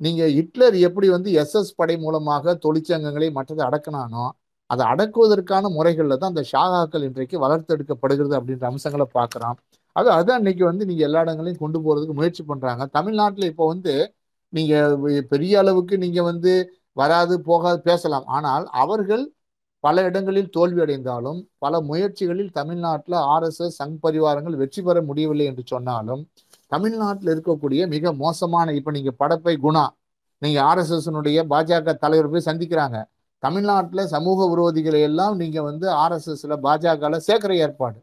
நீங்கள் 0.00 0.34
ஹிட்லர் 0.38 0.76
எப்படி 0.88 1.06
வந்து 1.14 1.30
எஸ்எஸ் 1.42 1.72
படை 1.80 1.96
மூலமாக 2.04 2.54
தொழிற்சங்கங்களை 2.64 3.28
மற்றதை 3.38 3.62
அடக்கினானோ 3.68 4.26
அதை 4.70 4.82
அடக்குவதற்கான 4.92 5.66
முறைகளில் 5.76 6.20
தான் 6.20 6.32
அந்த 6.32 6.42
ஷாகாக்கள் 6.50 7.06
இன்றைக்கு 7.08 7.36
வளர்த்தெடுக்கப்படுகிறது 7.44 8.34
அப்படின்ற 8.38 8.64
அம்சங்களை 8.70 9.06
பார்க்குறோம். 9.18 9.56
அது 9.96 10.08
அதுதான் 10.16 10.40
இன்னைக்கு 10.42 10.64
வந்து 10.70 10.84
நீங்கள் 10.90 11.06
எல்லா 11.08 11.20
இடங்களையும் 11.26 11.62
கொண்டு 11.62 11.78
போகிறதுக்கு 11.84 12.16
முயற்சி 12.18 12.42
பண்ணுறாங்க 12.50 12.84
தமிழ்நாட்டில் 12.96 13.50
இப்போ 13.52 13.66
வந்து 13.72 13.94
நீங்கள் 14.52 15.24
பெரிய 15.32 15.54
அளவுக்கு 15.62 15.94
நீங்கள் 16.04 16.28
வந்து 16.30 16.52
வராது 17.00 17.34
போகாது 17.48 17.80
பேசலாம். 17.88 18.26
ஆனால் 18.36 18.64
அவர்கள் 18.84 19.24
பல 19.80 20.02
இடங்களில் 20.02 20.50
தோல்வியடைந்தாலும் 20.56 21.40
பல 21.58 21.80
முயற்சிகளில் 21.80 22.50
தமிழ்நாட்டில் 22.50 23.18
ஆர்எஸ்எஸ் 23.34 23.76
சங் 23.80 23.98
பரிவாரங்கள் 24.04 24.56
வெற்றி 24.62 24.82
பெற 24.82 25.02
முடியவில்லை 25.02 25.46
என்று 25.50 25.64
சொன்னாலும் 25.72 26.22
தமிழ்நாட்டில் 26.68 27.32
இருக்கக்கூடிய 27.34 27.82
மிக 27.94 28.12
மோசமான 28.24 28.72
இப்போ 28.78 28.90
நீங்கள் 28.90 29.18
படப்பை 29.22 29.54
குணா 29.66 29.84
நீங்கள் 30.42 30.64
ஆர்எஸ்எஸ்னுடைய 30.70 31.38
பாஜக 31.52 31.94
தலைவர் 32.04 32.30
போய் 32.32 32.48
சந்திக்கிறாங்க. 32.50 32.98
தமிழ்நாட்டில் 33.38 34.10
சமூக 34.14 34.46
விரோதிகளை 34.52 35.00
எல்லாம் 35.08 35.36
நீங்கள் 35.36 35.66
வந்து 35.70 35.86
ஆர்எஸ்எஸ்ல 36.04 36.54
பாஜகவில் 36.66 37.24
சேர்க்கிற 37.28 37.52
ஏற்பாடு. 37.64 37.98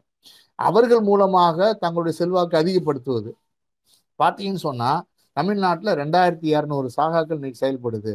அவர்கள் 0.58 1.02
மூலமாக 1.08 1.74
தங்களுடைய 1.82 2.14
செல்வாக்கு 2.18 2.56
அதிகப்படுத்துவது. 2.62 3.30
பார்த்தீங்கன்னு 4.20 4.66
சொன்னால் 4.68 5.00
தமிழ்நாட்டில் 5.32 5.92
ரெண்டாயிரத்தி 6.02 6.48
இரநூறு 6.56 6.88
சாகாக்கள் 6.96 7.38
இன்னைக்கு 7.40 7.62
செயல்படுது. 7.64 8.14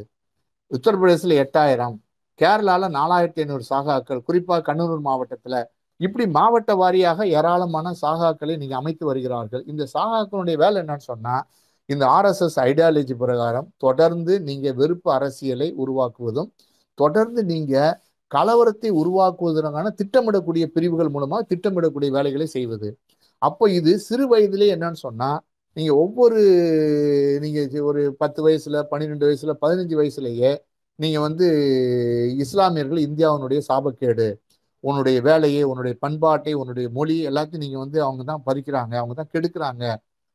உத்தரப்பிரதேசில் 0.72 1.36
எட்டாயிரம். 1.44 1.96
கேரளாவில் 2.40 2.96
நாலாயிரத்தி 3.00 3.42
ஐநூறு 3.44 3.64
சாகாக்கள் 3.72 4.22
குறிப்பாக 4.28 4.64
கண்ணூர் 4.70 5.02
மாவட்டத்தில். 5.10 5.60
இப்படி 6.00 6.26
மாவட்ட 6.38 6.72
வாரியாக 6.82 7.26
ஏராளமான 7.38 7.88
சாகாக்களை 8.04 8.54
நீங்கள் 8.62 8.80
அமைத்து 8.82 9.04
வருகிறார்கள். 9.10 9.64
இந்த 9.72 9.84
சாகாக்களுடைய 9.96 10.56
வேலை 10.64 10.78
என்னன்னு 10.84 11.06
சொன்னால் 11.12 11.44
இந்த 11.90 12.04
ஆர்எஸ்எஸ் 12.18 12.58
ஐடியாலஜி 12.70 13.16
பிரகாரம் 13.24 13.68
தொடர்ந்து 13.86 14.34
நீங்கள் 14.48 14.78
வெறுப்பு 14.82 15.10
அரசியலை 15.18 15.68
உருவாக்குவதும் 15.84 16.50
தொடர்ந்து 16.98 17.42
நீங்கள் 17.52 17.94
கலவரத்தை 18.32 18.90
உருவாக்குவதற்கான 19.02 19.88
திட்டமிடக்கூடிய 20.00 20.66
பிரிவுகள் 20.76 21.14
மூலமாக 21.16 21.42
திட்டமிடக்கூடிய 21.52 22.10
வேலைகளை 22.18 22.48
செய்வது. 22.58 22.90
அப்போ 23.42 23.66
இது 23.80 23.92
சிறு 24.08 24.26
வயதிலே 24.34 24.68
என்னன்னு 24.76 25.00
சொன்னால் 25.06 25.40
நீங்கள் 25.78 26.00
ஒவ்வொரு 26.04 26.40
நீங்கள் 27.44 27.86
ஒரு 27.90 28.02
பத்து 28.22 28.40
வயசில் 28.46 28.80
பன்னிரெண்டு 28.92 29.28
வயசில் 29.30 29.60
பதினஞ்சு 29.64 29.96
வயசுலேயே 30.02 30.52
நீங்கள் 31.00 31.26
வந்து 31.28 31.46
இஸ்லாமியர்கள் 32.44 33.06
இந்தியாவினுடைய 33.08 33.60
சாபக்கேடு 33.70 34.28
உன்னுடைய 34.84 35.18
வேலையை 35.28 35.64
உன்னுடைய 35.72 35.96
பண்பாட்டை 36.04 36.54
உன்னுடைய 36.62 36.88
மொழி 36.98 37.16
எல்லாத்தையும் 37.30 37.64
நீங்கள் 37.66 37.84
வந்து 37.84 38.00
அவங்க 38.08 38.24
தான் 38.32 38.44
பறிக்கிறாங்க 38.48 38.94
அவங்க 39.02 39.16
தான் 39.20 39.32
கெடுக்கிறாங்க. 39.34 39.84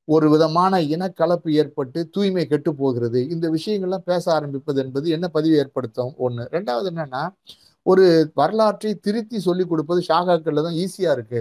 ஒரு 0.09 0.27
விதமான 0.35 0.75
இனக்கலப்பு 0.95 1.51
ஏற்பட்டு 1.61 2.01
தூய்மை 2.15 2.45
கெட்டு 2.47 2.71
போகிறது. 2.83 3.21
இந்த 3.35 3.47
விஷயங்கள்லாம் 3.57 4.07
பேச 4.11 4.25
ஆரம்பிப்பது 4.37 4.79
என்பது 4.85 5.07
என்ன 5.17 5.27
பதிவு 5.37 5.55
ஏற்படுத்தும்? 5.63 6.13
ஒன்று 6.27 6.45
ரெண்டாவது 6.57 6.89
என்னன்னா 6.93 7.23
ஒரு 7.87 8.05
வரலாற்றை 8.41 8.93
திருத்தி 9.07 9.39
சொல்லி 9.49 9.65
கொடுப்பது 9.73 10.01
ஷாகாக்களில் 10.11 10.67
தான் 10.69 10.79
ஈஸியாக 10.85 11.17
இருக்கு. 11.17 11.41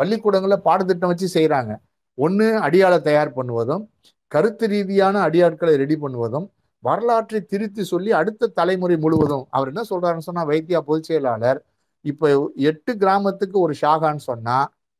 பள்ளிக்கூடங்களில் 0.00 0.64
பாடத்திட்டம் 0.68 1.12
வச்சு 1.12 1.28
செய்கிறாங்க 1.36 1.72
ஒன்று 2.18 2.46
அடியாளை 2.66 2.98
தயார் 3.08 3.36
பண்ணுவதும் 3.38 3.84
கருத்து 4.32 4.66
ரீதியான 4.72 5.16
அடியாட்களை 5.28 5.74
ரெடி 5.82 5.96
பண்ணுவதும் 6.02 6.46
வரலாற்றை 6.82 7.40
திருத்தி 7.44 7.82
சொல்லி 7.82 8.10
அடுத்த 8.12 8.52
தலைமுறை 8.54 8.96
முழுவதும் 8.96 9.46
அவர் 9.50 9.68
என்ன 9.68 9.82
சொல்றாருன்னு 9.90 10.28
சொன்னா 10.28 10.44
வைத்தியா 10.46 10.80
பொதுச் 10.80 11.04
செயலாளர் 11.04 11.60
இப்ப 12.04 12.30
எட்டு 12.70 12.92
கிராமத்துக்கு 12.96 13.58
ஒரு 13.58 13.74
ஷாகான்னு 13.80 14.22
சொன்னா 14.22 14.58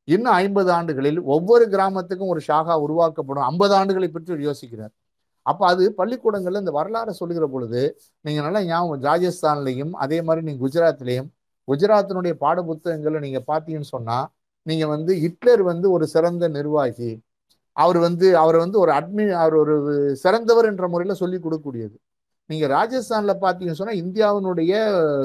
இன்னும் 0.08 0.34
ஐம்பது 0.34 0.70
ஆண்டுகளில் 0.72 1.20
ஒவ்வொரு 1.26 1.64
கிராமத்துக்கும் 1.66 2.32
ஒரு 2.34 2.40
ஷாகா 2.48 2.74
உருவாக்கப்படும். 2.82 3.44
ஐம்பது 3.44 3.74
ஆண்டுகளை 3.74 4.08
பற்றி 4.10 4.46
யோசிக்கிறார். 4.48 4.92
அப்ப 5.46 5.62
அது 5.66 5.84
பள்ளிக்கூடங்கள்ல 5.98 6.60
இந்த 6.60 6.72
வரலாறை 6.72 7.10
சொல்லுகிற 7.10 7.46
பொழுது 7.46 7.80
நீங்க 8.24 8.40
நல்லா 8.42 8.60
ஞாபகம் 8.64 9.02
ராஜஸ்தான்லையும் 9.02 9.92
அதே 9.94 10.22
மாதிரி 10.22 10.44
நீங்க 10.46 10.60
குஜராத்லையும் 10.66 11.28
குஜராத்தினுடைய 11.68 12.32
பாட 12.34 12.58
புத்தகங்களை 12.62 13.20
நீங்க 13.20 13.40
பாத்தீங்கன்னு 13.46 13.90
சொன்னா 13.90 14.18
நீங்க 14.66 14.84
வந்து 14.86 15.12
ஹிட்லர் 15.20 15.62
வந்து 15.62 15.86
ஒரு 15.90 16.06
சிறந்த 16.06 16.48
நிர்வாகி 16.48 17.10
அவர் 17.76 17.98
வந்து 18.06 18.26
அவர் 18.42 18.58
வந்து 18.64 18.76
ஒரு 18.84 18.92
அட்மி 18.98 19.24
அவர் 19.42 19.56
ஒரு 19.62 19.74
சிறந்தவர் 20.22 20.68
என்ற 20.70 20.84
முறையில் 20.92 21.20
சொல்லி 21.22 21.38
கொடுக்கக்கூடியது. 21.38 21.96
நீங்கள் 22.50 22.70
ராஜஸ்தானில் 22.76 23.40
பார்த்தீங்கன்னு 23.42 23.80
சொன்னால் 23.80 24.00
இந்தியாவினுடைய 24.02 24.72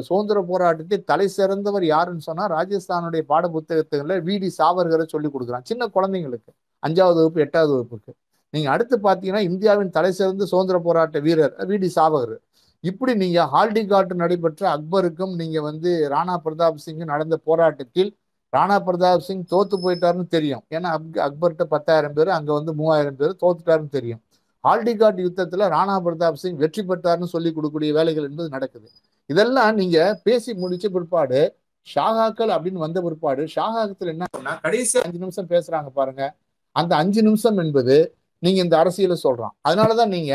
சுதந்திர 0.07 0.39
போராட்டத்தை 0.51 0.97
தலை 1.11 1.27
சிறந்தவர் 1.37 1.85
யாருன்னு 1.93 2.27
சொன்னால் 2.29 2.51
ராஜஸ்தானுடைய 2.57 3.23
பாட 3.31 3.45
புத்தகத்துகளில் 3.55 4.23
விடி 4.29 4.49
சாவர்கரை 4.59 5.05
சொல்லி 5.13 5.29
கொடுக்குறான். 5.31 5.67
சின்ன 5.71 5.89
குழந்தைங்களுக்கு. 5.95 6.51
அஞ்சாவது 6.83 7.19
வகுப்பு 7.21 7.43
எட்டாவது 7.45 7.73
வகுப்புக்கு. 7.75 8.11
நீங்கள் 8.53 8.73
அடுத்து 8.75 8.95
பார்த்தீங்கன்னா 9.07 9.43
இந்தியாவின் 9.49 9.93
தலை 9.97 10.11
சிறந்த 10.11 10.45
சுதந்திர 10.53 10.77
போராட்ட 10.87 11.19
வீரர் 11.27 11.53
விடி 11.71 11.89
சாவகர் 11.97 12.37
இப்படி 12.83 13.13
நீங்கள் 13.23 13.49
ஹால்டிகாட்டு 13.53 14.13
நடைபெற்ற 14.23 14.63
அக்பருக்கும் 14.75 15.33
நீங்கள் 15.41 15.65
வந்து 15.69 15.89
ராணா 16.13 16.35
பிரதாப் 16.45 16.83
சிங்கும் 16.85 17.11
நடந்த 17.13 17.35
போராட்டத்தில் 17.47 18.11
ராணா 18.57 18.75
பிரதாப் 18.85 19.25
சிங் 19.27 19.43
தோத்து 19.51 19.75
போயிட்டாருன்னு 19.83 20.27
தெரியும். 20.27 20.63
ஏன்னா 20.69 20.89
அக்பர்கிட்ட 21.27 21.63
பத்தாயிரம் 21.63 22.13
பேர் 22.13 22.29
அங்கே 22.29 22.53
வந்து 22.53 22.73
மூவாயிரம் 22.73 23.15
பேர் 23.15 23.35
தோத்துட்டாருன்னு 23.41 23.89
தெரியும். 23.89 24.21
ஆல்டிகாட் 24.63 25.19
யுத்தத்தில் 25.19 25.59
ராணா 25.59 25.95
பிரதாப் 26.05 26.41
சிங் 26.43 26.55
வெற்றி 26.55 26.81
பெற்றார்னு 26.81 27.23
சொல்லி 27.23 27.53
கொடுக்கக்கூடிய 27.53 27.91
வேலைகள் 27.91 28.27
என்பது 28.29 28.49
நடக்குது. 28.49 28.89
இதெல்லாம் 29.25 29.75
நீங்கள் 29.75 30.17
பேசி 30.23 30.53
முடிச்ச 30.53 30.87
பிற்பாடு 30.87 31.55
ஷாகாக்கள் 31.95 32.51
அப்படின்னு 32.55 32.83
வந்த 32.85 33.01
பிற்பாடு 33.01 33.43
ஷாகாக்கத்தில் 33.55 34.11
என்ன 34.13 34.25
கடைசி 34.61 35.01
அஞ்சு 35.01 35.17
நிமிஷம் 35.17 35.47
பேசுறாங்க 35.47 35.89
பாருங்க. 35.93 36.35
அந்த 36.71 36.95
அஞ்சு 36.95 37.21
நிமிஷம் 37.21 37.57
என்பது 37.57 38.15
நீங்க 38.39 38.61
இந்த 38.61 38.75
அரசியல 38.83 39.15
சொல்றான். 39.23 39.55
அதனாலதான் 39.69 40.07
நீங்க 40.07 40.33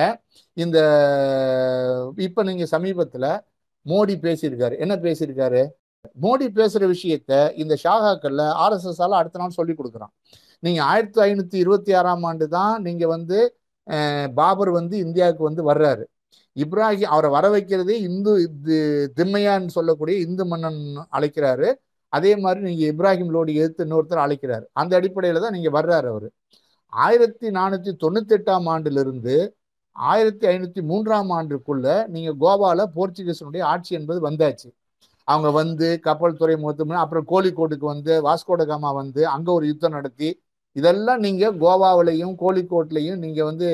இந்த 0.53 0.79
இப்ப 2.17 2.43
நீங்க 2.43 2.65
சமீபத்துல 2.71 3.39
மோடி 3.87 4.15
பேசியிருக்காரு. 4.27 4.79
என்ன 4.79 4.97
பேசியிருக்காரு? 4.97 5.63
மோடி 6.25 6.47
பேசுற 6.59 6.83
விஷயத்த 6.95 7.33
இந்த 7.63 7.75
ஷாகாக்கள்ல 7.85 8.43
ஆர்எஸ்எஸ் 8.65 9.01
ஆல 9.05 9.19
அடுத்த 9.21 9.41
நாள் 9.43 9.57
சொல்லி 9.59 9.75
கொடுக்குறான். 9.79 10.13
நீங்க 10.65 10.81
ஆயிரத்தி 10.91 11.21
ஐநூத்தி 11.29 11.59
இருபத்தி 11.65 11.93
ஆறாம் 12.01 12.25
ஆண்டு 12.29 12.47
தான் 12.59 12.75
நீங்க 12.87 13.07
வந்து 13.15 13.39
பாபர் 14.39 14.71
வந்து 14.79 14.97
இந்தியாவுக்கு 15.07 15.43
வந்து 15.49 15.63
வர்றாரு. 15.71 16.05
இப்ராஹிம் 16.57 17.13
அவரை 17.15 17.31
வர 17.35 17.47
வைக்கிறதே 17.55 17.97
இந்து 18.09 18.33
திம்மையான்னு 19.19 19.75
சொல்லக்கூடிய 19.79 20.17
இந்து 20.27 20.45
மன்னன் 20.53 20.81
அழைக்கிறாரு. 21.17 21.69
அதே 22.13 22.33
மாதிரி 22.45 22.61
நீங்க 22.69 22.85
இப்ராஹிம் 22.93 23.33
லோடி 23.37 23.53
எதிர்த்து 23.61 23.85
இன்னொருத்தர் 23.87 24.25
அழைக்கிறாரு. 24.25 24.65
அந்த 24.81 24.93
அடிப்படையில 25.01 25.43
தான் 25.45 25.57
நீங்க 25.57 25.71
வர்றாரு 25.79 26.09
அவர். 26.13 26.29
ஆயிரத்தி 26.93 27.49
நானூத்தி 27.59 27.93
தொண்ணூத்தி 28.05 28.35
எட்டாம் 28.37 28.69
ஆண்டிலிருந்து 28.75 29.37
ஆயிரத்தி 29.97 30.47
ஐநூத்தி 30.53 30.81
மூன்றாம் 30.91 31.31
ஆண்டுக்குள்ள 31.37 31.87
நீங்க 32.15 32.31
கோவால 32.43 32.81
போர்ச்சுகீஸனுடைய 32.97 33.63
ஆட்சி 33.73 33.93
என்பது 33.99 34.21
வந்தாச்சு. 34.29 34.69
அவங்க 35.29 35.49
வந்து 35.61 35.87
கப்பல் 36.07 36.39
துறைமுகத்து 36.41 37.03
அப்புறம் 37.05 37.27
கோழிக்கோட்டுக்கு 37.33 37.87
வந்து 37.95 38.13
வாஸ்கோடகாமா 38.29 38.91
வந்து 39.03 39.23
அங்கே 39.35 39.51
ஒரு 39.59 39.67
யுத்தம் 39.73 39.97
நடத்தி 39.99 40.29
இதெல்லாம் 40.77 41.21
நீங்கள் 41.27 41.55
கோவாவிலையும் 41.63 42.35
கோழிக்கோட்லையும் 42.43 43.21
நீங்கள் 43.25 43.49
வந்து 43.51 43.69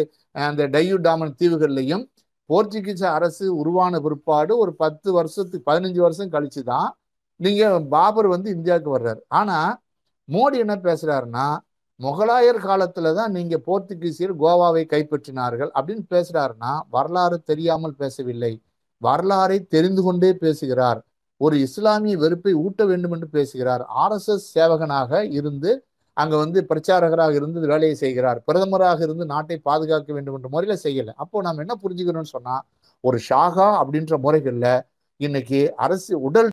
அந்த 0.48 0.66
டையூ 0.74 0.96
டாமன் 1.07 1.36
தீவுகள்லையும் 1.40 2.05
போர்ச்சுகீஸ் 2.50 3.05
அரசு 3.16 3.44
உருவான 3.61 4.00
பிற்பாடு 4.05 4.53
ஒரு 4.62 4.72
பத்து 4.82 5.09
வருஷத்துக்கு 5.18 5.66
பதினஞ்சு 5.70 6.00
வருஷம் 6.07 6.32
கழிச்சு 6.34 6.62
தான் 6.72 6.88
நீங்கள் 7.40 7.86
பாபர் 7.94 8.28
வந்து 8.34 8.48
இந்தியாவுக்கு 8.57 8.90
வர்றாரு. 8.96 9.20
ஆனால் 9.38 9.72
மோடி 10.28 10.57
என்ன 10.64 10.74
பேசுகிறாருன்னா 10.88 11.46
முகலாயர் 12.00 12.61
காலத்தில் 12.66 13.16
தான் 13.18 13.32
நீங்கள் 13.36 13.62
போர்த்துகீசியர் 13.66 14.34
கோவாவை 14.42 14.82
கைப்பற்றினார்கள் 14.92 15.70
அப்படின்னு 15.78 16.05
பேசுகிறாருன்னா 16.14 16.72
வரலாறு 16.96 17.36
தெரியாமல் 17.50 17.98
பேசவில்லை. 18.03 18.53
வரலாறை 19.03 19.59
தெரிந்து 19.74 20.03
கொண்டே 20.03 20.30
பேசுகிறார். 20.44 21.00
ஒரு 21.43 21.57
இஸ்லாமிய 21.61 22.16
வெறுப்பை 22.16 22.53
ஊட்ட 22.64 22.82
வேண்டும் 22.84 23.14
என்று 23.16 23.28
பேசுகிறார் 23.28 23.82
ஆர்எஸ்எஸ் 24.03 24.47
சேவகனாக 24.55 25.20
இருந்து 25.38 25.70
அங்க 26.16 26.34
வந்து 26.36 26.59
பிரச்சாரகராக 26.70 27.32
இருந்து 27.34 27.68
வேலையை 27.72 27.95
செய்கிறார். 27.95 28.38
பிரதமராக 28.47 29.01
இருந்து 29.07 29.24
நாட்டை 29.26 29.57
பாதுகாக்க 29.68 30.09
வேண்டும் 30.12 30.34
என்ற 30.34 30.49
முறையில 30.55 30.74
செய்யல. 30.82 31.11
அப்போ 31.22 31.43
நம்ம 31.43 31.62
என்ன 31.64 31.74
புரிஞ்சுக்கணும்னு 31.84 32.34
சொன்னா 32.36 32.57
ஒரு 33.05 33.18
ஷாகா 33.28 33.68
அப்படின்ற 33.80 34.16
முறைகள்ல 34.24 34.66
இன்னைக்கு 35.20 35.61
அரசு 35.76 36.12
உடல் 36.20 36.51